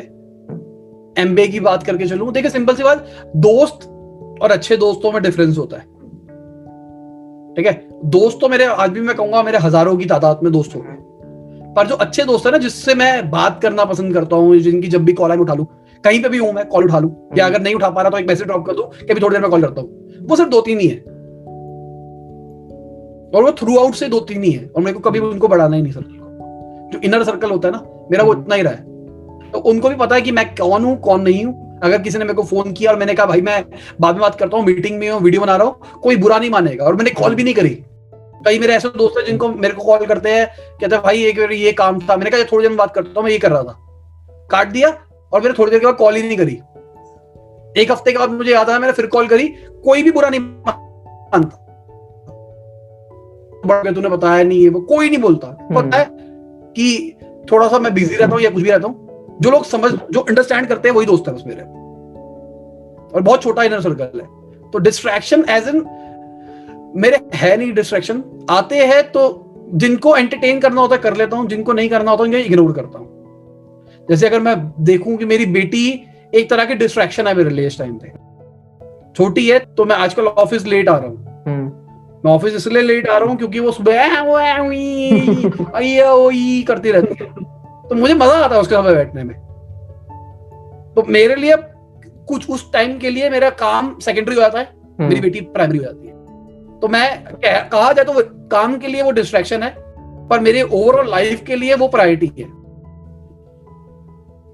एमबीए 1.22 1.48
की 1.48 1.60
बात 1.60 1.82
करके 1.82 2.06
चलूँ, 2.06 2.32
देखिए 2.32 2.50
सिंपल 2.50 2.74
सी 2.74 2.82
बात, 2.82 3.06
दोस्त 3.36 3.86
और 4.42 4.50
अच्छे 4.50 4.76
दोस्तों 4.76 5.12
में 5.12 5.22
डिफरेंस 5.22 5.58
होता 5.58 5.76
है। 5.76 5.82
ठीक 7.54 7.66
है? 7.66 7.88
दोस्त 8.04 8.38
मेरे, 8.50 8.64
आज 8.64 8.90
भी 8.90 9.00
मैं 9.00 9.16
कहूँगा, 9.16 9.42
मेरे 9.42 9.58
हज़ारों 9.58 9.96
की 9.96 10.06
तादाद 10.06 10.40
में 10.42 10.52
दोस्त 10.52 10.72
पर 11.76 11.86
जो 11.86 11.94
अच्छे 11.94 12.24
दोस्त 12.24 12.46
है 12.46 12.52
ना, 12.52 12.58
जिससे 12.58 12.94
मैं 12.94 13.30
बात 13.30 13.60
करना 13.62 13.84
पसंद 13.84 14.14
करता 14.14 14.36
हूँ, 14.36 14.56
जिनकी 14.56 14.88
जब 14.88 15.04
भी 15.04 15.12
कॉल 15.12 15.30
आई 15.30 15.38
उठा 15.38 15.54
लू। 15.54 15.64
कहीं 16.04 16.22
पे 16.22 16.28
भी 16.28 16.38
हूँ 16.38 16.52
मैं 16.52 16.66
कॉल 16.68 16.84
उठा 16.84 16.98
लू। 16.98 17.12
या 17.36 17.46
अगर 17.46 17.60
नहीं 17.60 17.74
उठा 17.74 17.90
पा 17.90 18.02
रहा 18.02 18.10
तो 18.10 18.18
एक 18.18 18.28
मैसेज 18.28 18.46
ड्रॉप 18.46 18.66
कर 18.66 18.72
दू 18.72 18.82
कि 18.82 19.14
भी 19.14 19.20
थोड़ी 19.20 19.32
देर 19.32 19.42
में 19.42 19.50
कॉल 19.50 19.62
करता 19.62 19.80
हूँ। 19.80 20.26
वो 20.26 20.36
सिर्फ़ 20.36 20.50
दो 20.50 20.60
तीन 20.60 20.80
ही 20.80 20.88
है। 20.88 21.17
और 23.34 23.42
वो 23.42 23.52
थ्रू 23.52 23.78
आउट 23.78 23.94
से 23.94 24.08
दो 24.08 24.20
तीन 24.20 24.42
ही 24.42 24.50
है 24.50 24.66
और 24.66 24.82
मेरे 24.82 24.92
को 24.92 25.00
कभी 25.00 25.18
उनको 25.20 25.48
बढ़ाना 25.48 25.76
ही 25.76 25.82
नहीं 25.82 25.92
सर्कल 25.92 26.12
को। 26.12 26.90
जो 26.92 27.00
इनर 27.00 27.24
सर्कल 27.24 27.50
होता 27.50 27.68
है 27.68 27.74
ना 27.74 27.82
मेरा 28.10 28.24
वो 28.24 28.32
इतना 28.32 28.54
ही 28.54 28.62
रहा 28.62 28.72
है। 28.72 29.50
तो 29.52 29.58
उनको 29.60 29.88
भी 29.88 29.94
पता 29.96 30.14
है 30.14 30.20
कि 30.20 30.32
मैं 30.32 30.44
कौन 30.54 30.84
हूँ 30.84 30.96
कौन 31.00 31.22
नहीं 31.22 31.44
हूँ। 31.44 31.80
अगर 31.84 32.00
किसी 32.02 32.18
ने 32.18 32.24
मेरे 32.24 32.34
को 32.34 32.42
फ़ोन 32.44 32.72
किया 32.72 32.90
और 32.90 32.98
मैंने 32.98 33.14
कहा 33.14 33.26
भाई 33.26 33.40
मैं 33.40 33.64
बाद 34.00 34.14
में 34.14 34.20
बात 34.20 34.38
करता 34.38 34.56
हूँ 34.56 34.64
मीटिंग 34.66 34.98
में 34.98 35.08
हूँ 35.10 35.20
वीडियो 35.20 35.40
बना 35.42 35.56
रहा 35.56 35.66
हूँ 35.66 36.00
कोई 36.02 36.16
बुरा 36.16 36.38
नहीं 36.38 36.50
मानेगा। 36.50 36.84
और 36.84 36.96
मैंने 36.96 37.10
कॉल 37.12 37.34
भी 37.34 37.44
नहीं 37.44 37.54
करी। 37.54 37.74
कई 38.46 38.58
मेरे 38.58 38.74
ऐसे 38.74 38.88
दोस्त 38.88 39.18
हैं 39.18 39.24
जिनको 39.26 39.48
मेरे 39.48 39.74
को 39.74 39.84
कॉल 39.84 40.06
करते 40.06 40.30
हैं 40.30 40.46
कहते 40.80 40.94
हैं 40.94 41.02
भाई 41.04 41.24
एक 41.24 41.38
ये 41.52 41.72
काम 41.74 42.00
था। 42.00 42.16
मैंने 42.16 42.30
कहा 42.30 42.44
थोड़ी 42.52 42.62
देर 42.62 42.70
में 42.70 42.76
बात 42.78 42.94
करता 42.94 43.12
हूँ 43.16 43.24
मैं 43.24 43.32
ये 43.32 43.38
कर 43.38 43.50
रहा 43.52 43.62
था। 43.62 43.76
काट 44.50 44.68
दिया 44.68 44.88
और 45.32 45.40
मैंने 45.40 45.54
थोड़ी 45.58 45.70
देर 45.70 45.80
के 45.80 45.86
बाद 45.86 45.96
कॉल 45.96 46.16
ही 46.16 46.22
नहीं 46.22 46.36
करी। 46.38 46.58
एक 47.76 47.90
हफ़्ते 47.90 48.12
के 48.12 48.18
बाद 48.18 48.30
मुझे 48.30 48.52
याद 48.52 48.70
आया 48.70 48.78
मैंने 48.78 48.92
फिर 48.92 49.06
कॉल 49.06 49.26
करी। 49.28 49.48
कोई 49.84 50.02
भी 50.02 50.10
बुरा 50.10 50.28
नहीं 50.28 50.40
मानता। 50.40 51.64
तूने 53.66 54.08
बताया 54.08 54.42
नहीं 54.44 54.62
है 54.62 54.68
वो 54.68 54.80
कोई 54.80 55.08
नहीं 55.08 55.20
बोलता। 55.20 55.48
हम्म। 55.60 55.80
पता 55.80 55.98
है 55.98 56.06
कि 56.76 57.16
थोड़ा 57.52 57.68
सा 57.68 57.78
मैं 57.78 57.92
बिज़ी 57.94 58.16
रहता 58.16 58.34
हूँ 58.34 58.42
या 58.42 58.50
कुछ 58.50 58.62
भी 58.62 58.70
रहता 58.70 58.88
हूँ 58.88 59.36
जो 59.42 59.50
लोग 59.50 59.64
समझ 59.64 59.90
जो 60.10 60.20
अंडरस्टैंड 60.20 60.66
करते 60.66 60.88
हैं 60.88 60.94
वही 60.96 61.06
दोस्त 61.06 61.28
है 61.28 61.34
बस 61.34 61.42
मेरे। 61.46 61.62
और 63.08 63.22
बहुत 63.22 63.42
छोटा 63.42 63.62
इनर 63.62 63.80
सर्कल 63.80 64.20
है। 64.20 64.26
तो 64.70 64.78
डिस्ट्रैक्शन 64.78 65.44
एज 65.50 65.68
एन 65.68 65.84
मेरे 66.96 67.20
है 67.34 67.56
नहीं 67.56 67.72
डिस्ट्रैक्शन 67.72 68.22
आते 68.50 68.76
हैं 68.86 69.02
तो 69.12 69.22
जिनको 69.74 70.16
एंटरटेन 70.16 70.60
करना 70.60 70.80
होता 70.80 70.94
है 70.94 71.02
कर 71.02 71.16
लेता 71.16 71.36
हूँ। 71.36 71.46
जिनको 71.48 71.72
नहीं 71.72 71.88
करना 71.88 72.10
होता 72.10 72.24
है 72.24 72.42
इग्नोर 72.42 72.72
करता 72.72 72.98
हूँ। 72.98 74.06
जैसे 74.08 74.26
अगर 74.26 74.40
मैं 74.40 74.56
देखूँ 74.84 75.16
कि 75.16 75.24
मेरी 75.24 75.46
बेटी 75.46 75.88
एक 76.32 76.50
तरह 76.50 76.64
की 76.64 76.74
डिस्ट्रैक्शन 76.74 77.26
है 77.26 77.34
मेरे 77.34 77.50
लिए 77.50 77.66
इस 77.66 77.78
टाइम 77.78 77.98
पे। 77.98 78.12
छोटी 79.16 79.48
है 79.48 79.58
तो 79.58 79.84
मैं 79.84 79.96
आजकल 79.96 80.26
ऑफ़िस 80.26 80.66
लेट 80.66 80.88
आ 80.88 80.96
रहा 80.96 81.08
हूँ। 81.08 81.27
मैं 82.24 82.32
ऑफ़िस 82.32 82.54
इसलिए 82.54 82.82
लेट 82.82 83.08
आ 83.08 83.16
रहा 83.18 83.28
हूँ 83.28 83.36
क्योंकि 83.36 83.60
वो 83.60 83.72
सुबह 83.72 84.08
करती 86.64 86.90
रहती 86.90 87.24
है 87.24 87.32
तो 87.88 87.94
मुझे 87.94 88.14
मज़ा 88.14 88.38
आता 88.38 88.54
है 88.54 88.60
उसके 88.60 88.74
साथ 88.74 88.94
बैठने 88.94 89.24
में 89.24 89.34
तो 90.94 91.04
मेरे 91.08 91.34
लिए 91.36 91.54
कुछ 92.28 92.48
उस 92.50 92.72
टाइम 92.72 92.98
के 92.98 93.10
लिए 93.10 93.30
मेरा 93.30 93.50
काम 93.58 93.98
सेकेंडरी 93.98 94.34
हो 94.34 94.40
जाता 94.40 94.58
है 94.58 94.68
मेरी 95.00 95.14
हम्म। 95.14 95.22
बेटी 95.22 95.40
प्राइमरी 95.40 95.78
हो 95.78 95.84
जाती 95.84 96.08
है 96.08 96.16
तो 96.80 96.88
मैं 96.88 97.36
कहा 97.44 97.92
जाए 97.92 98.04
तो 98.04 98.22
काम 98.48 98.78
के 98.78 98.88
लिए 98.88 99.02
वो 99.02 99.10
डिस्ट्रैक्शन 99.10 99.62
है 99.62 99.74
पर 100.28 100.40
मेरे 100.40 100.62
ओवरऑल 100.62 101.10
लाइफ 101.10 101.44
के 101.46 101.56
लिए 101.56 101.74
वो 101.74 101.88
प्रायोरिटी 101.88 102.32
है 102.38 102.46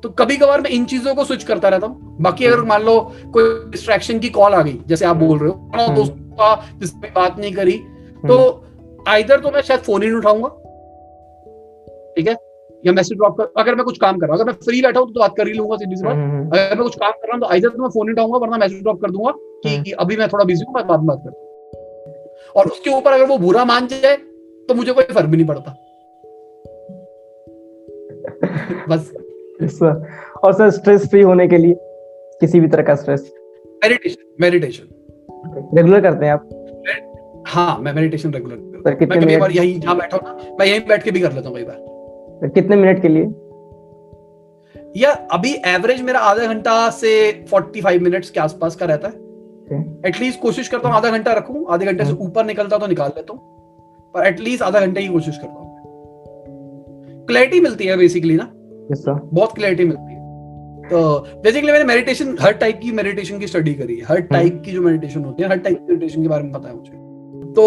तो 0.03 0.09
कभी 0.09 0.37
कभार 0.37 0.61
मैं 0.61 0.71
इन 0.71 0.85
चीज़ों 0.85 1.15
को 1.15 1.25
स्विच 1.25 1.45
करता 1.45 1.69
रहता 1.69 1.87
हूँ 1.87 2.17
बाकी 2.21 2.47
अगर 2.47 2.63
मान 2.63 2.83
लो 2.83 2.99
कोई 3.33 3.45
डिस्ट्रैक्शन 3.71 4.19
की 4.19 4.29
कॉल 4.31 4.55
आ 4.55 4.61
गई 4.63 4.79
जैसे 4.87 5.05
आप 5.05 5.17
बोल 5.17 5.39
रहे 5.39 5.49
हो। 5.49 5.95
दोस्त 5.95 6.13
का 6.35 6.55
जिसमें 6.81 7.13
बात 7.15 7.39
नहीं 7.39 7.53
करी। 7.55 7.79
तो 8.25 8.37
आइधर 9.09 9.35
हम्म। 9.35 9.45
तो 9.45 9.51
मैं 9.51 9.63
शायद 9.63 9.81
फ़ोन 9.81 10.03
ही 10.03 10.09
नहीं 10.09 10.19
उठाऊँगा। 10.19 10.49
ठीक 12.17 12.29
है? 12.29 12.37
या 12.87 12.93
मैसेज 12.93 13.19
ड्रॉप 13.19 13.37
कर 13.39 13.61
अगर 13.61 13.75
मैं 13.75 13.85
कुछ 13.85 13.99
काम 13.99 14.19
कर 14.19 14.27
रहा 14.27 14.35
हूँ 14.35 14.43
अगर 14.43 14.51
मैं 14.51 14.59
फ्री 14.65 14.81
बैठा 14.83 15.01
हूँ 15.01 15.13
तो 15.13 15.21
बात 15.21 15.35
कर 15.37 15.49
ही 15.49 15.53
लूँगा 15.53 15.77
सीधी 15.77 15.97
सी 15.97 16.05
बात। 16.05 16.15
हम्म, 16.15 16.47
अगर 16.49 16.75
मैं 16.75 16.83
कुछ 16.83 16.97
काम 16.97 17.11
कर 17.11 17.27
रहा 17.29 17.35
हूँ 17.35 17.41
तो 17.41 17.47
आइधर 17.47 17.69
तो 17.69 17.83
मैं 17.83 17.89
फ़ोन 17.89 18.07
नहीं 18.07 18.15
उठाऊँगा 18.15 18.39
वरना 18.39 18.57
मैसेज 18.57 18.83
ड्रॉप 18.83 19.01
कर 19.03 19.11
दूँगा 19.11 19.33
कि 19.67 19.93
अभी 19.93 20.17
मैं 20.17 20.29
थोड़ा 20.29 20.45
बिज़ी 20.45 20.65
हूँ 20.65 20.75
मैं 20.75 20.87
बाद 20.87 20.99
में 20.99 21.07
बात 21.07 21.23
करता 21.25 21.39
हूँ। 21.39 22.53
और 22.57 22.67
उसके 22.67 22.91
ऊपर 22.91 23.13
अगर 23.13 23.25
वो 23.25 23.39
बुरा 23.39 23.65
मान 23.65 23.87
जाए 23.87 24.17
तो 24.69 24.75
मुझे 24.75 24.93
कोई 24.93 25.05
फ़र्क 25.05 25.27
भी 25.27 25.37
नहीं 25.37 25.47
पड़ता। 25.47 25.77
बस। 28.89 29.13
सर 29.63 30.07
और 30.45 30.53
सर 30.53 30.71
स्ट्रेस 30.71 31.09
फ्री 31.11 31.21
होने 31.23 31.47
के 31.49 31.57
लिए 31.57 31.75
किसी 32.41 32.61
भी 32.61 32.69
तरह 32.69 32.83
का 32.83 32.95
स्ट्रेस 32.95 33.33
मेडिटेशन 33.85 34.35
मेडिटेशन 34.41 34.85
रेगुलर 35.75 36.01
करते 36.01 36.27
हैं 36.27 36.33
आप? 36.33 36.49
हाँ 37.49 37.79
मैं 37.79 37.93
मेडिटेशन 37.93 38.33
रेगुलर 38.33 38.57
सर 38.81 38.95
कितने 38.95 39.27
मैं 39.27 39.39
बार 39.41 39.51
यही 39.51 39.79
जहाँ 39.79 39.97
बैठा 39.97 40.17
हूँ 40.17 40.29
ना 40.29 40.57
मैं 40.61 40.67
यहीं 40.67 40.81
बैठ 40.81 41.03
के 41.03 41.11
भी 41.11 41.21
कर 41.21 41.33
लेता 41.33 41.49
हूँ 41.49 41.57
कई 41.57 41.65
बार। 41.65 42.49
कितने 42.55 42.77
मिनट 42.77 43.03
के 43.03 43.09
लिए? 43.09 43.25
या 44.97 45.11
अभी 45.33 45.53
एवरेज 45.67 46.01
मेरा 46.03 46.21
आधा 46.21 46.47
घंटा 46.47 46.91
से 46.91 47.11
45 47.55 48.01
मिनट्स 48.01 48.31
के 48.31 48.41
आसपास 48.41 48.77
का 48.77 48.87
रहता 48.87 49.09
है। 49.09 49.15
एटलीस्ट 50.07 50.41
कोशिश 50.41 50.69
करता 50.69 50.89
हूँ 50.89 50.97
आधा 50.97 51.11
घंटा 51.11 51.33
रखू 51.33 51.65
आधे 51.65 51.85
घंटे 51.85 52.05
से 52.05 52.11
हाँ। 52.11 52.19
ऊपर 52.19 52.45
निकलता 52.45 52.79
तो 52.79 52.87
निकाल 52.87 53.13
लेता 53.17 53.33
हूँ। 53.33 53.41
पर 54.15 54.27
एटलीस्ट 54.27 54.63
आधा 54.63 54.81
घंटे 54.81 55.03
की 55.03 55.09
कोशिश 55.09 55.39
करता 55.39 55.53
हूँ 55.53 57.27
क्लैरिटी 57.27 57.61
मिलती 57.61 57.87
है 57.87 57.97
बेसिकली 57.97 58.37
ना। 58.37 58.51
बहुत 58.53 59.55
क्लैरिटी 59.55 59.85
मिलती 59.85 60.14
है। 60.14 60.14
तो 60.91 61.19
बेसिकली 61.43 61.73
मैंने 61.73 61.85
मेडिटेशन 61.85 62.37
हर 62.41 62.53
टाइप 62.55 62.79
की 62.83 62.91
मेडिटेशन 62.93 63.39
की 63.39 63.47
स्टडी 63.47 63.75
करी 63.75 63.97
है। 63.97 64.05
हर 64.05 64.21
टाइप 64.23 64.53
हाँ। 64.53 64.63
की 64.63 64.73
जो 64.73 64.81
मेडिटेशन 64.83 65.25
होती 65.25 65.43
है 65.43 65.49
हर 65.49 65.59
टाइप 65.59 65.79
की 65.79 65.93
मेडिटेशन 65.93 66.23
के 66.23 66.29
बारे 66.29 66.43
में 66.43 66.53
पता 66.53 66.69
है 66.69 66.75
मुझे। 66.77 67.53
तो 67.53 67.65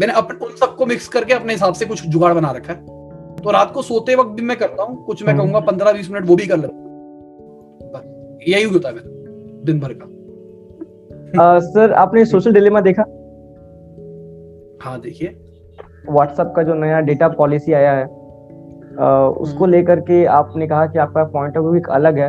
मैंने 0.00 0.12
अपने 0.12 0.46
उन 0.46 0.52
सबको 0.56 0.86
मिक्स 0.86 1.08
करके 1.08 1.34
अपने 1.34 1.52
हिसाब 1.52 1.74
से 1.74 1.86
कुछ 1.86 2.06
जुगाड़ 2.06 2.32
बना 2.34 2.50
रखा 2.50 2.72
है। 2.72 2.78
तो 3.36 3.50
रात 3.50 3.72
को 3.72 3.82
सोते 3.82 4.14
वक्त 4.14 4.30
भी 4.30 4.42
मैं 4.42 4.56
करता 4.56 4.82
हूँ 4.82 5.04
कुछ 5.04 5.22
मैं 5.22 5.32
हाँ। 5.32 5.42
कहूँगा 5.42 5.60
पंद्रह 5.60 5.92
बीस 5.92 6.10
मिनट 6.10 6.26
वो 6.26 6.36
भी 6.36 6.46
कर 6.46 6.56
लेता 6.56 6.74
हूँ। 6.74 6.86
यही 8.48 8.64
होता 8.64 8.88
है 8.88 8.94
मेरा 8.94 9.64
दिन 9.64 9.80
भर 9.80 9.92
का। 9.92 11.58
सर 11.60 11.92
आपने 11.92 12.24
सोशल 12.24 12.52
डिलेमा 12.52 12.80
देखा? 12.80 13.02
हाँ 14.82 15.00
देखिए। 15.00 15.28
व्हाट्सएप 16.08 16.52
का 16.56 16.62
जो 16.62 16.74
नया 16.74 17.00
डेटा 17.00 17.28
पॉलिसी 17.28 17.72
आया 17.72 17.92
है 17.92 18.04
आ, 18.04 19.26
उसको 19.26 19.64
हम्म। 19.64 19.70
लेकर 19.72 20.00
के 20.00 20.24
आपने 20.26 20.66
कहा 20.66 20.86
कि 20.86 20.98
आपका 20.98 21.24
पॉइंट 21.24 21.56
ऑफ़ 21.56 21.64
व्यू 21.64 21.74
एक 21.74 21.88
अलग 21.88 22.18
है। 22.18 22.28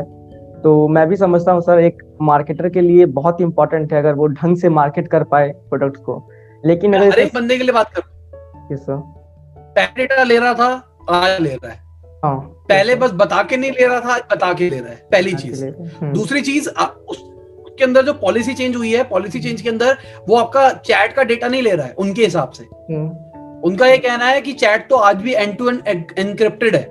तो 0.64 0.88
मैं 0.88 1.08
भी 1.08 1.16
समझता 1.16 1.52
हूँ 1.52 1.62
सर 1.62 1.80
एक 1.80 2.02
मार्केटर 2.22 2.70
के 2.70 2.82
लिए 2.82 3.06
बहुत 3.06 3.42
इंपॉर्टेंट 3.42 3.94
है 3.94 4.00
अगर 4.00 4.14
वो 4.14 4.28
ढंग 4.28 4.58
से 4.58 4.70
मार्केट 4.70 5.08
कर 5.08 5.24
पाए 5.24 5.50
प्रोडक्ट 5.70 5.98
को। 5.98 6.30
लेकिन 6.66 6.94
अगर 6.94 7.20
एक 7.20 7.34
बंदे 7.36 7.58
के 7.58 7.64
लिए 7.64 7.74
बात 7.74 7.92
कर। 7.94 8.76
सर 8.76 8.96
पहले 9.58 10.06
डेटा 10.06 10.24
ले 10.24 10.40
रहा 10.40 10.54
था 10.54 10.68
आज 11.10 11.42
ले 11.42 11.50
रहा 11.50 11.72
है। 11.72 11.78
हाँ 12.26 12.36
पहले 12.70 12.96
बस 12.96 13.12
बता 13.14 13.44
के 13.44 13.58
नहीं 13.58 13.72
ले 13.72 13.88
रहा 13.88 14.00
था 14.00 14.14
आज 14.14 14.22
बता 14.32 14.54
के 14.54 14.70
ले 14.70 14.80
रहा 14.80 14.90
है। 14.90 15.08
पहली 15.12 15.34
चीज़। 15.34 15.66
हम्म। 15.66 16.14
दूसरी 16.14 16.42
चीज़ 16.42 16.70
उसके 16.70 17.84
अंदर 17.84 18.06
जो 18.06 18.14
पॉलिसी 18.14 18.54
चेंज 18.54 18.76
हुई 18.76 18.92
है 18.94 19.04
पॉलिसी 19.04 19.40
चेंज 19.40 19.62
के 19.62 19.70
अंदर 19.70 19.98
वो 20.30 20.36
आपका 20.36 20.70
चैट 20.70 21.14
का 21.14 21.24
डेटा 21.24 21.48
नहीं 21.48 21.62
ले 21.62 21.72
रहा 21.72 21.86
है 21.86 21.94
उनके 21.94 22.24
हिसाब 22.24 22.50
से। 22.50 22.64
हम्म। 22.64 23.08
उनका 23.62 23.88
ये 23.88 23.98
कहना 23.98 24.26
है 24.26 24.42
कि 24.42 24.54
चैट 24.54 24.90
तो 24.90 24.96
आज 24.96 25.16
भी 25.16 25.34
एंड 25.34 25.58
टू 25.58 25.70
एंड 25.70 26.04
एनक्रिप्टेड 26.18 26.76
है। 26.76 26.84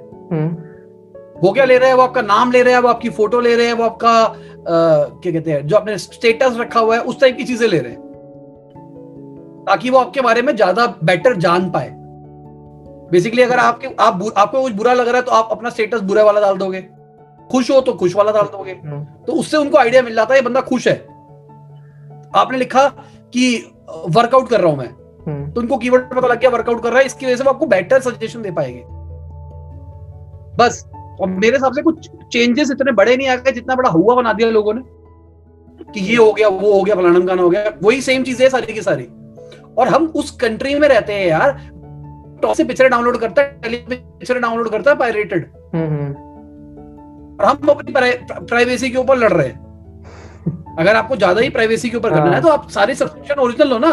वो 1.42 1.53
क्या 1.53 1.64
ले 1.64 1.79
रहे 1.79 1.88
हैं? 1.88 1.96
वो 1.96 2.03
आपका 2.03 2.22
नाम 2.22 2.53
ले 2.53 2.62
रहे 2.62 2.74
हैं? 2.74 2.81
वो 2.81 2.88
आपकी 2.88 3.11
फ़ोटो 3.11 3.40
ले 3.40 3.55
रहे 3.57 3.66
हैं? 3.66 3.74
वो 3.74 3.85
आपका 3.85 4.11
आ, 4.11 4.70
क्या 5.14 5.33
कहते 5.33 5.51
हैं 5.51 5.66
जो 5.66 5.77
आपने 5.77 5.96
स्टेटस 5.98 6.57
रखा 6.59 6.81
हुआ 6.81 6.94
है 6.96 7.03
उस 7.03 7.20
टाइप 7.20 7.37
की 7.37 7.44
चीज़ें 7.44 7.66
ले 7.68 7.79
रहे 7.79 7.92
हैं। 7.92 8.07
ताकि 9.68 9.90
वो 9.90 9.98
आपके 9.98 10.20
बारे 10.20 10.42
में 10.42 10.55
ज़्यादा 10.57 10.87
बेटर 11.05 11.37
जान 11.37 11.70
पाए। 11.70 11.90
बेसिकली 13.11 13.42
अगर 13.42 13.59
आपके 13.59 13.88
आप 14.01 14.22
आपको 14.37 14.62
कुछ 14.62 14.72
बुरा 14.72 14.92
लग 14.92 15.09
रहा 15.09 15.16
है 15.16 15.22
तो 15.22 15.33
आप 15.33 15.48
अपना 15.53 15.70
स्टेटस 15.70 16.01
बुरा 16.01 16.22
वाला 16.22 16.40
डाल 16.40 16.57
दोगे। 16.57 16.81
खुश 17.51 17.70
हो 17.70 17.81
तो 17.81 17.92
खुश 17.92 18.16
वाला 18.16 18.33
डाल 18.33 18.46
दोगे। 18.46 18.72
हम्म। 18.72 19.05
तो 19.27 19.33
उससे 19.33 19.57
उनको 19.57 19.79
आइडिया 19.79 20.03
मिल 20.03 20.14
जाता 20.14 20.35
है 20.35 20.40
ये 20.40 20.44
बंदा 20.44 20.61
खुश 20.61 20.88
है। 20.88 20.96
आपने 22.37 22.59
लिखा 22.59 22.87
कि 23.33 23.57
वर्कआउट 24.09 24.48
कर 24.48 24.61
रहा 24.61 24.70
हूँ 24.70 24.79
मैं। 24.79 24.88
हम्म। 25.27 25.51
तो 25.53 25.61
उनको 25.61 25.77
कीवर्ड 25.77 26.14
पता 26.14 26.29
लग 26.29 26.40
गया 26.40 26.51
वर्कआउट 26.51 26.83
कर 26.83 26.90
रहा 26.90 26.98
है 26.98 27.07
इसकी 27.07 27.27
वजह 27.27 27.37
से 27.37 27.44
वो 27.44 27.51
आपको 27.51 27.66
बेटर 27.66 28.01
सजेशन 28.01 28.42
दे 28.42 28.51
पाएँगे। 28.51 28.85
बस। 30.57 30.85
और 31.21 31.29
मेरे 31.29 31.57
हिसाब 31.57 31.73
से 31.73 31.83
कुछ 31.83 32.09
चेंजेस 32.33 32.71
इतने 32.71 32.93
बड़े 32.93 33.17
नहीं 33.17 33.29
आ 33.29 33.35
गए 33.37 33.53
जितना 33.53 33.75
बड़ा 33.75 33.91
हुआ 33.91 34.15
बना 34.15 34.33
दिया 34.33 34.51
लोगों 34.51 34.75
ने। 34.75 34.83
कि 35.85 36.01
ये 36.01 36.17
हो 36.17 36.33
गया 36.33 36.49
वो 36.49 36.73
हो 36.73 36.83
गया 36.83 36.95
फलाना 36.95 37.19
गाना 37.19 37.43
हो 37.43 37.51
गया। 37.51 37.73
वही 37.83 38.01
सेम 38.03 38.23
चीज़ 38.25 38.43
है 38.43 38.49
सारी 38.49 38.73
की 38.73 38.83
सारी। 38.83 39.05
और 39.79 39.89
हम 39.89 40.07
उस 40.17 40.31
कंट्री 40.31 40.75
में 40.75 40.89
रहते 40.89 41.13
हैं 41.13 41.27
यार। 41.27 41.53
टॉप 42.43 42.55
से 42.55 42.65
पिक्चर 42.65 42.89
डाउनलोड 42.89 43.17
करता 43.17 43.43
है 43.43 43.77
पिक्चर 43.89 44.39
डाउनलोड 44.39 44.71
करता 44.71 44.91
है 44.91 44.97
पायरेटेड 44.97 45.45
और 47.35 47.47
हम 47.47 47.69
अपनी 47.69 47.93
प्राइवेसी 48.47 48.91
के 48.91 48.99
ऊपर 48.99 49.19
लड़ 49.19 49.33
रहे 49.33 49.47
हैं। 49.49 49.67
अगर 50.79 50.97
आपको 50.97 51.17
ज़्यादा 51.17 51.41
ही 51.41 51.49
प्राइवेसी 51.49 51.91
के 51.91 51.97
ऊपर 51.97 52.11
करना 52.11 52.25
है 52.25 52.33
हाँ। 52.33 52.43
तो 52.43 52.49
आप 52.49 52.69
सारी 52.71 52.95
सब्सक्रिप्शन 52.95 53.41
ओरिजिनल 53.41 53.69
लो 53.71 53.79
ना। 53.79 53.93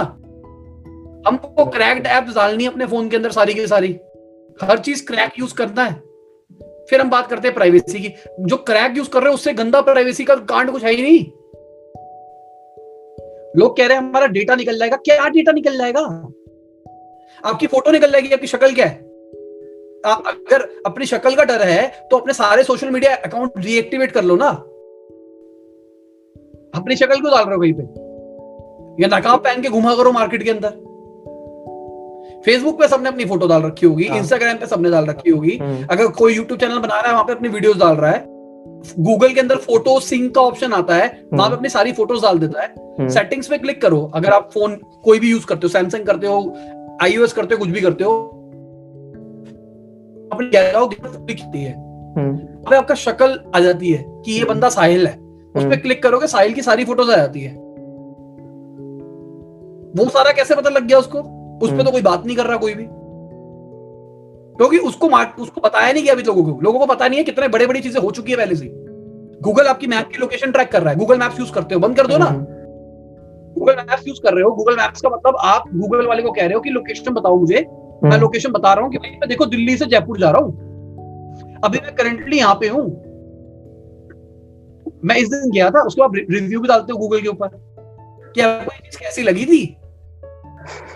हमको 1.27 1.65
क्रैक्ड 1.65 2.07
एप्स 2.07 2.35
डालनी 2.35 2.63
है 2.63 2.69
अपने 2.69 2.85
फ़ोन 2.85 3.09
के 3.09 3.15
अंदर 3.15 3.31
सारी 3.31 3.53
की 3.53 3.67
सारी। 3.67 3.95
हर 4.59 4.79
चीज़ 4.79 5.05
क्रैक 5.05 5.39
यूज़ 5.39 5.53
करना 5.53 5.83
है। 5.83 5.93
फिर 6.89 7.01
हम 7.01 7.09
बात 7.09 7.27
करते 7.27 7.47
हैं 7.47 7.55
प्राइवेसी 7.55 7.99
की। 7.99 8.13
जो 8.39 8.57
क्रैक 8.57 8.97
यूज़ 8.97 9.09
कर 9.09 9.19
रहे 9.19 9.29
हैं, 9.29 9.35
उससे 9.35 9.53
गंदा 9.53 9.81
प्राइवेसी 9.81 10.23
का 10.23 10.35
कांड 10.35 10.71
कुछ 10.71 10.83
है 10.83 10.93
ही 10.93 11.03
नहीं। 11.03 11.23
लोग 13.57 13.77
कह 13.77 13.87
रहे 13.87 13.97
हैं, 13.97 14.03
हमारा 14.03 14.27
डेटा 14.27 14.55
निकल 14.55 14.77
जाएगा। 14.79 14.97
क्या 14.97 15.27
डेटा 15.29 15.51
निकल 15.51 15.77
जाएगा? 15.77 16.01
आपकी 17.45 17.67
फ़ोटो 17.67 17.91
निकल 17.91 18.11
जाएगी, 18.11 18.33
आपकी 18.33 18.47
शक्ल 18.47 18.73
क्या 18.73 18.85
है? 18.85 18.95
आप 20.05 20.23
अगर 20.27 20.61
अपनी 20.85 21.05
शक्ल 21.05 21.35
का 21.35 21.43
डर 21.43 21.61
है 21.61 22.07
तो 22.11 22.17
अपने 22.17 22.33
सारे 22.33 22.63
सोशल 22.63 22.89
मीडिया 22.89 23.15
अकाउंट 23.15 23.51
रीएक्टिवेट 23.57 24.11
कर 24.11 24.23
लो 24.23 24.35
ना। 24.35 24.49
अपनी 26.75 26.95
शक्ल 26.95 27.15
क्यों 27.15 27.31
डाल 27.31 27.45
रहे 27.45 27.55
हो 27.55 27.61
कहीं 27.61 27.73
पे? 27.73 27.83
या 29.03 29.17
नकाब 29.17 29.39
पहन 29.39 29.61
के 29.61 29.69
घुमा 29.69 29.95
करो 29.95 30.11
मार्केट 30.11 30.43
के 30.43 30.49
अंदर। 30.49 30.84
फेसबुक 32.45 32.79
पे 32.79 32.87
सबने 32.87 33.09
अपनी 33.09 33.25
फ़ोटो 33.25 33.47
डाल 33.47 33.61
रखी 33.61 33.85
होगी 33.85 34.07
हाँ। 34.07 34.17
इंस्टाग्राम 34.17 34.57
पे 34.57 34.65
सबने 34.65 34.89
डाल 34.89 35.05
रखी 35.05 35.29
होगी। 35.29 35.57
हम्म, 35.57 35.85
अगर 35.91 36.07
कोई 36.07 36.35
यूट्यूब 36.35 36.59
चैनल 36.59 36.77
बना 36.77 36.95
रहा 36.95 37.07
है 37.07 37.13
वहाँ 37.13 37.23
पे 37.23 37.33
अपनी 37.33 37.49
वीडियोस 37.49 37.77
डाल 37.77 37.95
रहा 37.95 38.11
है। 38.11 38.23
गूगल 38.99 39.33
के 39.33 39.39
अंदर 39.39 39.55
फ़ोटो 39.55 39.99
सिंक 39.99 40.35
का 40.35 40.41
ऑप्शन 40.41 40.73
आता 40.73 40.95
है 40.95 41.27
वहाँ 41.33 41.49
पे 41.49 41.55
अपनी 41.55 41.69
सारी 41.69 41.91
फ़ोटोज़ 41.91 42.21
डाल 42.21 42.39
देता 42.39 42.61
है। 42.61 42.67
हम्म, 42.67 43.07
सेटिंग्स 43.07 43.47
पे 43.47 43.57
क्लिक 43.57 43.81
करो। 43.81 44.11
अगर 44.15 44.29
आप 44.29 44.49
फ़ोन 44.53 44.75
कोई 45.03 45.19
भी 45.19 45.31
यूज़ 45.31 45.45
करते 45.45 45.61
हो 45.63 45.69
सैमसंग 45.69 46.05
करते 46.05 46.27
हो 46.27 46.57
आईओएस 47.01 47.33
करते 47.33 47.55
हो 47.55 47.59
कुछ 47.59 47.69
भी 47.69 47.81
करते 47.81 48.03
हो 48.03 48.17
अपनी 50.33 50.47
गैलरी 50.47 51.17
दिखती 51.17 51.63
है। 51.63 51.73
हम्म, 52.17 52.75
आपका 52.75 52.95
शक्ल 52.95 53.39
आ 53.55 53.59
जाती 53.59 53.91
है 53.91 54.05
कि 54.07 54.31
ये 54.31 54.45
बंदा 54.45 54.69
साहिल 54.69 55.07
है। 55.07 55.13
उस 55.13 55.61
पे 55.61 55.61
हम्म, 55.61 55.75
क्लिक 55.75 56.03
करोगे 56.03 56.27
साहिल 56.27 56.53
की 56.53 56.61
सारी 56.61 56.85
फ़ोटोज़ 56.85 57.11
आ 57.11 57.15
जाती 57.15 57.41
है। 57.41 57.53
वो 59.95 60.09
सारा 60.09 60.31
कैसे 60.31 60.55
पता 60.55 60.69
लग 60.69 60.87
गया 60.87 60.97
उसको? 60.97 61.34
उस 61.61 61.71
पे 61.71 61.83
तो 61.83 61.91
कोई 61.91 62.01
बात 62.01 62.25
नहीं 62.25 62.37
कर 62.37 62.45
रहा 62.45 62.57
कोई 62.57 62.73
भी। 62.73 62.87
क्योंकि 64.57 64.77
उसको 64.77 65.07
उसको 65.43 65.61
बताया 65.61 65.93
नहीं 65.93 66.03
गया 66.03 66.13
अभी 66.13 66.23
लोगों 66.23 66.43
को। 66.43 66.61
लोगों 66.61 66.79
को 66.79 66.85
पता 66.85 67.07
नहीं 67.07 67.17
है 67.19 67.23
कितने 67.25 67.47
बड़े 67.47 67.67
बड़ी 67.67 67.81
चीज़ें 67.81 68.01
हो 68.01 68.11
चुकी 68.11 68.31
है 68.31 68.37
पहले 68.37 68.55
से। 68.55 68.65
गूगल 69.41 69.65
आपकी 69.65 69.87
मैप 69.87 70.07
की 70.07 70.17
लोकेशन 70.17 70.51
ट्रैक 70.51 70.71
कर 70.71 70.81
रहा 70.81 70.93
है। 70.93 70.99
गूगल 70.99 71.17
मैप्स 71.17 71.39
यूज़ 71.39 71.51
करते 71.51 71.75
हो। 71.75 71.81
बंद 71.81 71.97
कर 71.97 72.07
दो 72.07 72.17
ना। 72.17 72.25
हम्म, 72.25 72.45
गूगल 73.53 73.73
मैप्स 73.73 74.07
यूज़ 74.07 74.21
कर 74.21 74.33
रहे 74.33 74.43
हो। 74.43 74.51
गूगल 74.51 74.75
मैप्स 74.75 75.01
का 75.01 75.09
मतलब 75.09 75.37
आप 75.39 75.63
गूगल 75.75 76.07
वाले 76.07 76.21
को 76.21 76.31
कह 76.31 76.45
रहे 76.45 76.53
हो 76.53 76.59
कि 76.59 76.69
लोकेशन 76.69 77.13
बताओ 77.13 77.39
मुझे। 77.39 77.55
मैं 77.55 78.11
हम्म, 78.11 78.21
लोकेशन 78.21 78.51
बता 78.51 78.73
रहा 78.73 78.83
हूँ 78.83 78.91
कि 78.91 78.97
भाई 78.97 79.09
मैं 79.09 79.29
देखो 79.29 79.45
दिल्ली 79.45 79.77
से 79.77 79.85
जयपुर 79.85 80.19
जा 80.19 80.31
रहा 80.31 80.41
हूँ। 80.41 80.53
अभी 81.63 81.79
मैं 81.79 81.95
करंटली 81.95 82.37
यहाँ 82.37 82.55
पे 82.55 82.67
हूँ। 82.67 82.85
मैं 85.05 85.15
इस 85.15 85.29
दिन 85.29 85.51
गया 85.51 85.69
था 85.69 85.81
उसके 85.81 86.01
बाद 86.01 86.11
रिव्यू 86.15 86.59
भी 86.59 86.67
डालते 86.67 86.93
हो 86.93 86.97
गूगल 86.97 87.21
के 87.21 87.27
ऊपर। 87.27 87.47
कि 88.35 88.41
आपको 88.41 88.71
ये 88.71 88.79
चीज़ 88.79 88.99
कैसी 88.99 89.23
लगी 89.23 89.45
थी? 89.45 89.77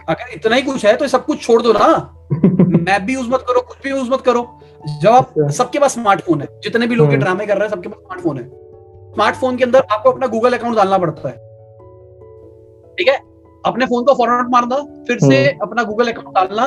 अगर 0.10 0.34
इतना 0.34 0.55
ही 0.55 0.62
कुछ 0.62 0.86
है 0.86 0.95
तो 0.95 1.08
सब 1.08 1.25
कुछ 1.25 1.41
छोड़ 1.41 1.62
दो 1.62 1.73
ना। 1.73 2.15
मैप 2.79 3.01
भी 3.01 3.13
यूज़ 3.13 3.29
मत 3.29 3.39
करो 3.39 3.62
कुछ 3.62 3.77
भी 3.84 3.89
यूज़ 3.89 4.12
मत 4.12 4.21
करो। 4.21 4.60
जब 5.01 5.10
आप 5.10 5.27
अच्छा। 5.27 5.47
सबके 5.47 5.79
पास 5.79 5.93
स्मार्टफ़ोन 5.93 6.41
है 6.41 6.47
जितने 6.63 6.88
भी 6.88 6.95
लोग। 6.95 7.10
ड्रामे 7.10 7.45
कर 7.45 7.58
रहे 7.58 7.67
हैं 7.67 7.75
सबके 7.75 7.89
पास 7.89 7.99
स्मार्टफ़ोन 7.99 8.38
है। 8.38 8.49
स्मार्टफ़ोन 9.13 9.58
के 9.58 9.63
अंदर 9.63 9.82
आपको 9.91 10.12
अपना 10.12 10.27
गूगल 10.27 10.53
अकाउंट 10.53 10.75
डालना 10.75 10.97
पड़ता 10.97 11.29
है। 11.29 11.36
ठीक 12.93 13.08
है? 13.08 13.19
अपने 13.65 13.86
फ़ोन 13.86 14.03
को 14.03 14.13
फॉरवर्ड 14.13 14.49
मारना 14.49 15.03
फिर 15.03 15.17
से 15.19 15.47
अपना 15.47 15.84
गूगल 15.84 16.12
अकाउंट 16.12 16.36
डालना। 16.36 16.63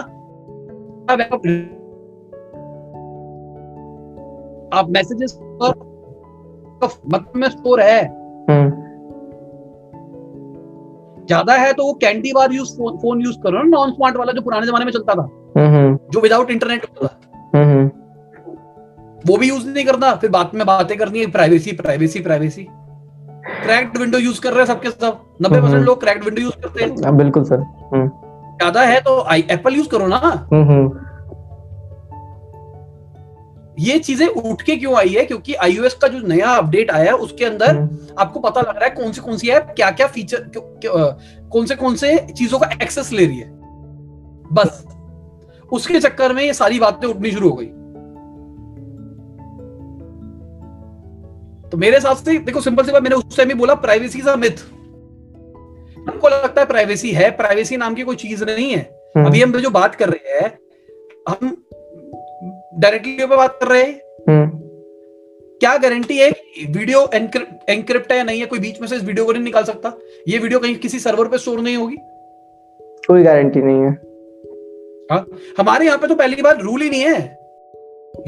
आप- 4.78 4.90
मैसेजेस 4.90 5.38
मतलब 5.42 7.32
में 7.36 7.48
स्टोर 7.48 7.80
है। 7.80 8.06
हम्म, 8.50 8.81
ज़्यादा 11.32 11.54
है 11.56 11.72
तो 11.72 11.86
वो 11.86 11.92
candy 12.00 12.32
bar 12.32 12.52
use 12.52 12.76
phone, 12.76 12.96
phone 12.98 13.20
use 13.22 13.36
करो 13.42 13.58
ना 13.58 13.62
नॉन 13.68 13.92
स्मार्ट 13.92 14.16
वाला 14.16 14.32
जो 14.32 14.40
पुराने 14.42 14.66
जमाने 14.66 14.84
में 14.84 14.92
चलता 14.92 15.14
था। 15.14 15.22
हम्म, 15.58 15.98
जो 16.12 16.20
विदाउट 16.20 16.50
इंटरनेट 16.50 16.84
होता 16.84 17.06
था 17.06 17.58
हम्म, 17.58 17.90
वो 19.22 19.36
भी 19.36 19.48
यूज़ 19.48 19.66
नहीं 19.68 19.84
करना 19.86 20.14
फिर 20.16 20.30
बात 20.30 20.54
में 20.54 20.66
बातें 20.66 20.96
करनी 20.98 21.20
है 21.20 21.30
privacy 21.30 21.72
privacy 21.74 22.20
privacy 22.20 22.66
cracked 23.62 23.98
window 23.98 24.18
use 24.18 24.40
कर 24.40 24.50
रहे 24.50 24.58
हैं 24.58 24.66
सबके 24.66 24.90
सब। 24.90 25.18
नब्बे 25.42 25.56
परसेंट 25.56 25.74
हम्म। 25.74 25.84
लोग 25.84 26.00
क्रैक्ड 26.00 26.24
विंडो 26.24 26.42
यूज़ 26.42 26.54
करते 26.62 26.84
हैं। 26.84 27.04
हाँ, 27.04 27.14
बिल्कुल 27.16 27.44
सर। 27.44 27.60
हम्म, 27.94 28.08
ज़्यादा 28.58 28.80
है 28.82 29.00
तो 29.00 29.14
एप्पल 29.32 29.74
यूज़ 29.74 29.88
करो 29.88 30.06
ना। 30.06 30.16
हम्म, 30.16 30.64
हम्म, 30.64 30.88
ये 33.78 33.98
चीज़ें 33.98 34.26
उठ 34.26 34.62
के 34.62 34.76
क्यों 34.76 34.94
आई 34.96 35.08
है? 35.08 35.24
क्योंकि 35.24 35.54
आईओएस 35.56 35.94
का 35.94 36.08
जो 36.08 36.18
नया 36.28 36.48
अपडेट 36.52 36.90
आया 36.90 37.04
है 37.04 37.16
उसके 37.16 37.44
अंदर 37.44 37.76
हम्म, 37.76 37.98
आपको 38.18 38.40
पता 38.40 38.61
लग 38.61 38.76
रहा 38.76 38.85
है 38.85 38.90
कौन 38.90 39.12
सी 39.12 39.20
कौन 39.20 39.37
सी 39.37 39.48
ऐप 39.48 39.72
क्या 39.76 39.90
क्या 39.90 40.06
फीचर 40.06 40.50
कौन 41.52 41.66
से 41.66 41.74
कौन 41.76 41.96
से 41.96 42.16
चीज़ों 42.32 42.58
का 42.58 42.70
एक्सेस 42.82 43.12
ले 43.12 43.26
रही 43.26 43.38
है। 43.38 43.50
बस। 44.52 44.85
उसके 45.72 46.00
चक्कर 46.00 46.32
में 46.32 46.42
ये 46.42 46.52
सारी 46.54 46.78
बातें 46.78 47.06
उठनी 47.08 47.30
शुरू 47.30 47.48
हो 47.48 47.56
गई। 47.56 47.66
तो 51.70 51.78
मेरे 51.78 51.96
हिसाब 51.96 52.16
से 52.16 52.38
देखो 52.38 52.61
सिंपल 52.61 52.85
सी 52.85 52.92
बात 52.92 53.02
मैंने 53.02 53.16
उस 53.16 53.37
टाइम 53.37 53.48
ही 53.48 53.54
बोला 53.54 53.74
प्राइवेसी 53.85 54.20
अ 54.20 54.35
मिथ 54.37 54.64
हमको 56.08 56.28
लगता 56.28 56.61
है 56.61 56.66
प्राइवेसी 56.66 57.11
है 57.12 57.30
प्राइवेसी 57.30 57.76
नाम 57.76 57.94
की 57.94 58.02
कोई 58.02 58.16
चीज़ 58.16 58.44
नहीं 58.44 58.70
है। 58.70 58.80
हम्म, 59.16 59.26
अभी 59.26 59.42
हम 59.42 59.52
जो 59.52 59.70
बात 59.70 59.94
कर 59.94 60.08
रहे 60.08 60.38
हैं 60.38 60.58
हम 61.28 61.56
डायरेक्टली 62.78 63.12
पे 63.12 63.37
बात 63.37 63.58
कर 63.62 63.68
रहे 63.68 63.82
हैं। 63.82 64.00
हम्म, 64.28 64.50
क्या 65.61 65.76
गारंटी 65.76 66.16
है 66.18 66.30
वीडियो 66.70 67.00
एनक्रिप्ट 67.14 68.12
है 68.12 68.18
या 68.18 68.24
नहीं 68.24 68.40
है? 68.40 68.46
कोई 68.46 68.58
बीच 68.58 68.80
में 68.80 68.88
से 68.88 68.96
इस 68.96 69.04
वीडियो 69.04 69.24
को 69.24 69.32
नहीं 69.32 69.42
निकाल 69.42 69.64
सकता। 69.64 69.92
ये 70.28 70.38
वीडियो 70.38 70.58
कहीं 70.58 70.76
किसी 70.76 70.98
सर्वर 70.98 71.28
पे 71.28 71.38
स्टोर 71.38 71.61
नहीं 71.61 71.76
होगी। 71.76 71.96
कोई 73.08 73.22
गारंटी 73.22 73.61
नहीं 73.62 73.80
है। 73.80 73.90
हमारे 75.58 75.87
यहाँ 75.87 75.98
पे 75.98 76.06
तो 76.06 76.14
पहली 76.14 76.42
बार 76.42 76.61
रूल 76.61 76.82
ही 76.82 76.90
नहीं 76.90 77.02
है। 77.02 77.38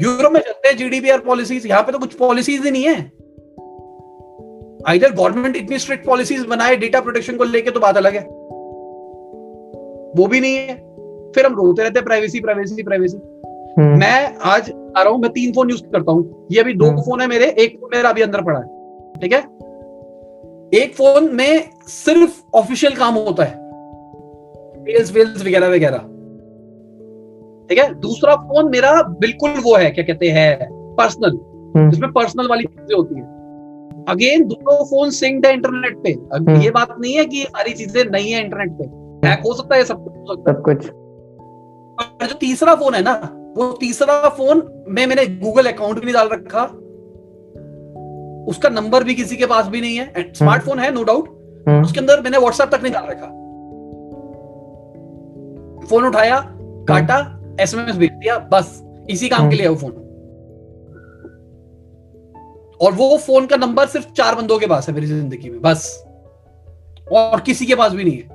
यूरोप 0.01 0.31
में 0.33 0.39
चलते 0.41 0.67
हैं 0.67 0.77
जीडीपीआर 0.77 1.19
पॉलिसीज़ 1.19 1.67
यहाँ 1.67 1.83
पे 1.83 1.91
तो 1.91 1.99
कुछ 1.99 2.13
पॉलिसीज़ 2.13 2.63
ही 2.63 2.71
नहीं 2.71 2.83
है। 2.83 3.11
आइडर 4.87 5.11
गवर्नमेंट 5.11 5.55
इतनी 5.55 5.79
स्ट्रिक्ट 5.79 6.05
पॉलिसीज़ 6.05 6.47
बनाए 6.47 6.75
डेटा 6.75 7.01
प्रोटेक्शन 7.01 7.37
को 7.37 7.43
लेके 7.43 7.71
तो 7.71 7.79
बात 7.79 7.97
अलग 7.97 8.13
है। 8.13 8.23
वो 10.15 10.27
भी 10.27 10.39
नहीं 10.39 10.55
है। 10.55 10.75
फिर 11.31 11.45
हम 11.45 11.55
रोते 11.55 11.83
रहते 11.83 11.99
हैं 11.99 12.05
प्राइवेसी 12.05 12.39
प्राइवेसी 12.39 12.83
प्राइवेसी 12.83 13.17
मैं 13.79 14.35
आज 14.37 14.71
आ 14.97 15.01
रहा 15.01 15.09
हूँ 15.09 15.19
मैं 15.19 15.31
तीन 15.31 15.51
फ़ोन 15.51 15.69
यूज़ 15.69 15.83
करता 15.83 16.11
हूँ। 16.11 16.47
ये 16.51 16.59
अभी 16.61 16.73
दो 16.73 16.85
हम्म। 16.85 17.01
फ़ोन 17.01 17.21
है 17.21 17.27
मेरे 17.27 17.45
एक 17.59 17.77
फ़ोन 17.79 17.89
मेरा 17.95 18.09
अभी 18.09 18.21
अंदर 18.21 18.41
पड़ा 18.41 18.59
है 18.59 18.65
ठीक 19.21 19.33
है? 19.33 19.39
एक 20.81 20.93
फ़ोन 20.95 21.29
में 21.35 21.69
सिर्फ़ 21.87 22.43
ऑफिशियल 22.53 22.95
काम 22.95 23.13
होता 23.13 23.43
है। 23.43 23.55
मेल्स 24.83 25.13
वेल्स 25.13 25.41
वगैरह 25.41 25.67
वगैरह। 25.67 25.97
ठीक 27.69 27.79
है? 27.79 27.93
दूसरा 27.93 28.35
फ़ोन 28.35 28.71
मेरा 28.71 29.01
बिल्कुल 29.01 29.49
वो 29.51 29.75
है 29.75 29.91
क्या 29.91 30.03
कहते 30.05 30.27
हैं 30.27 30.69
पर्सनल 30.71 31.39
हम्म, 31.75 31.89
जिसमें 31.91 32.11
पर्सनल 32.11 32.47
वाली 32.47 32.63
चीज़ें 32.63 32.95
होती 32.95 33.15
है। 33.15 33.23
अगेन 34.09 34.43
दोनों 34.47 34.85
फ़ोन 34.85 35.09
सिंक्ड 35.09 35.45
है 35.45 35.53
इंटरनेट 35.53 35.97
पे। 35.97 36.13
अब 36.13 36.49
हम्म। 36.49 36.61
ये 36.61 36.69
बात 36.69 36.95
नहीं 36.99 37.13
है 37.13 37.25
कि 37.25 37.43
सारी 37.43 37.73
चीज़ें 37.73 38.03
नहीं 38.05 38.31
है 38.31 38.43
इंटरनेट 38.43 38.71
पे। 38.71 38.83
हैक 39.27 39.39
हो 39.39 39.53
सकता 39.53 39.75
है 39.75 39.83
सब 39.83 40.03
कुछ 40.03 40.13
हो 40.13 40.35
सकता 40.35 40.51
है। 40.51 40.57
सब 40.57 40.63
कुछ। 40.63 40.89
और 42.21 42.27
जो 42.27 42.35
तीसरा 42.35 42.75
फ़ोन 42.75 42.93
है 42.93 43.01
ना 43.01 43.41
वो 43.55 43.71
तीसरा 43.71 44.29
फ़ोन 44.29 44.61
में 44.87 45.05
मैंने 45.07 45.25
गूगल 45.27 45.71
अकाउंट 45.71 45.99
भी 45.99 46.05
नहीं 46.05 46.13
डाल 46.13 46.29
रखा। 46.29 46.63
उसका 48.49 48.69
नंबर 48.69 49.03
भी 49.03 49.15
किसी 49.15 49.35
के 49.35 49.45
पास 49.45 49.67
भी 49.67 49.81
नहीं 49.81 49.97
है। 49.97 50.31
स्मार्टफ़ोन 50.33 50.79
है 50.79 50.91
नो 50.93 51.03
डाउट 51.03 51.27
हम्म, 51.67 51.83
उसके 51.83 51.99
अंदर 51.99 52.21
मैंने 52.21 52.37
व्हाट्सएप 52.37 52.69
तक 52.69 52.81
नहीं 52.83 52.93
डाल 52.93 53.05
रखा। 53.07 53.27
फ़ोन 55.87 56.05
उठाया 56.05 56.39
काटा 56.89 57.17
एसएमएस 57.61 57.95
भेज 57.95 58.11
दिया 58.11 58.37
बस। 58.51 58.81
इसी 59.09 59.29
काम 59.29 59.49
के 59.49 59.55
लिए 59.55 59.67
वो 59.67 59.75
फ़ोन। 59.75 59.91
और 62.81 62.93
वो 62.93 63.17
फ़ोन 63.17 63.45
का 63.45 63.55
नंबर 63.55 63.87
सिर्फ़ 63.87 64.11
चार 64.11 64.35
बंदों 64.35 64.59
के 64.59 64.67
पास 64.67 64.87
है 64.89 64.93
मेरी 64.95 65.07
ज़िंदगी 65.07 65.49
में 65.49 65.61
बस। 65.61 65.87
और 67.11 67.39
किसी 67.39 67.65
के 67.65 67.75
पास 67.75 67.91
भी 67.91 68.03
नहीं 68.03 68.17
है। 68.17 68.34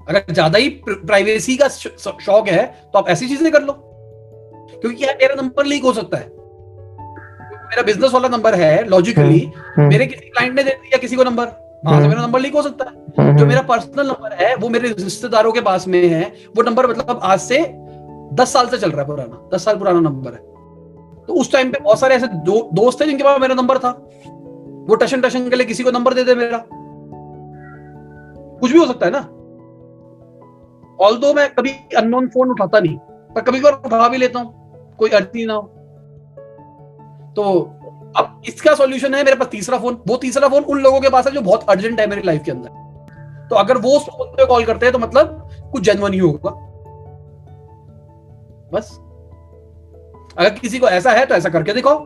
अगर 0.00 0.32
ज़्यादा 0.32 0.58
ही 0.58 0.68
प्राइवेसी 0.88 1.56
का 1.56 1.68
शौक 1.68 2.48
है 2.48 2.66
तो 2.92 2.98
आप 2.98 3.08
ऐसी 3.08 3.28
चीज़ें 3.28 3.50
कर 3.52 3.62
लो। 3.62 3.72
क्योंकि 4.72 5.04
यार 5.04 5.16
मेरा 5.20 5.34
नंबर 5.42 5.66
लीक 5.66 5.82
हो 5.84 5.92
सकता 5.92 6.16
है। 6.16 6.28
मेरा 7.64 7.82
बिज़नेस 7.82 8.12
वाला 8.12 8.28
नंबर 8.28 8.54
है 8.54 8.84
लॉजिकली 8.88 9.40
हम्म, 9.66 9.88
मेरे 9.88 10.06
किसी 10.06 10.28
क्लाइंट 10.28 10.54
ने 10.54 10.62
दे 10.62 10.70
दिया 10.72 10.98
किसी 10.98 11.16
को 11.16 11.24
नंबर 11.24 11.46
वहाँ 11.84 11.96
से 11.96 11.96
हम्म। 11.96 12.08
मेरा 12.08 12.22
नंबर 12.22 12.40
लीक 12.40 12.54
हो 12.54 12.62
सकता 12.62 12.84
है। 12.84 12.90
हम्म, 13.18 13.36
जो 13.38 13.46
मेरा 13.46 13.60
पर्सनल 13.62 14.06
नंबर 14.06 14.32
है 14.34 14.54
वो 14.56 14.68
मेरे 14.68 14.88
रिश्तेदारों 14.90 15.52
के 15.52 15.60
पास 15.60 15.86
में 15.88 16.06
है 16.08 16.22
वो 16.56 16.62
नंबर 16.62 16.86
मतलब 16.86 17.20
आज 17.22 17.40
से 17.40 17.58
दस 18.34 18.52
साल 18.52 18.68
से 18.68 18.78
चल 18.78 18.90
रहा 18.90 19.00
है 19.00 19.06
पुराना 19.06 19.48
दस 19.54 19.64
साल 19.64 19.76
पुराना 19.76 20.00
नंबर 20.00 20.32
है। 20.32 20.38
तो 21.26 21.34
उस 21.34 21.52
टाइम 21.52 21.70
पे 21.70 21.78
बहुत 21.82 22.00
सारे 22.00 22.14
ऐसे 22.14 22.26
दो, 22.26 22.70
दोस्त 22.74 23.00
थे 23.00 23.06
जिनके 23.06 23.24
पास 23.24 23.40
मेरा 23.40 23.54
नंबर 23.54 23.78
था। 23.78 23.90
वो 24.88 24.94
टशन 24.94 25.20
टशन 25.20 25.48
के 25.50 25.56
लिए 25.56 25.66
किसी 25.66 25.82
को 25.82 25.90
नंबर 25.90 26.14
दे 26.14 26.24
दे 26.24 26.34
मेरा। 26.34 26.64
कुछ 28.60 28.72
भी 28.72 28.78
हो 28.78 28.86
सकता 28.86 29.06
है 29.06 29.12
ना? 29.12 29.20
ऑल 31.00 31.16
दो 31.16 31.32
मैं 31.34 31.48
कभी 31.54 31.70
अननोन 31.96 32.28
फ़ोन 32.28 32.50
उठाता 32.50 32.80
नहीं 32.80 32.96
पर 33.34 33.40
कभी 33.40 33.60
कभार 33.60 33.72
उठा 33.86 34.08
भी 34.08 34.18
लेता 34.18 34.40
हूँ 34.40 34.96
कोई 34.98 35.10
अर्जी 35.10 35.44
ना 35.46 35.54
हो। 35.54 35.62
तो 37.36 37.42
अब 38.16 38.42
इसका 38.48 38.74
सॉल्यूशन 38.74 39.14
है 39.14 39.22
मेरे 39.24 39.36
पास 39.36 39.48
तीसरा 39.48 39.78
फ़ोन 39.78 39.98
वो 40.08 40.16
तीसरा 40.16 40.48
फ़ोन 40.48 40.64
उन 40.64 40.80
लोगों 40.82 41.00
के 41.00 41.08
पास 41.08 41.26
है 41.26 41.32
जो 41.32 41.40
बहुत 41.40 41.68
अर्जेंट 41.70 42.00
है 42.00 42.06
मेरी 42.06 42.22
लाइफ 42.22 42.42
के 42.44 42.50
अंदर। 42.50 43.48
तो 43.50 43.56
अगर 43.56 43.78
वो 43.78 43.96
उस 43.96 44.06
फ़ोन 44.06 44.28
पे 44.36 44.46
कॉल 44.46 44.64
करते 44.64 44.86
हैं 44.86 44.92
तो 44.92 44.98
मतलब 44.98 45.48
कुछ 45.72 45.82
जेनवन 45.82 46.12
ही 46.12 46.18
होगा। 46.18 46.50
बस। 48.72 48.90
अगर 50.38 50.50
किसी 50.50 50.78
को 50.78 50.88
ऐसा 50.88 51.12
है 51.12 51.24
तो 51.26 51.34
ऐसा 51.34 51.48
करके 51.48 51.72
दिखाओ। 51.72 51.98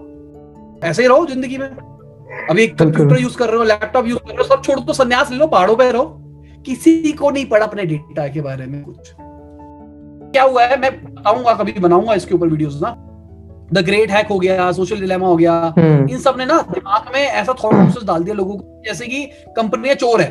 ऐसे 0.82 1.03
ही 1.03 1.09
रहो 1.09 1.26
ज़िंदगी 1.26 1.59
में। 1.59 1.68
अभी 2.51 2.62
एक 2.62 2.78
कंप्यूटर 2.78 3.18
यूज़ 3.18 3.36
कर 3.38 3.49
रहे 3.49 3.57
हो 3.57 3.64
लैपटॉप 3.64 4.07
यूज़ 4.07 4.18
कर 4.18 4.28
रहे 4.28 4.36
हो 4.38 4.45
सब 4.45 4.62
छोड़ 4.62 4.78
दो 4.78 4.86
तो 4.86 4.92
संन्यास 4.95 5.30
ले 5.30 5.36
लो 5.36 5.47
पहाड़ों 5.47 5.76
पे 5.76 5.90
रहो। 5.92 6.05
किसी 6.67 7.12
को 7.12 7.31
नहीं 7.31 7.47
पड़ा 7.47 7.67
अपने 7.67 7.85
डेटा 7.85 8.29
के 8.29 8.41
बारे 8.41 8.67
में 8.67 8.83
कुछ। 8.83 9.12
क्या 10.33 10.43
हुआ 10.43 10.65
है? 10.65 10.81
मैं 10.81 11.15
बताऊँगा 11.15 11.55
कभी 11.55 11.73
बनाऊँगा 11.73 12.15
इसके 12.15 12.35
ऊपर 12.35 12.47
वीडियोस 12.47 12.81
ना। 12.83 13.11
द 13.73 13.79
ग्रेट 13.79 14.11
हैक 14.11 14.27
हो 14.27 14.39
गया 14.39 14.73
सोशल 14.73 15.01
डिलेमा 15.01 15.27
हो 15.27 15.37
गया। 15.37 15.75
हम्म। 15.79 16.09
इन 16.09 16.19
सबने 16.19 16.47
ना 16.47 16.61
दिमाग 16.61 17.15
में 17.15 17.21
ऐसा 17.21 17.53
थॉट 17.53 17.73
प्रोसेस 17.73 18.05
डाल 18.05 18.25
दिया 18.25 18.35
लोगों 18.35 18.57
को 18.57 18.83
जैसे 18.87 19.07
कि 19.07 19.25
कंपनियाँ 19.57 19.95
चोर 19.95 20.21
है। 20.21 20.31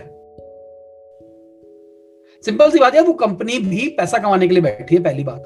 सिंपल 2.43 2.71
सी 2.71 2.79
बात 2.79 2.95
है 2.95 3.01
वो 3.01 3.13
कंपनी 3.13 3.59
भी 3.59 3.87
पैसा 3.87 4.17
कमाने 4.17 4.47
के 4.47 4.53
लिए 4.53 4.63
बैठी 4.63 4.95
है 4.95 5.03
पहली 5.03 5.23
बात। 5.23 5.41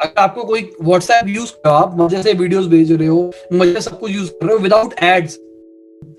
अगर 0.00 0.20
आपको 0.20 0.44
कोई 0.44 0.70
व्हाट्सएप 0.82 1.28
यूज़ 1.28 1.52
कर 1.52 1.70
आप 1.70 1.96
मुझे 1.96 2.22
से 2.22 2.32
वीडियोस 2.32 2.66
भेज 2.66 2.92
रहे 2.92 3.08
हो 3.08 3.32
मुझे 3.52 3.80
सब 3.80 3.98
कुछ 3.98 4.10
यूज़ 4.10 4.30
कर 4.30 4.46
रहे 4.46 4.56
हो 4.56 4.62
विदाउट 4.62 4.94
एड्स 5.02 5.36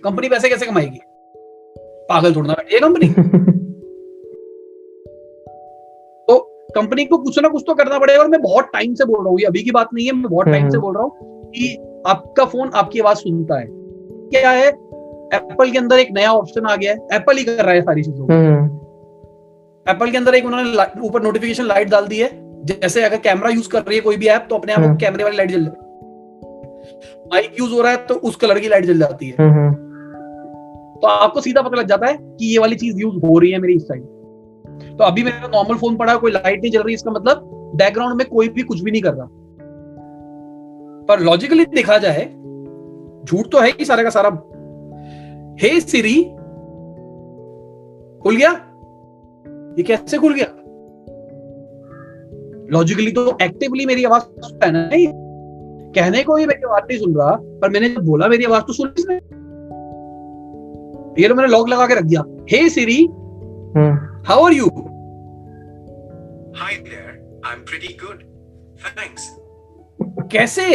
कंपनी 0.04 0.30
पैसे 0.30 0.50
कैसे 0.50 0.66
कमाएगी? 0.66 1.00
पागल 2.14 2.36
थोड़ा 2.36 2.54
बैठी 2.54 2.76
है 2.76 2.80
कंपनी 2.82 3.08
तो 6.28 6.38
कंपनी 6.76 7.06
को 7.06 7.18
कुछ 7.18 7.40
ना 7.40 7.50
कुछ 7.50 7.64
तो 7.68 7.74
करना 7.74 8.00
पड़ेगा 8.00 8.20
और 8.20 8.28
मैं 8.28 8.42
बहुत 8.42 8.70
टाइम 8.74 8.94
से 8.94 9.06
बोल 9.06 9.20
रहा 9.20 9.30
हूँ 9.30 9.40
ये 9.40 9.46
अभी 9.46 9.64
की 9.64 9.72
बात 9.72 9.90
नहीं 9.94 10.06
है 10.06 10.14
मैं 10.14 10.30
बहुत 10.32 10.48
टाइम 10.48 10.70
से 10.70 10.78
बोल 10.78 10.96
रहा 10.96 11.04
हूँ 11.04 11.52
कि 11.52 11.76
आपका 12.08 12.46
फ़ोन 12.46 12.72
आपकी 12.76 13.00
आवाज़ 13.00 13.18
सुनता 13.18 13.60
है। 13.60 13.66
क्या 14.30 14.50
है 14.52 14.68
एप्पल 15.34 15.72
के 15.72 15.78
अंदर 15.78 16.00
एक 16.00 16.10
नया 16.12 16.32
ऑप्शन 16.34 16.66
आ 16.66 16.76
गया 16.76 16.92
है 16.92 16.98
एप्पल 17.14 17.38
ही 17.38 17.44
कर 17.44 17.64
रहा 17.66 17.74
है 17.74 17.82
सारी 17.82 18.04
चीज़ों 18.04 18.28
हम्म। 18.32 18.66
एप्पल 19.86 20.12
के 20.12 20.18
अंदर 20.18 20.36
एक 20.36 20.46
उन्होंने 20.46 21.06
ऊपर 21.08 21.24
नोटिफिकेशन 21.24 21.66
लाइट 21.66 21.90
डाल 21.90 22.08
दी 22.08 22.20
है 22.20 22.30
जैसे 22.66 23.04
अगर 23.04 23.18
कैमरा 23.20 23.50
यूज़ 23.50 23.70
कर 23.70 23.82
रही 23.82 23.96
है 23.96 24.02
कोई 24.02 24.18
भी 24.18 24.28
ऐप 24.28 24.48
तो 24.50 24.56
अपने 24.56 24.74
आप 24.74 24.80
हम्म। 24.80 24.98
कैमरे 24.98 25.24
वाली 25.24 25.38
लाइट 25.38 25.52
जल 25.52 25.64
जाती 25.66 25.78
है। 25.78 25.92
माइक 27.28 27.56
यूज़ 27.60 27.72
हो 27.72 27.82
रहा 27.82 27.92
है 27.92 28.06
तो 28.06 28.16
उस 28.24 28.36
कलर 28.36 28.60
की 28.60 28.68
लाइट 28.68 28.86
जल 28.86 29.00
जाती 29.00 29.30
है। 29.30 29.36
हम्म। 29.40 29.83
तो 31.02 31.08
आपको 31.08 31.42
सीधा 31.42 31.62
पता 31.62 31.78
लग 31.78 31.88
जाता 31.88 32.08
है 32.08 32.18
कि 32.18 32.46
ये 32.46 32.60
वाली 32.60 32.76
चीज़ 32.76 33.00
यूज़ 33.00 33.16
हो 33.26 33.38
रही 33.40 33.52
है 33.52 33.60
मेरी 33.60 33.76
इस 33.76 33.84
साइड 33.84 34.04
तो 34.98 35.04
अभी 35.04 35.24
मेरा 35.24 35.48
नॉर्मल 35.48 35.78
फ़ोन 35.78 35.96
पड़ा 35.96 36.12
है 36.14 36.20
कोई 36.20 36.32
लाइट 36.32 36.62
नहीं 36.62 36.72
चल 36.72 36.82
रही, 36.82 36.94
इसका 36.94 37.12
मतलब 37.12 37.50
बैकग्राउंड 37.76 38.16
में 38.16 38.28
कोई 38.28 38.48
भी 38.48 38.62
कुछ 38.62 38.82
भी 38.82 38.92
नहीं 38.92 39.02
कर 39.02 39.14
रहा। 39.14 39.28
पर 41.08 41.20
लॉजिकली 41.20 41.66
देखा 41.66 41.98
जाए, 41.98 42.26
झूठ 43.26 43.52
तो 43.52 43.60
है 43.60 43.70
ही 43.70 43.86
सारे 43.86 44.04
का 44.04 44.10
सारा। 44.10 44.30
हे 45.62 45.80
सिरी 45.82 46.24
खुल 48.24 48.36
गया? 48.36 48.52
ये 49.78 49.84
कैसे 49.84 50.18
खुल 50.18 50.34
गया? 50.34 50.48
लॉजिकली 52.72 53.12
तो 53.12 53.38
एक्टिवली 53.42 53.86
मेरी 53.86 54.04
आवाज़ 54.04 54.22
सुनता 54.22 54.66
है 54.66 54.72
ना 54.72 54.90
ये। 54.96 55.12
कहने 55.96 56.24
को 56.24 56.36
ही 56.36 56.46
मेरी 56.46 56.68
आवाज़ 56.68 56.84
नहीं 56.84 57.00
सुन 57.00 57.16
रहा, 57.16 57.36
पर 57.62 57.70
मैंने 57.70 57.90
बोला, 58.02 58.28
मेरी 58.28 58.44
आवाज़ 58.44 58.64
तो 58.64 58.74
सुन 58.74 58.94
इसने 59.00 59.20
ये 61.20 61.28
तो 61.28 61.36
मैंने 61.36 61.52
लॉक 61.52 61.70
लगा 61.70 61.88
के 61.88 61.96
रख 61.96 62.04
दिया। 62.04 62.24
Hey 62.52 62.70
Siri 62.70 63.04
hmm. 63.04 64.24
How 64.28 64.46
are 64.46 64.54
you 64.54 64.70
Hi 66.56 66.74
there, 66.88 67.14
I'm 67.44 67.62
pretty 67.70 67.92
good. 68.00 68.20
Thanks. 68.98 69.24
कैसे? 70.32 70.66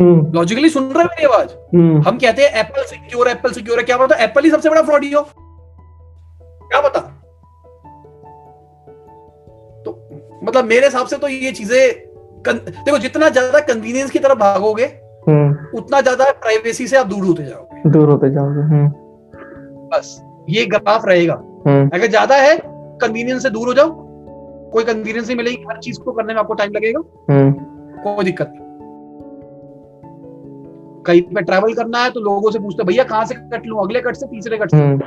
हम्म। 0.00 0.32
लॉजिकली 0.34 0.68
सुन 0.68 0.84
रहा 0.92 1.02
है 1.02 1.06
मेरी 1.06 1.24
आवाज़? 1.26 1.48
हम्म। 1.74 2.00
हम 2.02 2.18
कहते 2.18 2.42
हैं 2.42 2.60
एप्पल 2.60 2.82
सिक्योर 2.84 3.28
एप्पल 3.28 3.52
सिक्योर 3.52 3.78
है। 3.78 3.84
क्या 3.84 3.96
पता 3.98 4.16
एप्पल 4.24 4.44
ही 4.44 4.50
सबसे 4.50 4.70
बड़ा 4.70 4.82
फ्रॉड 4.82 5.04
ही 5.04 5.12
हो। 5.12 5.22
क्या 6.40 6.80
पता? 6.80 7.00
तो 9.84 9.98
मतलब 10.44 10.64
मेरे 10.64 10.86
हिसाब 10.86 11.06
से 11.06 11.16
तो 11.16 11.28
ये 11.28 11.52
चीज़ें 11.52 12.42
कन, 12.46 12.58
देखो 12.58 12.98
जितना 12.98 13.28
ज़्यादा 13.28 13.60
कन्वीनियंस 13.72 14.10
की 14.10 14.18
तरफ़ 14.18 14.38
भागोगे 14.38 14.84
हम्म। 15.28 15.78
उतना 15.78 16.00
ज़्यादा 16.00 16.30
प्राइवेसी 16.40 16.86
से 16.86 16.96
आप 16.96 17.06
दूर 17.06 17.24
होते 17.24 17.44
जाओगे। 17.44 17.90
दूर 17.90 18.10
होते 18.10 18.30
जाओगे 18.30 18.62
हम्म। 18.74 18.88
बस 19.94 20.20
ये 20.50 20.64
ग्राफ 20.66 21.06
रहेगा। 21.06 21.34
हम्म। 21.66 21.88
अगर 21.94 22.06
ज़्यादा 22.06 22.36
है 22.36 22.56
कन्वीनियंस 23.00 23.42
से 23.42 23.50
दूर 23.50 23.68
हो 23.68 23.74
जाओ। 23.74 23.88
कोई 24.72 24.84
कन्वीनियंस 24.84 25.26
नहीं 25.26 25.36
मिलेगी 25.36 25.64
हर 25.70 25.78
चीज़ 25.78 25.98
को 26.00 26.12
करने 26.12 26.34
में 26.34 26.40
आपको 26.40 26.54
टाइम 26.54 26.72
लगेगा। 26.72 27.00
हम्म। 27.30 27.52
कोई 28.02 28.24
दिक्कत 28.24 28.52
नहीं। 28.54 28.62
कहीं 31.06 31.22
पे 31.22 31.42
ट्रैवल 31.42 31.74
करना 31.74 31.98
है 31.98 32.10
तो 32.10 32.20
लोगों 32.20 32.50
से 32.50 32.58
पूछते 32.58 32.84
भैया 32.84 33.04
कहाँ 33.04 33.24
से 33.24 33.34
कट 33.34 33.66
लूँ? 33.66 33.80
अगले 33.82 34.00
कट 34.00 34.16
से 34.16 34.26
तीसरे 34.26 34.58
कट 34.58 34.70
से? 34.70 34.76
हम्म। 34.76 34.98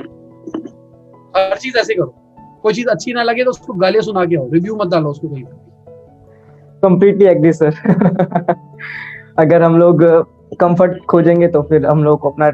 हर 1.36 1.56
चीज़ 1.56 1.78
ऐसे 1.78 1.94
करो। 1.94 2.14
कोई 2.62 2.72
चीज़ 2.72 2.88
अच्छी 2.88 3.12
ना 3.12 3.22
लगे 3.22 3.44
तो 3.44 3.50
उसको 3.50 3.72
गालियाँ 3.74 4.02
सुना 4.02 4.24
के 4.24 4.36
आओ। 4.36 4.48
रिव्यू 4.52 4.76
मत 4.76 4.88
डालो 4.88 5.10
उसको 5.10 5.28
कहीं 5.28 5.44
कंप्लीटली 6.82 7.24
एग्री 7.24 7.52
सर 7.52 7.74
अगर 9.38 9.62
हम 9.62 9.78
लोग 9.78 10.02
कंफर्ट 10.60 11.04
खोजेंगे 11.04 11.48
तो 11.48 11.62
फिर 11.62 11.86
हम 11.86 12.04
लोग 12.04 12.20
को 12.20 12.30
अपना 12.30 12.48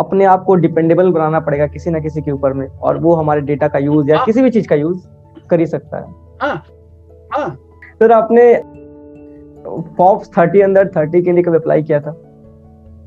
अपने 0.00 0.24
आप 0.24 0.44
को 0.44 0.54
डिपेंडेबल 0.54 1.10
बनाना 1.12 1.40
पड़ेगा 1.40 1.66
किसी 1.66 1.90
ना 1.90 1.98
किसी 1.98 2.20
के 2.22 2.30
ऊपर 2.30 2.52
में 2.52 2.66
और 2.66 2.98
वो 2.98 3.14
हमारे 3.14 3.40
डेटा 3.40 3.68
का 3.68 3.78
यूज़ 3.78 4.10
या 4.10 4.16
हाँ। 4.16 4.26
किसी 4.26 4.42
भी 4.42 4.50
चीज़ 4.50 4.68
का 4.68 4.74
यूज़ 4.76 5.06
कर 5.50 5.60
ही 5.60 5.66
सकता 5.66 5.98
है। 5.98 6.14
हाँ 6.42 7.48
सर 7.98 8.12
आपने 8.12 8.54
फॉक्स 9.96 10.30
थर्टी 10.38 10.60
अंडर 10.60 10.88
थर्टी 10.96 11.22
के 11.22 11.32
लिए 11.32 11.42
कभी 11.42 11.56
अप्लाई 11.56 11.82
किया 11.82 12.00
था? 12.00 12.16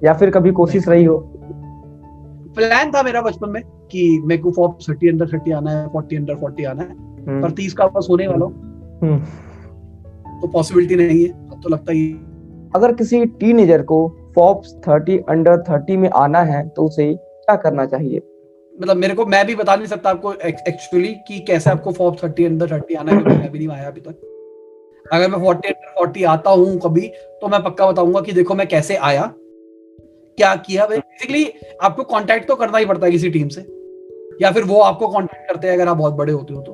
या 0.04 0.14
फिर 0.14 0.30
कभी 0.30 0.52
कोशिश 0.52 0.88
रही 0.88 1.04
हो? 1.04 1.18
प्लान 2.56 2.92
था 2.92 3.02
मेरा 3.04 3.22
बचपन 3.22 3.50
में 3.50 3.62
कि 3.92 4.22
मेरे 4.26 4.42
को 4.42 4.52
फॉर 4.52 4.70
थर्टी 4.90 5.10
अंडर 5.10 5.28
थर्टी 5.34 5.52
आना 5.52 5.72
है 5.72 5.88
फोर्टी 5.88 6.16
अंडर 6.16 6.36
फोर्टी 6.36 6.64
आना 6.64 6.84
है 6.84 6.90
हम्म, 6.90 7.42
पर 7.42 7.52
तीस 7.52 7.74
का 7.74 7.88
बस 7.88 8.08
होने 8.10 8.28
वाला 8.28 8.46
हूँ। 8.46 9.00
हम्म। 9.02 9.18
तो 10.42 10.48
पॉसिबिलिटी 10.48 10.96
नहीं 10.96 11.24
है 11.24 11.30
अब 11.30 11.60
तो 11.64 11.70
लगता 11.70 11.92
ही 11.92 12.08
अगर 12.76 12.94
किसी 12.94 13.26
टीनेजर 13.26 13.82
को 13.82 13.98
फॉक्स 14.36 14.74
थर्टी 14.88 15.18
अंडर 15.30 15.62
थर्टी 15.62 15.98
में 15.98 16.10
आना 16.10 16.40
है 16.44 16.68
तो 16.70 16.86
उसे 16.86 17.14
क्या 17.14 17.56
करना 17.56 17.86
चाहिए? 17.86 18.22
मतलब 18.76 18.98
मेरे 18.98 19.14
को 19.14 19.26
मैं 19.26 19.46
भी 19.48 19.56
बता 19.56 19.76
नहीं 19.76 19.88
सकता 19.88 20.10
आपको 20.10 20.34
एक्चुअली 20.34 21.14
कि 21.28 21.40
कैसे 21.40 21.70
आपको 21.70 21.92
फॉर 21.92 22.16
थर्टी 22.24 22.46
अंडर 22.46 22.72
थर्टी 22.72 22.96
आना 22.96 23.12
है 23.12 23.18
क्योंकि 23.18 23.38
मैं 23.38 23.52
भी 23.52 23.60
नहीं 23.60 23.78
आया 23.78 23.88
अभी 23.88 24.02
तक। 24.02 25.12
अगर 25.14 25.30
मैं 25.30 25.40
फोर्टी 25.40 25.68
अंडर 25.68 25.94
फोर्टी 25.96 26.24
आता 26.24 26.50
हूँ 26.50 26.78
कभी 26.80 27.08
तो 27.42 27.48
मैं 27.48 27.62
पक्का 27.64 27.92
बताऊँगा 27.92 28.22
कि 28.22 28.32
देखो 28.32 28.56
मैं 28.56 28.68
कैसे 28.68 28.96
आया। 28.96 29.32
क्या 30.38 30.56
किया 30.56 30.86
बेसिकली 30.86 31.46
आपको 31.82 32.04
कांटेक्ट 32.04 32.48
तो 32.48 32.56
करना 32.56 32.78
ही 32.78 32.86
पड़ता 32.86 33.06
है 33.06 33.12
किसी 33.12 33.30
टीम 33.30 33.48
से। 33.48 33.62
या 34.42 34.52
फिर 34.52 34.64
वो 34.64 34.80
आपको 34.82 35.08
कांटेक्ट 35.08 35.48
करते 35.48 35.68
हैं 35.68 35.74
अगर 35.74 35.88
आप 35.88 35.98
बहुत 35.98 36.14
बड़े 36.14 36.34
होते 36.34 36.54
हो 36.54 36.62
तो। 36.62 36.74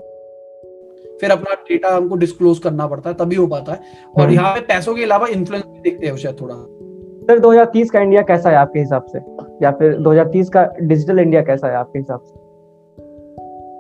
फिर 1.22 1.32
अपना 1.32 1.54
डेटा 1.70 1.90
हमको 1.90 2.16
डिस्क्लोज 2.16 2.60
करना 2.60 2.88
पड़ता 2.88 3.10
है 3.10 3.16
तभी 3.16 3.36
हो 3.36 3.48
पाता 3.48 3.72
है। 3.72 3.80
और 4.18 4.22
हम्म। 4.22 4.34
यहाँ 4.34 4.54
पे 4.56 4.62
पैसों 4.66 4.96
के 4.96 5.04
अलावा 5.04 5.28
इन्फ्लुएंस 5.28 5.64
भी 5.66 5.80
देखते 5.82 6.08
हैं 6.08 6.16
शायद 6.18 6.42
थोड़ा। 6.42 6.56
सर 7.22 7.40
2030 7.40 7.90
का 7.90 8.00
इंडिया 8.00 8.22
कैसा 8.22 8.50
है 8.50 8.56
आपके 8.56 8.80
हिसाब 8.80 9.04
से? 9.04 9.20
या 9.66 9.72
फिर 9.72 9.98
2030 9.98 10.50
का 10.50 10.74
डिजिटल 10.82 11.20
इंडिया 11.20 11.42
कैसा 11.42 11.68
है 11.68 11.76
आपके 11.76 12.00
हिसाब 12.00 12.20
से? 12.22 12.34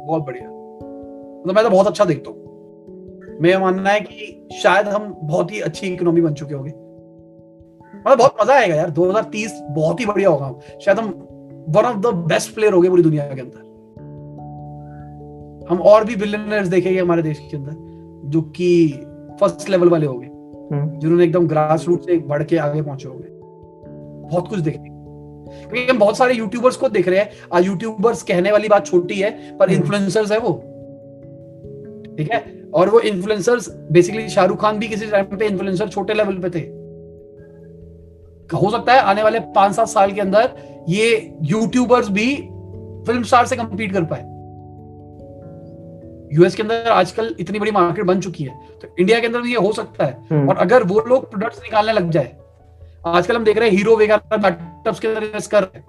बहुत 0.06 0.26
बढ़िया। 0.26 0.48
मतलब 1.42 1.56
मैं 1.56 1.64
तो 1.64 1.70
बहुत 1.70 1.88
अच्छा 1.88 2.06
देखता 2.06 2.32
हूँ। 2.32 2.38
मेरा 3.42 3.60
मानना 3.60 3.89
है 3.89 4.00
कि 4.00 4.48
शायद 4.54 4.88
हम 4.88 5.18
बहुत 5.24 5.52
ही 5.52 5.62
अच्छी 5.62 5.88
इकोनॉमी 5.88 6.22
बन 6.22 6.34
चुके 6.34 6.54
होंगे। 6.54 6.72
मतलब 8.00 8.18
बहुत 8.18 8.36
मज़ा 8.44 8.54
आएगा 8.54 8.76
यार 8.76 8.89
2030 8.89 9.64
बहुत 9.70 10.00
ही 10.00 10.06
बढ़िया 10.06 10.30
होगा। 10.30 10.60
शायद 10.82 11.00
हम 11.00 11.28
one 11.70 11.84
of 11.84 11.98
the 11.98 12.06
best 12.06 12.56
player 12.56 12.74
हो 12.74 12.82
गए 12.82 12.89
पूरी 12.89 13.04
दुनिया 13.04 13.28
के 13.28 13.42
अंदर। 13.42 13.72
हम 15.70 15.82
और 15.82 16.06
भी 16.06 16.16
बिलियनर्स 16.16 16.68
देखेंगे 16.68 17.00
हमारे 17.00 17.22
देश 17.22 17.39
के 17.39 17.58
अंदर 17.58 17.72
जो 18.30 18.42
कि 18.42 18.88
फ़र्स्ट 19.39 19.70
लेवल 19.70 19.89
वाले 19.89 20.06
हो 20.06 20.14
हम्म, 20.14 20.30
जिन्होंने 20.72 21.24
एकदम 21.24 21.47
ग्रास 21.47 21.86
रूट 21.88 22.01
से 22.01 22.17
बढ़ 22.17 22.43
के 22.43 22.57
आगे 22.57 22.82
पहुँचे 22.82 23.07
होंगे। 23.09 23.30
बहुत 24.28 24.47
कुछ 24.47 24.59
देखेंगे 24.59 24.89
क्योंकि 24.89 25.91
हम 25.91 25.99
बहुत 25.99 26.17
सारे 26.17 26.34
यूट्यूबर्स 26.34 26.76
को 26.78 26.89
देख 26.89 27.07
रहे 27.07 27.19
हैं। 27.19 27.30
आज 27.53 27.65
यूट्यूबर्स 27.65 28.24
कहने 28.24 28.51
वाली 28.51 28.67
बात 28.67 28.86
छोटी 28.86 29.15
है 29.15 29.57
पर 29.57 29.69
हम्म। 29.69 29.82
इन्फ्लुएंसर्स 29.82 30.32
है 30.32 30.39
वो। 30.39 30.53
ठीक 32.17 32.32
है? 32.32 32.61
और 32.74 32.89
वो 32.89 32.99
इन्फ्लुएंसर्स 32.99 33.69
बेसिकली 33.91 34.30
शाहरुख 34.30 34.61
खान 34.61 34.80
भी 34.80 34.88
किसी 34.88 35.05
टाइम 35.05 35.38
पे 35.38 35.45
इन्फ्लुएंसर 35.45 35.88
छोटे 35.88 36.13
लेवल 36.13 36.38
पे 36.38 36.49
थे। 36.49 36.63
हो 38.57 38.72
सकता 38.72 38.93
है 38.93 38.99
आने 38.99 39.24
वाले 39.24 39.39
पाँच 39.39 39.76
सात 39.76 39.88
साल 39.88 40.11
के 40.11 40.22
अंदर 40.22 40.49
ये 40.89 41.38
यूट्यूबर्स 41.41 42.09
भी 42.09 42.36
फ़िल्म 43.07 43.24
स्टार 43.24 43.45
से 43.45 43.55
कम्पीट 43.55 43.93
कर 43.93 44.03
पाए। 44.03 44.30
यूएस 46.32 46.55
के 46.55 46.61
अंदर 46.63 46.89
आजकल 46.89 47.36
इतनी 47.39 47.59
बड़ी 47.59 47.71
मार्केट 47.71 48.05
बन 48.05 48.19
चुकी 48.21 48.43
है 48.43 48.59
तो 48.82 48.95
इंडिया 48.99 49.19
के 49.19 49.27
अंदर 49.27 49.41
भी 49.41 49.49
ये 49.49 49.57
हो 49.57 49.71
सकता 49.73 50.05
है। 50.05 50.27
हम्म, 50.32 50.49
और 50.49 50.57
अगर 50.57 50.84
वो 50.84 50.99
लोग 50.99 51.29
प्रोडक्ट्स 51.32 51.61
निकालने 51.63 51.93
लग 51.93 52.09
जाए 52.09 52.36
आजकल 53.07 53.36
हम 53.36 53.43
देख 53.43 53.57
रहे 53.57 53.69
हैं 53.69 53.77
हीरो 53.77 53.95
वगैरह 53.95 54.17
स्टार्टअप्स 54.17 54.99
के 54.99 55.07
अंदर 55.07 55.23
इन्वेस्ट 55.23 55.51
कर 55.51 55.63
रहे 55.63 55.77
हैं। 55.77 55.86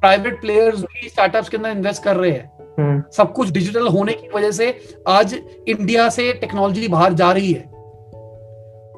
प्राइवेट 0.00 0.40
प्लेयर्स 0.40 0.82
भी 0.82 1.08
स्टार्टअप्स 1.08 1.48
के 1.48 1.56
अंदर 1.56 1.70
इन्वेस्ट 1.70 2.02
कर 2.02 2.16
रहे 2.16 2.30
हैं। 2.30 2.50
हम्म, 2.78 3.02
सब 3.12 3.32
कुछ 3.32 3.50
डिजिटल 3.50 3.86
होने 3.88 4.12
की 4.12 4.28
वजह 4.34 4.50
से 4.50 4.94
आज 5.08 5.34
इंडिया 5.68 6.08
से 6.08 6.32
टेक्नोलॉजी 6.32 6.88
बाहर 6.88 7.12
जा 7.12 7.32
रही 7.32 7.52
है। 7.52 7.70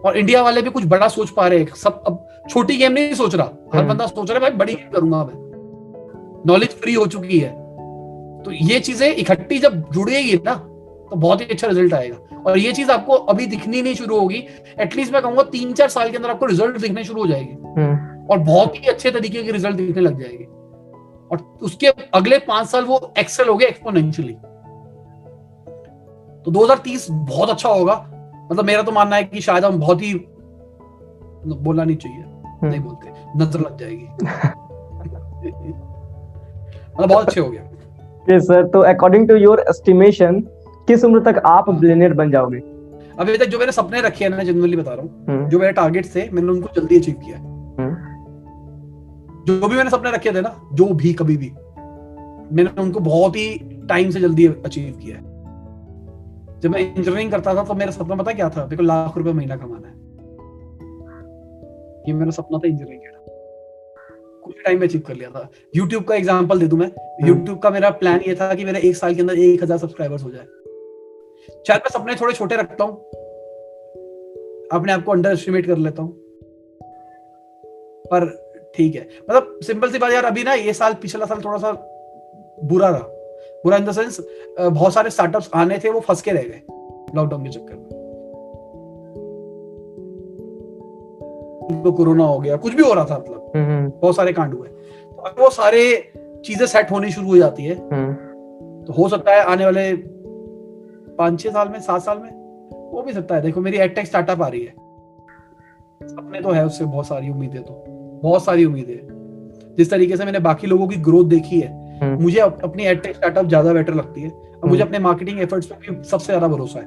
और 0.04 0.16
इंडिया 0.16 0.42
वाले 0.42 0.62
भी 0.62 0.70
कुछ 0.70 0.84
बड़ा 0.86 1.08
सोच 1.08 1.30
पा 1.30 1.46
रहे 1.46 1.58
हैं। 1.58 1.74
सब 1.74 2.02
अब 2.06 2.26
छोटी 2.50 2.76
गेम 2.76 2.92
नहीं 2.92 3.14
सोच 3.14 3.34
रहा। 3.34 3.46
हर 3.74 3.78
हम्म। 3.78 3.88
बंदा 3.88 4.06
सोच 4.06 4.30
रहा 4.30 4.34
है 4.34 4.40
भाई 4.40 4.50
बड़ी 4.50 4.74
गेम 4.74 4.90
करूँगा 4.90 5.24
मैं। 5.24 6.42
नॉलेज 6.46 6.68
फ्री 6.68 6.94
हो 6.94 7.06
चुकी 7.06 7.38
है। 7.38 7.63
तो 8.44 8.52
ये 8.52 8.80
चीज़ें 8.80 9.14
इकट्ठी 9.14 9.58
जब 9.58 9.90
जुड़ेगी 9.92 10.34
ना 10.36 10.54
तो 11.10 11.16
बहुत 11.16 11.40
ही 11.40 11.46
अच्छा 11.46 11.66
रिज़ल्ट 11.66 11.94
आएगा। 11.94 12.40
और 12.46 12.58
ये 12.58 12.72
चीज़ 12.72 12.90
आपको 12.90 13.12
अभी 13.12 13.46
दिखनी 13.46 13.82
नहीं 13.82 13.94
शुरू 13.94 14.18
होगी। 14.20 14.46
एटलीस्ट 14.80 15.12
मैं 15.12 15.22
कहूँगा 15.22 15.42
तीन 15.42 15.72
चार 15.72 15.88
साल 15.88 16.10
के 16.10 16.16
अंदर 16.16 16.30
आपको 16.30 16.46
रिज़ल्ट 16.46 16.76
दिखने 16.76 17.04
शुरू 17.04 17.20
हो 17.20 17.26
जाएँगे। 17.26 17.52
हम्म, 17.52 18.26
और 18.26 18.38
बहुत 18.38 18.74
ही 18.74 18.86
अच्छे 18.86 19.10
तरीके 19.10 19.42
के 19.42 19.52
रिज़ल्ट 19.52 19.76
दिखने 19.76 20.02
लग 20.02 20.20
जाएँगे। 20.20 20.44
और 21.30 21.58
उसके 21.62 21.86
अगले 21.86 22.38
पाँच 22.38 22.66
साल 22.66 22.84
वो 22.84 23.14
एक्सेल 23.18 23.48
हो 23.48 23.56
गए 23.56 23.66
एक्सपोनेंशियली 23.66 24.32
तो 26.44 26.50
2030 26.50 27.06
बहुत 27.10 27.50
अच्छा 27.50 27.68
होगा। 27.68 27.94
मतलब 28.52 28.64
मेरा 28.64 28.82
तो 28.82 28.92
मानना 28.92 29.16
है 29.16 29.24
कि 29.24 29.40
शायद 29.40 29.64
हम 29.64 29.78
बहुत 29.80 30.02
ही 30.02 30.14
मतलब 30.14 31.56
बोलना 31.56 31.84
नहीं 31.84 31.96
चाहिए। 31.96 32.18
हम्म। 32.18 32.66
नहीं 32.66 32.80
बोलते। 32.80 33.12
नज़र 33.36 33.60
लग 33.60 33.78
जाएगी। 33.78 34.04
मतलब 36.94 37.08
बहुत 37.08 37.26
अच्छे 37.26 37.40
हो 37.40 37.50
गया। 37.50 37.62
यस 38.30 38.46
सर 38.46 38.66
तो 38.66 38.80
अकॉर्डिंग 38.82 39.28
टू 39.28 39.34
योर 39.36 39.60
एस्टिमेशन 39.60 40.40
किस 40.88 41.04
उम्र 41.04 41.20
तक 41.22 41.42
आप 41.46 41.70
बिलियनियर 41.70 42.12
बन 42.14 42.30
जाओगे? 42.30 42.58
अभी 43.20 43.36
तक 43.38 43.44
जो 43.44 43.58
मैंने 43.58 43.72
सपने 43.72 44.00
रखे 44.00 44.24
हैं 44.24 44.30
ना 44.30 44.42
जनरली 44.42 44.76
बता 44.76 44.92
रहा 44.92 45.02
हूँ 45.02 45.26
हम्म, 45.28 45.48
जो 45.48 45.58
मेरे 45.58 45.72
टारगेट 45.72 46.06
थे 46.14 46.28
मैंने 46.30 46.52
उनको 46.52 46.68
जल्दी 46.76 46.98
अचीव 46.98 47.14
किया 47.24 47.36
है। 47.36 47.42
हम्म, 47.78 47.94
जो 49.46 49.68
भी 49.68 49.76
मैंने 49.76 49.90
सपने 49.90 50.10
रखे 50.10 50.32
थे 50.32 50.40
ना 50.40 50.54
जो 50.74 50.86
भी 50.94 51.12
कभी 51.12 51.36
भी 51.36 51.50
मैंने 52.52 52.82
उनको 52.82 53.00
बहुत 53.00 53.36
ही 53.36 53.46
टाइम 53.88 54.10
से 54.10 54.20
जल्दी 54.20 54.46
अचीव 54.46 54.98
किया 55.02 55.16
है। 55.16 55.22
जब 56.60 56.70
मैं 56.70 56.80
इंजीनियरिंग 56.80 57.30
करता 57.30 57.54
था 57.54 57.62
तो 57.64 57.74
मेरा 57.74 57.90
सपना 57.90 58.14
पता 58.16 58.32
क्या 58.32 58.48
था? 58.50 58.64
मेरे 58.64 58.76
को 58.76 58.82
लाख 58.82 59.16
रुपए 59.18 59.32
महीना 59.32 59.56
कमाना 59.56 59.88
है। 59.88 59.94
ये 62.08 62.14
मेरा 62.14 62.30
सपना 62.30 62.58
था 62.58 62.68
इंजीनियरिंग 62.68 63.03
कुछ 64.44 64.54
टाइम 64.64 64.80
में 64.80 64.86
अचीव 64.86 65.00
कर 65.06 65.14
लिया 65.14 65.30
था। 65.30 65.48
यूट्यूब 65.76 66.04
का 66.04 66.14
एग्जांपल 66.14 66.58
दे 66.58 66.66
दूँ 66.66 66.78
मैं। 66.78 66.90
यूट्यूब 67.26 67.58
का 67.58 67.70
मेरा 67.70 67.90
प्लान 67.92 68.20
ये 68.20 68.34
था 68.34 68.54
कि 68.54 68.64
मेरा 68.64 68.78
एक 68.78 68.96
साल 68.96 69.14
के 69.14 69.20
अंदर 69.20 69.38
एक 69.38 69.62
हज़ार 69.62 69.78
सब्सक्राइबर्स 69.78 70.22
हो 70.22 70.30
जाए। 70.30 70.44
शायद 71.68 71.80
मैं 71.80 71.90
सपने 71.90 72.14
थोड़े 72.14 72.34
छोटे 72.34 72.56
रखता 72.56 72.84
हूँ। 72.84 72.96
अपने 74.72 74.92
आप 74.92 75.04
को 75.04 75.12
अंडर 75.12 75.32
एस्टिमेट 75.32 75.66
कर 75.66 75.78
लेता 75.78 76.02
हूँ। 76.02 76.12
पर 78.06 78.26
ठीक 78.76 78.94
है। 78.94 79.08
मतलब 79.30 79.58
सिंपल 79.62 79.90
सी 79.90 79.98
बात 79.98 80.12
यार 80.12 80.24
अभी 80.24 80.42
ना 80.44 80.54
ये 80.54 80.72
साल 80.72 80.94
पिछला 81.02 81.26
साल 81.26 81.40
थोड़ा 81.44 81.58
सा 81.58 81.72
बुरा 82.64 82.88
रहा। 82.88 83.08
बुरा 83.64 83.76
इन 83.76 83.84
द 83.84 83.92
सेंस 83.92 84.20
बहुत 84.60 84.94
सारे 84.94 85.10
स्टार्टअप्स 85.10 85.50
आने 85.54 85.78
थे 85.78 85.90
वो 85.90 86.00
फंस 86.00 86.22
के 86.22 86.30
रह 86.30 86.42
गए। 86.42 86.62
लॉकडाउन 87.16 87.44
के 87.44 87.50
चक्कर 87.50 87.74
में। 87.74 87.93
उनको 91.64 91.92
कोरोना 91.92 92.24
हो 92.24 92.38
गया 92.38 92.56
कुछ 92.56 92.74
भी 92.74 92.82
हो 92.82 92.92
रहा 92.94 93.04
था 93.04 93.18
मतलब। 93.18 93.52
हम्म, 93.56 93.66
हम्म, 93.66 93.90
बहुत 94.02 94.16
सारे 94.16 94.32
कांड 94.32 94.54
हुए। 94.54 94.68
तो 94.68 95.42
वो 95.42 95.50
सारे 95.50 96.12
चीज़ें 96.44 96.66
सेट 96.66 96.90
होनी 96.90 97.10
शुरू 97.10 97.26
हो 97.26 97.36
जाती 97.36 97.64
है। 97.64 97.74
हम्म, 97.92 98.12
तो 98.84 98.92
हो 98.92 99.08
सकता 99.08 99.30
है 99.30 99.44
आने 99.44 99.64
वाले 99.64 99.92
पाँच 101.18 101.40
छह 101.40 101.50
साल 101.50 101.68
में 101.68 101.78
सात 101.80 102.02
साल 102.02 102.18
में 102.18 102.30
हो 102.92 103.02
भी 103.02 103.12
सकता 103.12 103.34
है। 103.34 103.42
देखो 103.42 103.60
मेरी 103.60 103.76
एडटेक 103.76 104.06
स्टार्टअप 104.06 104.42
आ 104.42 104.48
रही 104.48 104.60
है। 104.60 104.74
सपने 106.02 106.40
तो 106.40 106.50
है 106.50 106.66
उससे 106.66 106.84
बहुत 106.84 107.06
सारी 107.06 107.28
उम्मीदें 107.28 107.62
तो। 107.62 107.84
बहुत 108.22 108.44
सारी 108.44 108.64
उम्मीदें। 108.64 109.74
जिस 109.76 109.90
तरीके 109.90 110.16
से 110.16 110.24
मैंने 110.24 110.38
बाकी 110.38 110.66
लोगों 110.66 110.88
की 110.88 110.96
ग्रोथ 110.96 111.24
देखी 111.24 111.60
है। 111.60 112.16
मुझे 112.16 112.38
अपनी 112.40 112.84
एडटेक 112.84 113.14
स्टार्टअप 113.16 113.46
ज़्यादा 113.46 113.72
बेटर 113.72 113.94
लगती 113.94 114.20
है। 114.20 114.30
और 114.30 114.68
मुझे। 114.68 114.82
अपने 114.82 114.98
मार्केटिंग 114.98 115.40
एफर्ट्स 115.40 115.66
पे 115.66 115.92
भी 115.92 116.02
सबसे 116.04 116.26
ज़्यादा 116.26 116.48
भरोसा 116.48 116.78
है। 116.78 116.84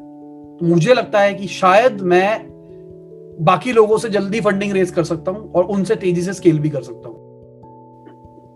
तो 0.58 0.66
मुझे 0.66 0.94
लगता 0.94 1.20
है 1.20 1.34
कि 1.34 1.48
शायद 1.48 2.02
मैं 2.02 2.57
बाकी 3.42 3.72
लोगों 3.72 3.98
से 3.98 4.10
जल्दी 4.10 4.42
फंडिंग 4.42 4.72
रेज 4.72 4.92
कर 4.92 5.04
सकता 5.04 5.32
हूँ 5.32 5.52
और 5.52 5.64
उनसे 5.64 5.96
तेज़ी 5.96 6.22
से 6.22 6.34
स्केल 6.34 6.60
भी 6.60 6.70
कर 6.70 6.82
सकता 6.82 7.10
हूँ। 7.10 7.28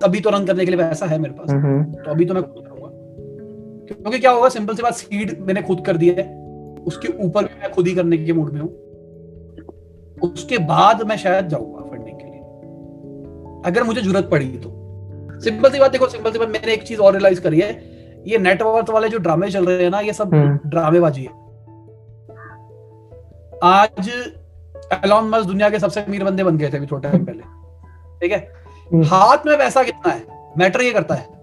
अभी 0.04 0.20
तो 0.20 0.30
रन 0.30 0.46
करने 0.46 0.66
के 0.66 0.72
लिए 0.72 0.80
पैसा 0.80 1.06
है 1.06 1.20
मेरे 1.20 1.34
पास। 1.34 1.50
हम्म, 1.50 1.66
हम्म, 1.66 1.84
तो 1.84 2.12
अभी 2.12 2.26
तो 2.26 2.34
मैं 2.34 2.44
करूँगा। 2.44 2.72
क्योंकि 3.96 4.20
क्या 4.20 4.32
होगा 4.32 4.50
सिंपल 4.50 4.76
सी 4.76 4.84
बात 4.84 4.94
सीड 4.94 5.42
मैंने 5.42 5.62
खुद 5.62 5.84
कर 5.86 5.98
दिया 5.98 6.22
है। 6.22 6.42
उसके 6.88 7.24
ऊपर 7.24 7.44
भी 7.44 7.62
मैं 7.62 7.72
खुद 7.72 7.88
ही 7.88 7.96
करने 7.96 8.18
के 8.18 8.34
मूड 8.34 8.54
में 8.54 8.62
हूँ। 8.62 8.70
उसके 10.32 10.58
बाद 10.58 11.08
मैं 11.08 11.18
शायद 11.18 11.48
जाऊँगा 11.48 11.80
फंडिंग 11.80 12.18
के 12.18 12.26
लिए। 12.26 12.40
अगर 13.66 13.84
मुझे 13.84 14.02
ज़रूरत 14.02 14.28
पड़ी 14.32 14.46
तो। 14.46 14.70
सिंपल 15.40 15.70
सी 15.70 15.80
बात 15.80 15.92
देखो 15.92 16.08
सिंपल 16.08 16.32
सी 16.32 16.40
बात 16.40 16.50
मैंने 16.50 16.74
एक 16.74 16.84
चीज़ 16.84 17.00
और 17.00 17.14
रियलाइज़ 17.14 17.42
करी 17.42 17.60
है। 17.60 17.84
ये 18.28 18.38
नेटवर्क 18.38 18.90
वाले 18.90 19.10
जो 19.10 19.18
ड्रामे 19.18 19.50
चल 19.50 19.66
रहे 19.66 19.84
हैं 19.84 19.92
ना 19.92 20.00
ये 20.00 20.14
सब 20.14 20.34
हम्म। 20.34 20.70
ड्रामेबाजी 20.70 21.22
है। 21.22 21.42
आज 23.64 24.12
एलॉन 24.94 25.30
मस्क 25.30 25.48
दुनिया 25.48 25.70
के 25.70 25.80
सबसे 25.80 26.02
अमीर 26.02 26.24
बंदे 26.24 26.44
बन 26.44 26.58
गए 26.58 26.70
थे 26.70 26.78
अभी 26.78 26.86
थोड़ा 26.86 27.10
टाइम 27.10 27.26
पहले। 27.26 27.44
ठीक 28.22 28.32
है? 28.32 28.40
हम्म। 28.92 29.04
हाथ 29.06 29.46
में 29.46 29.58
पैसा 29.58 29.84
कितना 29.84 30.14
है? 30.14 30.26
मैटर 30.58 30.82
ये 30.82 30.92
करता 30.92 31.16
है। 31.16 31.40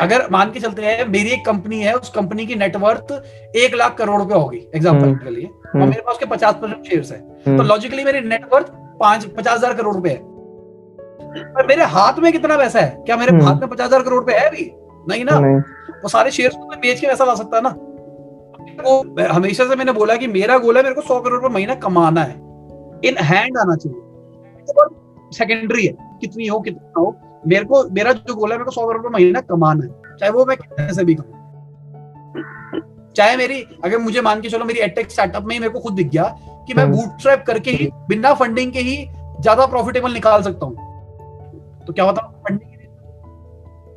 अगर 0.00 0.26
मान 0.30 0.50
के 0.50 0.60
चलते 0.60 0.82
हैं 0.82 1.06
मेरी 1.08 1.30
एक 1.30 1.44
कंपनी 1.46 1.80
है 1.82 1.94
उस 1.94 2.10
कंपनी 2.10 2.46
की 2.46 2.54
नेटवर्थ 2.54 3.12
एक 3.56 3.74
लाख 3.74 3.96
करोड़ 3.96 4.20
रुपए 4.20 4.34
होगी 4.34 4.58
एग्ज़ाम्पल 4.74 5.06
हम्म। 5.06 5.18
के 5.18 5.30
लिए। 5.30 5.46
और 5.46 5.70
हम्म, 5.74 5.88
मेरे 5.88 6.02
पास 6.02 6.14
उसके 6.14 6.26
पचास 6.26 6.54
परसेंट 6.54 6.86
शेयर 6.86 7.04
है। 7.12 7.56
तो 7.56 7.62
लॉजिकली 7.62 8.04
मेरी 8.04 8.20
नेटवर्थ 8.20 8.72
पाँच 9.00 9.24
पचास 9.26 9.58
हज़ार 9.58 9.74
करोड़ 9.74 9.94
रुपए 9.94 10.08
है। 10.08 10.20
पर 11.54 11.66
मेरे 11.66 11.84
हाथ 11.88 12.18
में 12.18 12.32
कितना 12.32 12.56
पैसा 12.56 12.80
है? 12.80 13.02
क्या 13.06 13.16
मेरे। 13.16 13.36
हाथ 13.44 13.60
में 13.60 13.68
पचास 13.68 13.86
हज़ार 13.86 14.02
करोड़ 14.02 14.18
रुपए 14.18 14.32
है 14.32 14.48
अभी? 14.48 14.70
नहीं 15.08 15.24
ना। 15.24 15.38
नहीं, 15.38 15.56
वो 16.02 16.08
सारे 16.08 16.30
शेयर 16.30 16.50
को 16.50 16.76
बेच 16.76 17.00
के 17.00 17.06
पैसा 17.06 17.24
ला 17.24 17.34
सकता 17.34 17.56
है 17.56 17.62
ना? 17.62 17.70
वो 18.84 19.24
हमेशा 19.32 19.64
से 19.64 19.76
मैंने 19.76 19.92
बोला 19.92 20.16
कि 20.16 20.26
मेरा 20.28 20.58
गोल 20.58 20.76
है 20.76 20.82
मेरे 20.82 20.94
को 20.94 21.00
सौ 21.00 21.20
करोड़ 21.20 21.40
रुपए 21.40 21.52
महीना 21.54 21.74
कमाना 21.80 22.22
है। 22.22 22.34
इन 23.04 23.16
हैंड 23.20 23.58
आना 23.58 23.76
चाहिए। 23.76 24.00
सेकेंडरी 25.32 25.86
है 25.86 25.92
कितनी 26.20 26.46
हो 26.46 26.60
कितना 26.60 27.00
हो। 27.00 27.14
मेरे 27.46 27.64
को 27.64 27.82
मेरा 27.90 28.12
जो 28.12 28.34
गोल 28.34 28.50
है 28.52 28.56
मेरे 28.56 28.64
को 28.64 28.70
सौ 28.70 28.86
करोड़ 28.86 28.96
रुपए 28.96 29.12
महीना 29.12 29.40
कमाना 29.42 29.84
है। 29.84 30.16
चाहे 30.18 30.32
वो 30.32 30.44
मैं 30.44 30.56
कितने 30.56 30.94
से 30.94 31.04
भी 31.04 31.14
कमाऊं। 31.14 31.40
चाहे 33.16 33.36
मेरी 33.36 33.60
अगर 33.84 33.98
मुझे 33.98 34.20
मान 34.20 34.40
के 34.40 34.48
चलो 34.48 34.64
मेरी 34.64 34.80
एटेक 34.80 35.10
स्टार्टअप 35.10 35.44
में 35.44 35.54
ही 35.54 35.60
मेरे 35.60 35.72
को 35.72 35.80
खुद 35.80 35.94
दिख 35.94 36.08
गया 36.08 36.24
कि 36.68 36.74
मैं 36.74 36.84
हम्म। 36.84 36.96
बूटस्ट्रैप 36.96 37.44
करके 37.46 37.70
ही 37.70 37.88
बिना 38.08 38.32
फंडिंग 38.34 38.72
के 38.72 38.80
ही 38.80 38.96
ज़्यादा 39.40 39.66
प्रॉफिटेबल 39.66 40.12
निकाल 40.12 40.42
सकता 40.42 40.66
हूँ। 40.66 40.74
तो 41.86 41.92
क्या 41.92 42.04
होता 42.04 42.22
फंडिंग 42.44 42.70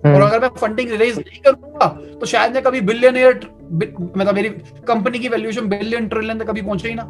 और 0.06 0.14
हम्म, 0.14 0.26
अगर 0.26 0.40
मैं 0.40 0.50
फंडिंग 0.58 0.92
रेज 0.92 1.18
नहीं 1.18 1.42
करूँगा 1.42 1.88
तो 2.20 2.26
शायद 2.26 2.54
मैं 2.54 2.64
कभी 2.64 2.82
बिलियनियर 2.84 3.40
मतलब 3.74 4.34
मेरी 4.36 4.50
कंपनी 4.88 5.20
की 5.20 5.30
वैल्यूएशन 5.30 5.68
बिलियन 5.70 6.08
ट्रिलियन 6.08 6.40
तक 6.40 6.48
कभी 6.48 6.62
पहुँचे 6.62 6.90
ही 6.90 6.96
ना। 6.96 7.04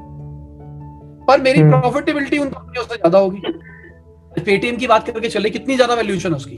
पर 1.27 1.41
मेरी 1.41 1.59
हम्म। 1.61 1.71
प्रॉफिटेबिलिटी 1.71 2.37
उन 2.37 2.49
कंपनियों 2.49 2.83
से 2.83 2.95
ज़्यादा 2.95 3.19
होगी। 3.19 3.41
पेटीएम 4.41 4.77
की 4.77 4.87
बात 4.87 5.07
करके 5.07 5.29
चले 5.29 5.49
कितनी 5.49 5.75
ज़्यादा 5.75 5.93
वैल्यूएशन 5.93 6.29
है 6.29 6.35
उसकी? 6.35 6.57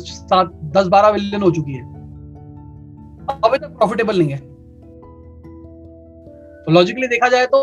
सात 0.00 0.50
दस 0.76 0.86
बारह 0.86 1.10
बिलियन 1.12 1.42
हो 1.42 1.50
चुकी 1.50 1.72
है। 1.72 1.82
अभी 3.34 3.58
तक 3.58 3.76
प्रॉफिटेबल 3.78 4.18
नहीं 4.18 4.30
है। 4.30 4.38
तो 6.64 6.72
लॉजिकली 6.72 7.06
देखा 7.08 7.28
जाए 7.28 7.46
तो 7.46 7.60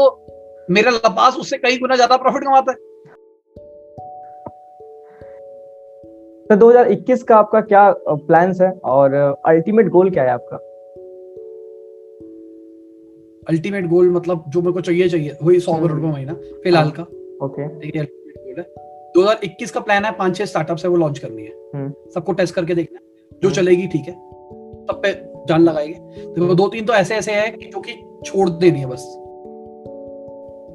मेरा 0.70 0.92
लपास 0.92 1.36
उससे 1.36 1.58
कई 1.58 1.78
गुना 1.78 1.96
ज़्यादा 1.96 2.18
प्रॉफिट 2.18 2.44
कमाता 2.44 2.72
है। 2.72 2.78
तो 6.52 6.56
2021 6.56 7.24
का 7.24 7.36
आपका 7.36 7.62
क्या 7.62 7.96
प्लान्स 8.10 8.62
है 8.62 8.72
और 8.72 9.14
अल्टीमेट 9.46 9.88
गोल 9.90 10.10
क्या 10.10 10.24
है 10.24 10.30
आपका? 10.30 10.58
अल्टीमेट 13.50 13.88
गोल 13.88 14.12
मतलब 14.12 14.44
जो 14.48 14.62
मेरे 14.62 14.74
को 14.74 14.82
चाहिए 14.82 15.10
चाहिए। 15.10 15.38
वही 15.44 15.60
सौ 15.60 15.74
करोड़ 15.74 15.92
रुपए 15.92 16.08
महीना 16.08 16.34
फ़िलहाल 16.34 16.90
का। 16.90 17.04
ओके 17.46 17.80
ठीक 17.80 17.96
है 17.96 18.02
ultimate 18.02 18.48
goal 18.48 18.60
है। 18.60 18.74
2021 19.14 19.72
का 19.72 19.80
प्लान 19.80 20.06
है 20.06 20.12
पाँच 20.12 20.38
छह 20.38 20.46
स्टार्टअप्स 20.46 20.84
है 20.84 20.90
वो 20.90 20.98
लॉन्च 20.98 21.20
करनी 21.20 21.44
है। 21.44 21.52
हम्म। 21.76 21.94
सबको 22.14 22.32
टेस्ट 22.32 22.56
करके 22.56 22.76
देखना 22.76 23.00
है 23.04 23.38
जो 23.42 23.48
हम्म। 23.48 23.56
चलेगी 23.56 23.88
ठीक 23.88 24.02
है। 24.02 24.14
सब 24.84 25.02
पे 25.06 25.12
जान 25.48 25.62
लगाएँगे। 25.62 26.26
देखो 26.26 26.56
दो 26.56 26.68
तीन 26.68 26.86
तो 26.86 26.94
ऐसे 26.94 27.16
ऐसे 27.16 27.32
हैं 27.32 27.58
कि 27.58 27.66
जो 27.66 27.80
कि 27.80 28.20
छोड़ 28.26 28.50
देनी 28.50 28.80
है 28.80 28.86
बस। 28.86 29.18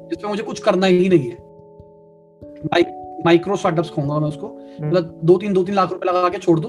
जिसमें 0.09 0.29
मुझे 0.29 0.43
कुछ 0.43 0.59
करना 0.59 0.87
ही 0.87 1.09
नहीं 1.09 1.31
है। 1.31 3.06
माइक्रो 3.25 3.55
स्टार्टअप्स 3.55 3.89
कहूँगा 3.89 4.19
मैं 4.19 4.27
उसको। 4.27 4.47
मतलब 4.81 5.19
दो 5.23 5.37
तीन 5.37 5.53
दो 5.53 5.63
तीन 5.63 5.75
लाख 5.75 5.91
रुपए 5.91 6.07
लगा 6.07 6.29
के 6.29 6.37
छोड़ 6.37 6.59
दो। 6.59 6.67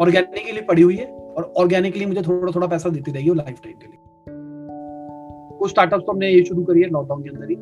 ऑर्गेनिकली 0.00 0.60
पड़ी 0.60 0.82
हुई 0.82 0.96
है 0.96 1.06
और 1.06 1.52
ऑर्गेनिकली 1.56 2.06
मुझे 2.06 2.22
थोड़ा 2.22 2.52
थोड़ा 2.52 2.66
पैसा 2.66 2.88
देती 2.88 3.12
रहेगी 3.12 3.28
वो 3.30 3.34
लाइफ 3.34 3.60
टाइम 3.64 3.76
के 3.76 3.86
लिए। 3.86 3.98
कुछ 5.58 5.70
स्टार्टअप्स 5.70 6.04
तो 6.06 6.12
हमने 6.12 6.30
ये 6.30 6.42
शुरू 6.44 6.62
करी 6.62 6.82
है 6.82 6.88
लॉकडाउन 6.88 7.22
के 7.22 7.28
अंदर 7.28 7.50
ही। 7.50 7.56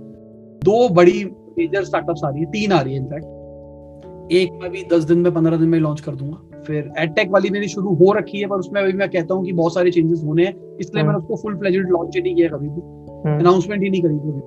दो 0.62 0.88
बड़ी 0.94 1.24
मेजर 1.58 1.84
स्टार्टअप्स 1.84 2.24
आ 2.24 2.28
रही 2.28 2.40
है 2.40 2.50
तीन 2.50 2.72
आ 2.72 2.80
रही 2.80 2.94
है 2.94 3.00
इनफैक्ट 3.00 4.32
एक 4.32 4.52
मैं 4.62 4.70
भी 4.70 4.84
दस 4.92 5.04
दिन 5.04 5.18
में 5.18 5.32
पंद्रह 5.34 5.56
दिन 5.56 5.68
में 5.68 5.78
लॉन्च 5.78 6.00
कर 6.00 6.14
दूँगा। 6.14 6.60
फिर 6.66 6.92
एडटेक 6.98 7.30
वाली 7.30 7.50
मेरी 7.50 7.68
शुरू 7.68 7.94
हो 7.94 8.12
रखी 8.12 8.40
है 8.40 8.46
पर 8.46 8.56
उसमें 8.56 8.80
अभी 8.82 8.92
मैं 8.92 9.08
कहता 9.10 9.34
हूँ 9.34 9.44
कि 9.44 9.52
बहुत 9.52 9.74
सारे 9.74 9.90
चेंजेस 9.90 10.22
होने 10.24 10.44
हैं। 10.44 10.54
इसलिए 10.76 11.02
हम्म। 11.02 11.12
मैंने 11.12 11.18
उसको 11.18 11.36
फुल 11.36 11.56
फ्लेजेड 11.58 11.90
लॉन्च 11.90 12.16
ही 12.16 12.22
नहीं 12.22 12.34
किया 12.34 12.48
कभी 12.48 12.68
भी। 12.68 12.80
हम्म, 12.80 13.38
अनाउंसमेंट 13.38 13.82
ही 13.82 13.90
नहीं 13.90 14.02
करी 14.02 14.14
कभी। 14.14 14.40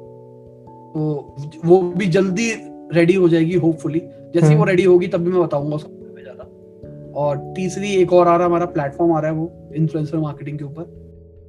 तो 0.94 1.36
वो 1.66 1.82
भी 1.92 2.06
जल्दी 2.08 2.52
रेडी 2.94 3.14
हो 3.14 3.30
जाएगी 3.30 3.54
होपफुली 3.54 4.00
जैसे 4.34 4.48
ही 4.48 4.56
वो 4.56 4.62
हम्म। 4.62 4.70
रेडी 4.70 4.84
होगी 4.84 5.08
तब 5.08 5.18
भी 5.18 5.32
मैं 5.32 5.42
बताऊँगा 5.42 5.76
उसके 5.76 5.98
और 7.16 7.38
तीसरी 7.38 7.96
एक 7.96 8.14
और 8.14 8.28
आ 8.28 8.32
रहा 8.32 8.40
है 8.40 8.46
हमारा 8.46 8.66
प्लेटफॉर्म 8.66 9.12
आ 9.12 9.20
रहा 9.20 9.32
है 9.32 9.38
वो 9.38 9.72
इन्फ्लुएंसर 9.76 10.18
मार्केटिंग 10.18 10.58
के 10.58 10.66
ऊपर। 10.66 10.84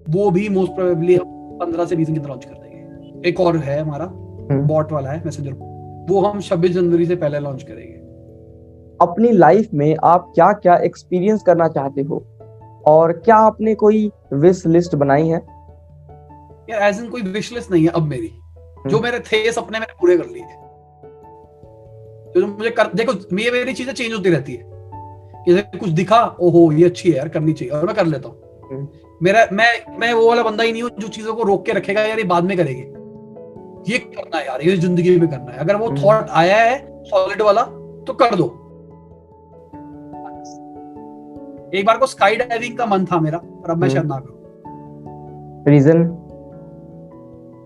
वो 0.08 0.30
भी 0.30 0.48
मोस्ट 0.48 0.72
प्रोबेबली 0.72 1.16
हम 1.16 1.58
पंद्रह 1.60 1.84
से 1.84 1.96
बीस 1.96 2.06
दिन 2.06 2.14
के 2.14 2.20
अंदर 2.20 2.30
लॉन्च 2.30 2.44
कर 2.44 2.54
देंगे। 2.54 3.28
एक 3.28 3.40
और 3.40 3.56
है 3.56 3.80
हमारा 3.80 4.04
हम्म। 4.04 4.60
बॉट 4.60 4.92
वाला 4.92 5.10
है 5.10 5.22
मैसेंजर 5.24 5.52
वो 6.10 6.20
हम 6.20 6.40
छब्बीस 6.40 6.70
जनवरी 6.70 7.06
से 7.06 7.16
पहले 7.16 7.38
लॉन्च 7.38 7.62
करेंगे। 7.62 7.98
अपनी 9.00 9.32
लाइफ 9.32 9.68
में 9.74 9.96
आप 10.04 10.32
क्या 10.34 10.52
क्या 10.52 10.76
एक्सपीरियंस 10.76 11.42
करना 11.42 11.68
चाहते 11.68 12.02
हो? 12.02 12.26
और 12.86 13.12
क्या 13.12 13.36
आपने 13.36 13.74
कोई 13.74 14.10
विश 14.32 14.66
लिस्ट 14.66 14.94
बनाई 14.94 15.28
है? 15.28 15.42
यार 16.70 16.82
एज 16.82 17.00
इन 17.04 17.10
कोई 17.10 17.22
विश 17.22 17.52
लिस्ट 17.52 17.70
नहीं 17.70 17.82
है 17.82 17.88
अब 17.88 18.02
मेरी। 18.02 18.28
जो 18.86 18.96
हम्म। 18.96 19.02
मेरे 19.02 19.18
थे 19.18 19.52
सपने 19.52 19.78
मैंने 19.78 19.92
पूरे 20.00 20.16
कर 20.16 20.26
लिए। 20.26 20.42
जो 22.36 22.46
मुझे 22.46 22.70
कर 22.70 22.92
देखो 22.94 23.12
ये 23.38 23.50
मेरी 23.50 23.72
चीज़ें 23.74 23.92
चेंज 23.94 24.12
होती 24.12 24.30
रहती 24.30 24.54
है। 24.54 24.76
कि 25.44 25.78
कुछ 25.78 25.90
दिखा 25.90 26.24
ओहो 26.40 26.70
ये 26.72 26.84
अच्छी 26.84 27.10
है 27.10 27.16
यार 27.16 27.28
करनी 27.28 27.52
चाहिए 27.52 27.74
और 27.74 27.86
मैं 27.86 27.94
कर 27.96 28.06
लेता 28.06 28.28
हूँ। 28.28 28.68
हम्म। 28.70 28.88
मेरा 29.22 29.46
मैं 29.52 29.68
मैं 29.98 30.12
वो 30.12 30.28
वाला 30.28 30.42
बंदा 30.42 30.64
ही 30.64 30.72
नहीं 30.72 30.82
हूँ 30.82 30.90
जो 30.98 31.08
चीज़ों 31.08 31.34
को 31.34 31.42
रोक 31.42 31.64
के 31.66 31.72
रखेगा 31.72 32.02
यार 32.02 32.18
ये 32.18 32.24
बाद 32.24 32.44
में 32.44 32.56
करेंगे। 32.56 32.82
ये 33.92 33.98
करना 33.98 34.38
है 34.38 34.46
यार 34.46 34.62
ये 34.62 34.76
ज़िंदगी 34.76 35.18
में 35.20 35.28
करना 35.30 35.52
है। 35.52 35.58
अगर 35.58 35.76
वो 35.76 35.88
हम्म। 35.88 36.02
थॉट 36.02 36.30
आया 36.30 36.56
है 36.56 37.04
सॉलिड 37.04 37.42
वाला 37.42 37.62
तो 38.06 38.12
कर 38.12 38.34
दो। 38.34 38.46
एक 41.74 41.86
बार 41.86 41.98
को 41.98 42.06
स्काई 42.06 42.36
डाइविंग 42.36 42.76
का 42.78 42.86
मन 42.86 43.04
था 43.04 43.20
मेरा 43.20 43.38
पर 43.38 43.70
अब 43.70 43.76
मैं 43.76 43.88
हम्म। 43.88 43.94
शायद 43.94 44.06
ना 44.06 44.18
करूँ। 44.18 44.36
रीजन 45.68 46.06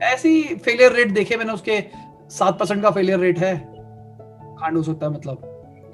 ऐसी 0.03 0.43
फेलियर 0.55 0.93
रेट 0.93 1.11
देखे 1.11 1.37
मैंने 1.37 1.53
उसके 1.53 1.83
सात 2.31 2.59
परसेंट 2.59 2.83
का 2.83 2.91
फेलियर 2.91 3.19
रेट 3.19 3.39
है। 3.39 3.72
कांड 4.63 4.77
हो 4.77 4.83
सकता 4.83 5.07
है 5.07 5.13
मतलब 5.13 5.37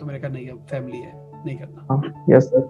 तो 0.01 0.07
मैंने 0.07 0.21
कहा 0.21 0.31
नहीं 0.31 0.49
अब 0.49 0.67
फैमिली 0.71 0.99
है 0.99 1.13
नहीं 1.47 1.57
करना. 1.59 2.37
यस 2.37 2.45
सर 2.45 2.69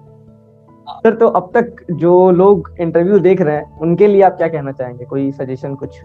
सर 0.90 1.14
तो 1.14 1.26
अब 1.28 1.50
तक 1.54 1.84
जो 1.92 2.30
लोग 2.30 2.70
इंटरव्यू 2.80 3.18
देख 3.18 3.40
रहे 3.40 3.56
हैं 3.56 3.78
उनके 3.78 4.06
लिए 4.06 4.22
आप 4.22 4.36
क्या 4.36 4.48
कहना 4.48 4.72
चाहेंगे? 4.72 5.04
कोई 5.04 5.30
सजेशन 5.32 5.74
कुछ? 5.74 5.98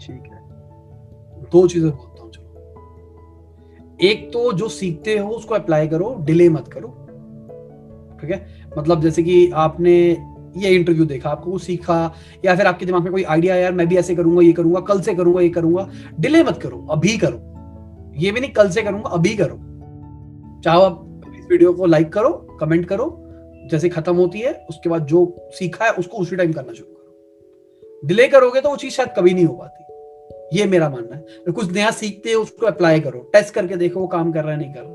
ठीक 0.00 0.22
है। 0.24 0.40
दो 1.52 1.66
चीज़ें 1.68 1.90
बोलता 1.90 2.22
हूँ 2.22 2.30
चलो। 2.30 3.98
एक 4.02 4.28
तो 4.32 4.52
जो 4.52 4.68
सीखते 4.68 5.18
हो 5.18 5.30
उसको 5.30 5.54
अप्लाई 5.54 5.88
करो 5.88 6.14
डिले 6.20 6.48
मत 6.48 6.68
करो। 6.68 6.88
ठीक 8.20 8.30
है? 8.30 8.46
मतलब 8.78 9.00
जैसे 9.00 9.22
कि 9.22 9.50
आपने 9.54 9.94
ये 10.56 10.70
इंटरव्यू 10.70 11.04
देखा, 11.04 11.30
आपको 11.30 11.52
कुछ 11.52 11.62
सीखा, 11.62 12.14
या 12.44 12.56
फिर 12.56 12.66
आपके 12.66 12.86
दिमाग 12.86 13.02
में 13.02 13.12
कोई 13.12 13.22
आइडिया 13.22 13.56
यार 13.56 13.72
मैं 13.72 13.88
भी 13.88 13.96
ऐसे 13.96 14.14
करूँगा, 14.14 14.42
ये 14.42 14.52
करूँगा, 14.52 14.80
कल 14.80 15.00
से 15.00 15.14
करूँगा, 15.14 15.40
ये 15.40 15.48
करूँगा 15.48 15.88
डिले 16.20 16.42
मत 16.42 16.58
करो, 16.62 16.86
अभी 16.90 17.16
करो। 17.18 18.12
ये 18.16 18.30
भी 18.30 18.40
नहीं 18.40 18.52
कल 18.52 18.70
से 18.70 18.82
करूँगा, 18.82 19.10
अभी 19.10 19.34
करो। 19.36 19.56
चाहो 20.64 20.82
आप 20.82 21.22
इस 21.38 21.46
वीडियो 21.50 21.72
को 21.72 21.86
लाइक 21.86 22.12
करो 22.12 22.30
कमेंट 22.60 22.86
करो, 22.86 23.22
जैसे 23.70 23.88
खत्म 23.88 24.16
होती 24.16 24.40
है, 24.40 24.66
उसके 24.70 24.88
बाद 24.88 25.06
जो 25.06 25.48
सीखा 25.50 25.84
है, 25.84 25.90
उसको 25.92 26.18
उसी 26.18 26.36
टाइम 26.36 26.52
करना 26.52 26.72
शुरू 26.72 26.92
करो। 26.92 28.06
डिले 28.06 28.28
करोगे 28.28 28.60
तो 28.60 28.68
वो 28.68 28.76
चीज़ 28.76 28.92
शायद 28.92 29.08
कभी 29.16 29.34
नहीं 29.34 29.44
हो 29.44 29.54
पाती। 29.54 29.82
ये 30.58 30.66
मेरा 30.66 30.88
मानना 30.88 31.16
है। 31.16 31.52
कुछ 31.52 31.72
नया 31.72 31.90
सीखते 31.90 32.32
हो, 32.32 32.42
उसको 32.42 32.66
अप्लाई 32.66 33.00
करो 33.00 33.18
टेस्ट 33.32 33.54
करके 33.54 33.76
देखो, 33.76 34.00
वो 34.00 34.06
काम 34.06 34.32
कर 34.32 34.44
रहा 34.44 34.52
है, 34.52 34.58
नहीं 34.58 34.72
कर 34.74 34.80
रहा। 34.80 34.92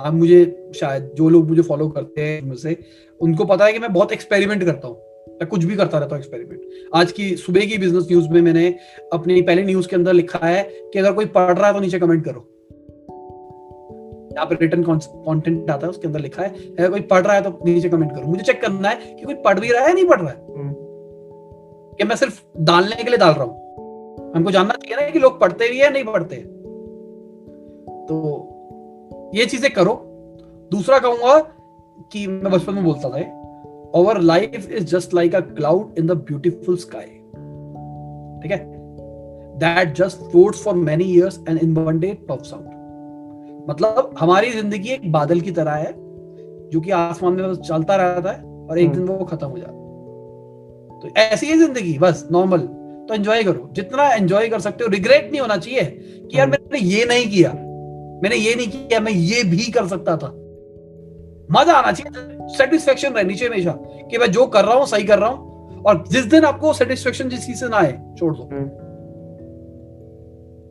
आप 0.00 0.14
मुझे 0.14 0.70
शायद, 0.74 1.10
जो 1.16 1.28
लोग 1.28 1.48
मुझे 1.48 1.62
फॉलो 1.62 1.88
करते 1.88 2.22
हैं 2.22 2.42
मुझसे 2.42 2.76
उनको 3.20 3.44
पता 3.44 3.64
है 3.64 3.72
कि 3.72 3.78
मैं 3.78 3.92
बहुत 3.92 4.12
एक्सपेरिमेंट 4.12 4.64
करता 4.64 4.88
हूँ। 4.88 4.96
मैं 5.30 5.46
कुछ 5.46 5.64
भी 5.64 5.76
करता 5.76 5.98
रहता 5.98 6.14
हूँ 6.16 6.22
एक्सपेरिमेंट 6.22 6.90
आज 6.94 7.12
की 7.12 7.34
सुबह 7.36 7.66
की 7.66 7.78
बिज़नेस 7.78 8.04
न्यूज़ 8.04 8.28
में 8.28 8.40
मैंने 8.42 8.68
अपनी 9.12 9.40
पहले 9.42 9.62
न्यूज़ 9.62 9.88
के 9.88 9.96
अंदर 9.96 10.12
लिखा 10.12 10.46
है 10.46 10.62
कि 10.62 10.98
अगर 10.98 11.12
कोई 11.12 11.26
पढ़ 11.26 11.56
रहा 11.58 11.66
है 11.66 11.74
तो 11.74 11.80
नीचे 11.80 11.98
कमेंट 11.98 12.24
करो। 12.24 12.46
यहाँ 14.32 14.46
पे 14.46 14.54
रिटर्न 14.54 14.82
कंटेंट 14.82 15.70
आता 15.70 15.86
है 15.86 15.90
उसके 15.90 16.06
अंदर 16.06 16.20
लिखा 16.20 16.42
है 16.42 16.48
अगर 16.48 16.90
कोई 16.90 17.00
पढ़ 17.00 17.22
रहा 17.22 17.34
है 17.34 17.42
तो 17.42 17.58
नीचे 17.64 17.88
कमेंट 17.88 18.12
करो। 18.12 18.26
मुझे 18.26 18.42
चेक 18.42 18.60
करना 18.60 18.88
है 18.88 19.14
कि 19.14 19.24
कोई 19.24 19.34
पढ़ 19.34 19.60
भी 19.60 19.72
रहा 19.72 19.82
है 19.82 19.88
या 19.88 19.94
नहीं 19.94 20.06
पढ़ 20.06 20.20
रहा 20.20 20.30
है। 20.30 20.36
हम्म। 20.36 20.74
कि 21.98 22.04
मैं 22.04 22.16
सिर्फ़ 22.16 22.40
डालने 22.60 22.96
के 22.96 23.10
लिए 23.10 23.18
डाल 23.18 23.32
रहा 23.32 23.44
हूँ। 23.44 24.32
हमको 24.34 24.50
जानना 24.50 24.74
चाहिए 24.74 24.96
ना 24.96 25.10
कि 25.10 25.18
लोग 25.18 25.40
पढ़ते 25.40 25.68
भी 25.68 25.78
है 25.78 25.92
नहीं 25.92 26.04
पढ़ते 26.04 26.36
तो 28.08 28.16
ये 29.34 29.46
चीज़ें 29.46 29.70
करो। 29.72 29.92
दूसरा 30.70 30.98
कहूँगा 30.98 31.38
कि 32.12 32.26
मैं 32.26 32.52
बचपन 32.52 32.74
में 32.74 32.84
बोलता 32.84 33.08
था 33.08 33.20
over 33.94 34.20
life 34.20 34.70
is 34.70 34.84
just 34.84 35.14
like 35.14 35.34
a 35.34 35.40
cloud 35.40 35.98
in 35.98 36.06
the 36.06 36.12
beautiful 36.12 36.76
sky 36.76 37.06
ठीक 38.40 38.50
है? 38.52 38.58
That 39.58 39.94
just 39.96 40.30
floats 40.30 40.62
for 40.64 40.74
many 40.74 41.04
years 41.04 41.38
and 41.48 41.58
in 41.58 41.74
one 41.76 41.98
day 42.00 42.12
pops 42.28 42.52
out 42.54 42.74
मतलब 43.70 44.14
हमारी 44.18 44.50
ज़िंदगी 44.50 44.88
एक 44.88 45.10
बादल 45.12 45.40
की 45.40 45.50
तरह 45.50 45.72
है 45.72 45.92
जो 46.70 46.80
कि 46.80 46.90
आसमान 46.90 47.32
में 47.32 47.50
बस 47.50 47.58
चलता 47.58 47.96
रहता 47.96 48.32
है 48.32 48.66
और 48.70 48.78
एक 48.78 48.92
दिन 48.92 49.02
वो 49.02 49.24
खत्म 49.24 49.46
हो 49.46 49.58
जाता 49.58 49.72
है। 49.72 49.78
तो 51.00 51.08
ऐसी 51.20 51.46
है 51.46 51.56
ज़िंदगी 51.58 51.98
बस 51.98 52.26
नॉर्मल 52.32 52.60
तो 53.08 53.14
एंजॉय 53.14 53.42
करो। 53.42 53.68
जितना 53.72 54.08
एंजॉय 54.14 54.48
कर 54.48 54.60
सकते 54.60 54.84
हो 54.84 54.90
रिग्रेट 54.90 55.30
नहीं 55.30 55.40
होना 55.40 55.56
चाहिए 55.56 55.84
कि 56.22 56.38
यार 56.38 56.48
मैंने 56.50 56.78
ये 56.78 57.04
नहीं 57.04 57.26
किया। 57.30 57.52
मैंने 58.22 58.36
ये 58.36 58.54
नहीं 58.54 58.68
किया 58.68 59.00
मैं 59.00 59.12
ये 59.12 59.42
भी 59.44 59.70
कर 59.70 59.86
सकता 59.86 60.16
था। 60.16 60.32
मज़ा 61.50 61.72
आना 61.72 61.92
चाहिए। 61.92 62.56
सेटिस्फेक्शन 62.56 63.12
रहनी 63.12 63.34
चाहिए 63.34 63.54
हमेशा 63.54 63.72
कि 64.10 64.18
मैं 64.18 64.30
जो 64.32 64.46
कर 64.46 64.64
रहा 64.64 64.74
हूँ 64.74 64.86
सही 64.86 65.04
कर 65.04 65.18
रहा 65.18 65.28
हूँ 65.28 65.82
और 65.82 66.04
जिस 66.08 66.24
दिन 66.24 66.44
आपको 66.44 66.72
सेटिस्फेक्शन 66.72 67.28
जिस 67.28 67.46
चीज़ 67.46 67.60
से 67.60 67.68
ना 67.68 67.76
आए 67.76 67.92
छोड़ 68.18 68.34
दो। 68.36 68.42
हम्म। 68.42 68.68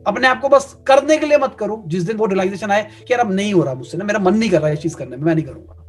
अपने 0.06 0.28
आप 0.28 0.40
को 0.40 0.48
बस 0.48 0.76
करने 0.86 1.16
के 1.18 1.26
लिए 1.26 1.38
मत 1.38 1.54
करो। 1.54 1.82
जिस 1.86 2.02
दिन 2.02 2.16
वो 2.16 2.26
रियलाइजेशन 2.26 2.70
आए 2.70 2.82
कि 2.82 3.12
यार 3.12 3.20
अब 3.20 3.32
नहीं 3.32 3.52
हो 3.54 3.62
रहा 3.62 3.74
मुझसे 3.74 3.98
ना 3.98 4.04
मेरा 4.04 4.18
मन 4.18 4.34
नहीं 4.34 4.50
कर 4.50 4.58
रहा 4.58 4.66
है 4.66 4.74
ये 4.74 4.80
चीज़ 4.82 4.96
करने 4.96 5.16
में 5.16 5.24
मैं 5.24 5.34
नहीं 5.34 5.44
करूँगा। 5.44 5.82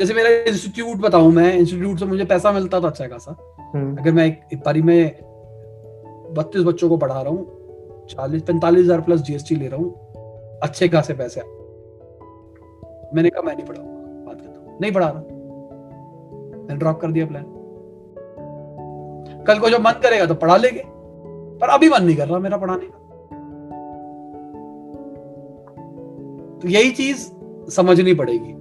जैसे 0.00 0.14
मेरा 0.14 0.30
इंस्टीट्यूट 0.50 0.98
बताऊँ 0.98 1.32
मैं 1.32 1.52
इंस्टीट्यूट 1.54 1.98
से 1.98 2.04
मुझे 2.04 2.24
पैसा 2.24 2.52
मिलता 2.52 2.80
था 2.80 2.86
अच्छा 2.86 3.06
खासा। 3.06 3.36
हम्म। 3.74 3.96
अगर 3.96 4.12
मैं 4.12 4.26
एक, 4.26 4.62
बारी 4.66 4.82
में 4.82 5.16
बत्तीस 6.36 6.62
बच्चों 6.62 6.88
को 6.88 6.96
पढ़ा 6.96 7.20
रहा 7.20 7.30
हूँ 7.30 8.06
चालीस 8.10 8.42
पैंतालीस 8.42 8.84
हज़ार 8.84 9.00
प्लस 9.00 9.20
जीएसटी 9.20 9.56
ले 9.56 9.68
रहा 9.68 9.80
हूँ 9.80 10.60
अच्छे 10.62 10.88
खासे 10.88 11.14
पैसे। 11.14 11.40
मैंने 13.14 13.30
कहा 13.30 13.42
मैं 13.42 13.54
नहीं 13.56 13.66
पढ़ाऊँगा 13.66 14.24
बात 14.26 14.40
करता 14.40 14.60
हूँ 14.60 14.78
नहीं 14.80 14.92
पढ़ा 14.92 15.08
रहा। 15.08 15.20
मैंने 16.62 16.76
ड्रॉप 16.76 17.00
कर 17.00 17.10
दिया 17.12 17.26
प्लान 17.26 17.44
कल 19.46 19.58
को 19.58 19.70
जब 19.70 19.80
मन 19.80 20.00
करेगा 20.02 20.26
तो 20.26 20.34
पढ़ा 20.34 20.56
लेंगे 20.56 20.82
पर 21.60 21.68
अभी 21.68 21.88
मन 21.88 22.04
नहीं 22.04 22.16
कर 22.16 22.28
रहा 22.28 22.38
मेरा 22.38 22.56
पढ़ाने 22.56 22.86
का। 22.86 22.98
तो 26.58 26.68
यही 26.68 26.90
चीज़ 26.90 27.28
समझनी 27.70 28.14
पड़ेगी 28.14 28.54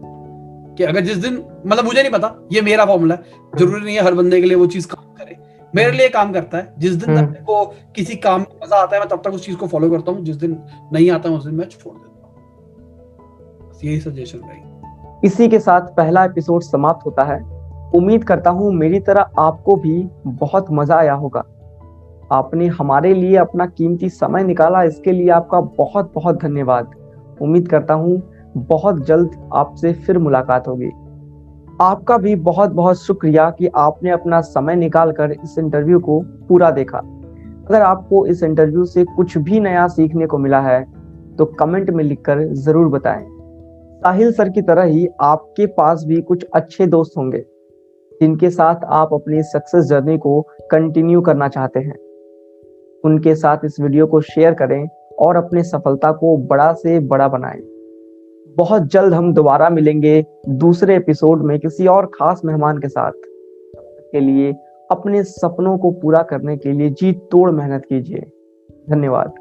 कि 0.78 0.84
अगर 0.84 1.02
जिस 1.02 1.18
दिन 1.18 1.43
मतलब 1.66 1.86
मुझे 1.86 2.02
नहीं 2.02 2.12
पता 2.12 2.36
ये 2.52 2.62
मेरा 2.62 2.86
फॉर्मूला 2.86 3.16
है। 3.16 3.22
ज़रूरी 3.58 3.84
नहीं 3.86 3.95
है 3.95 4.04
हर 4.04 4.14
बंदे 4.14 4.41
के 4.41 4.47
लिए 4.47 4.58
वो 4.58 4.66
चीज़ 4.68 4.88
काम 4.88 5.04
करे। 5.16 5.38
मेरे 5.74 5.91
लिए 5.91 6.10
काम 6.10 6.32
करता 6.34 6.58
है। 6.58 6.74
जिस 6.80 6.93
दिन 6.93 7.10
हम्म। 7.10 7.22
तक 7.22 7.32
मेरे 7.32 7.43
को 7.45 7.66
किसी 7.95 8.16
काम 8.16 8.39
में 8.39 8.60
मज़ा 8.64 8.78
आता 8.78 8.95
है 8.95 9.02
मैं 9.02 9.10
तब 9.10 9.22
तक 9.26 9.34
उस 9.34 9.45
चीज़ 9.45 9.58
को 9.58 9.68
फॉलो 9.68 9.89
करता 9.89 10.12
हूँ। 10.12 10.24
जिस 10.26 10.36
दिन 10.36 10.58
नहीं 10.93 11.10
आता 11.12 11.30
है 11.30 11.36
उस 11.36 11.45
दिन 11.45 11.56
मैं 11.56 11.68
छोड़ 11.68 11.93
देता 11.93 12.08
हूँ। 12.08 12.11
यही 13.84 14.00
सजेशन 14.00 14.40
रहेगी 14.40 15.28
इसी 15.28 15.48
के 15.50 15.60
साथ 15.60 15.82
पहला 15.96 16.24
एपिसोड 16.26 16.62
समाप्त 16.62 17.06
होता 17.06 17.24
है। 17.24 17.40
उम्मीद 17.96 18.24
करता 18.24 18.50
हूँ 18.50 18.72
मेरी 18.74 19.00
तरह 19.00 19.30
आपको 19.40 19.76
भी 19.76 20.04
बहुत 20.26 20.72
मज़ा 20.72 20.96
आया 20.96 21.14
होगा। 21.14 21.44
आपने 22.32 22.68
हमारे 22.70 23.14
लिए 23.14 23.36
अपना 23.38 23.66
कीमती 23.68 24.10
समय 24.10 24.44
निकाला, 24.44 24.84
इसके 24.84 25.12
लिए 25.12 25.30
आपका 25.30 25.60
बहुत 25.78 26.12
बहुत 26.16 26.42
धन्यवाद। 26.42 26.92
उम्मीद 27.42 27.68
करता 27.68 27.94
हूँ 27.94 28.22
बहुत 28.58 29.06
जल्द 29.08 29.36
आपसे 29.54 29.94
फिर 29.96 30.18
मुलाकात 30.18 30.68
होगी। 30.68 30.90
आपका 31.82 32.18
भी 32.18 32.36
बहुत 32.38 32.72
बहुत 32.72 33.02
शुक्रिया 33.02 33.50
कि 33.50 33.68
आपने 33.78 34.10
अपना 34.10 34.42
समय 34.42 34.76
निकाल 34.76 35.12
कर 35.12 35.32
इस 35.34 35.58
इंटरव्यू 35.60 36.00
को 36.00 36.20
पूरा 36.50 36.72
देखा। 36.72 36.98
अगर 36.98 37.82
आपको 37.82 38.26
इस 38.26 38.44
इंटरव्यू 38.44 38.86
से 38.86 39.04
कुछ 39.16 39.38
भी 39.40 39.60
नया 39.60 39.88
सीखने 39.90 40.28
को 40.28 40.38
मिला 40.38 40.60
है 40.62 40.84
तो 41.38 41.46
कमेंट 41.60 41.90
में 41.90 42.04
लिखकर 42.04 42.44
ज़रूर 42.56 42.88
बताएँ। 42.88 43.26
साहिल 44.04 44.32
सर 44.32 44.49
की 44.49 44.62
तरह 44.62 44.84
ही 44.84 45.08
आपके 45.22 45.66
पास 45.66 46.04
भी 46.08 46.22
कुछ 46.22 46.45
अच्छे 46.54 46.86
दोस्त 46.88 47.18
होंगे, 47.18 47.39
जिनके 48.22 48.49
साथ 48.49 48.76
आप 48.86 49.14
अपनी 49.14 49.43
सक्सेस 49.43 49.86
जर्नी 49.86 50.18
को 50.18 50.41
कंटिन्यू 50.72 51.22
करना 51.22 51.47
चाहते 51.47 51.80
हैं। 51.80 51.95
उनके 53.04 53.36
साथ 53.36 53.58
इस 53.66 53.80
वीडियो 53.80 54.08
को 54.08 54.22
शेयर 54.22 54.54
करें 54.54 54.88
और 55.20 55.36
अपने 55.36 55.64
सफलता 55.64 56.12
को 56.12 56.38
बड़ा 56.38 56.74
से 56.74 56.99
बड़ा 56.99 57.28
बनाएँ। 57.28 57.62
बहुत 58.58 58.82
जल्द 58.82 59.14
हम 59.14 59.34
दोबारा 59.34 59.70
मिलेंगे 59.70 60.26
दूसरे 60.49 60.95
एपिसोड 60.95 61.43
में 61.43 61.60
किसी 61.60 61.88
और 61.88 62.06
खास 62.06 62.41
मेहमान 62.45 62.78
के 62.78 62.88
साथ। 62.88 63.12
के 64.12 64.20
लिए 64.20 64.54
अपने 64.91 65.24
सपनों 65.24 65.78
को 65.78 65.91
पूरा 65.91 66.24
करने 66.24 66.58
के 66.58 66.72
लिए 66.72 66.89
जी 66.89 67.14
तोड़ 67.14 67.52
मेहनत 67.52 67.86
कीजिए। 67.86 68.32
धन्यवाद। 68.89 69.34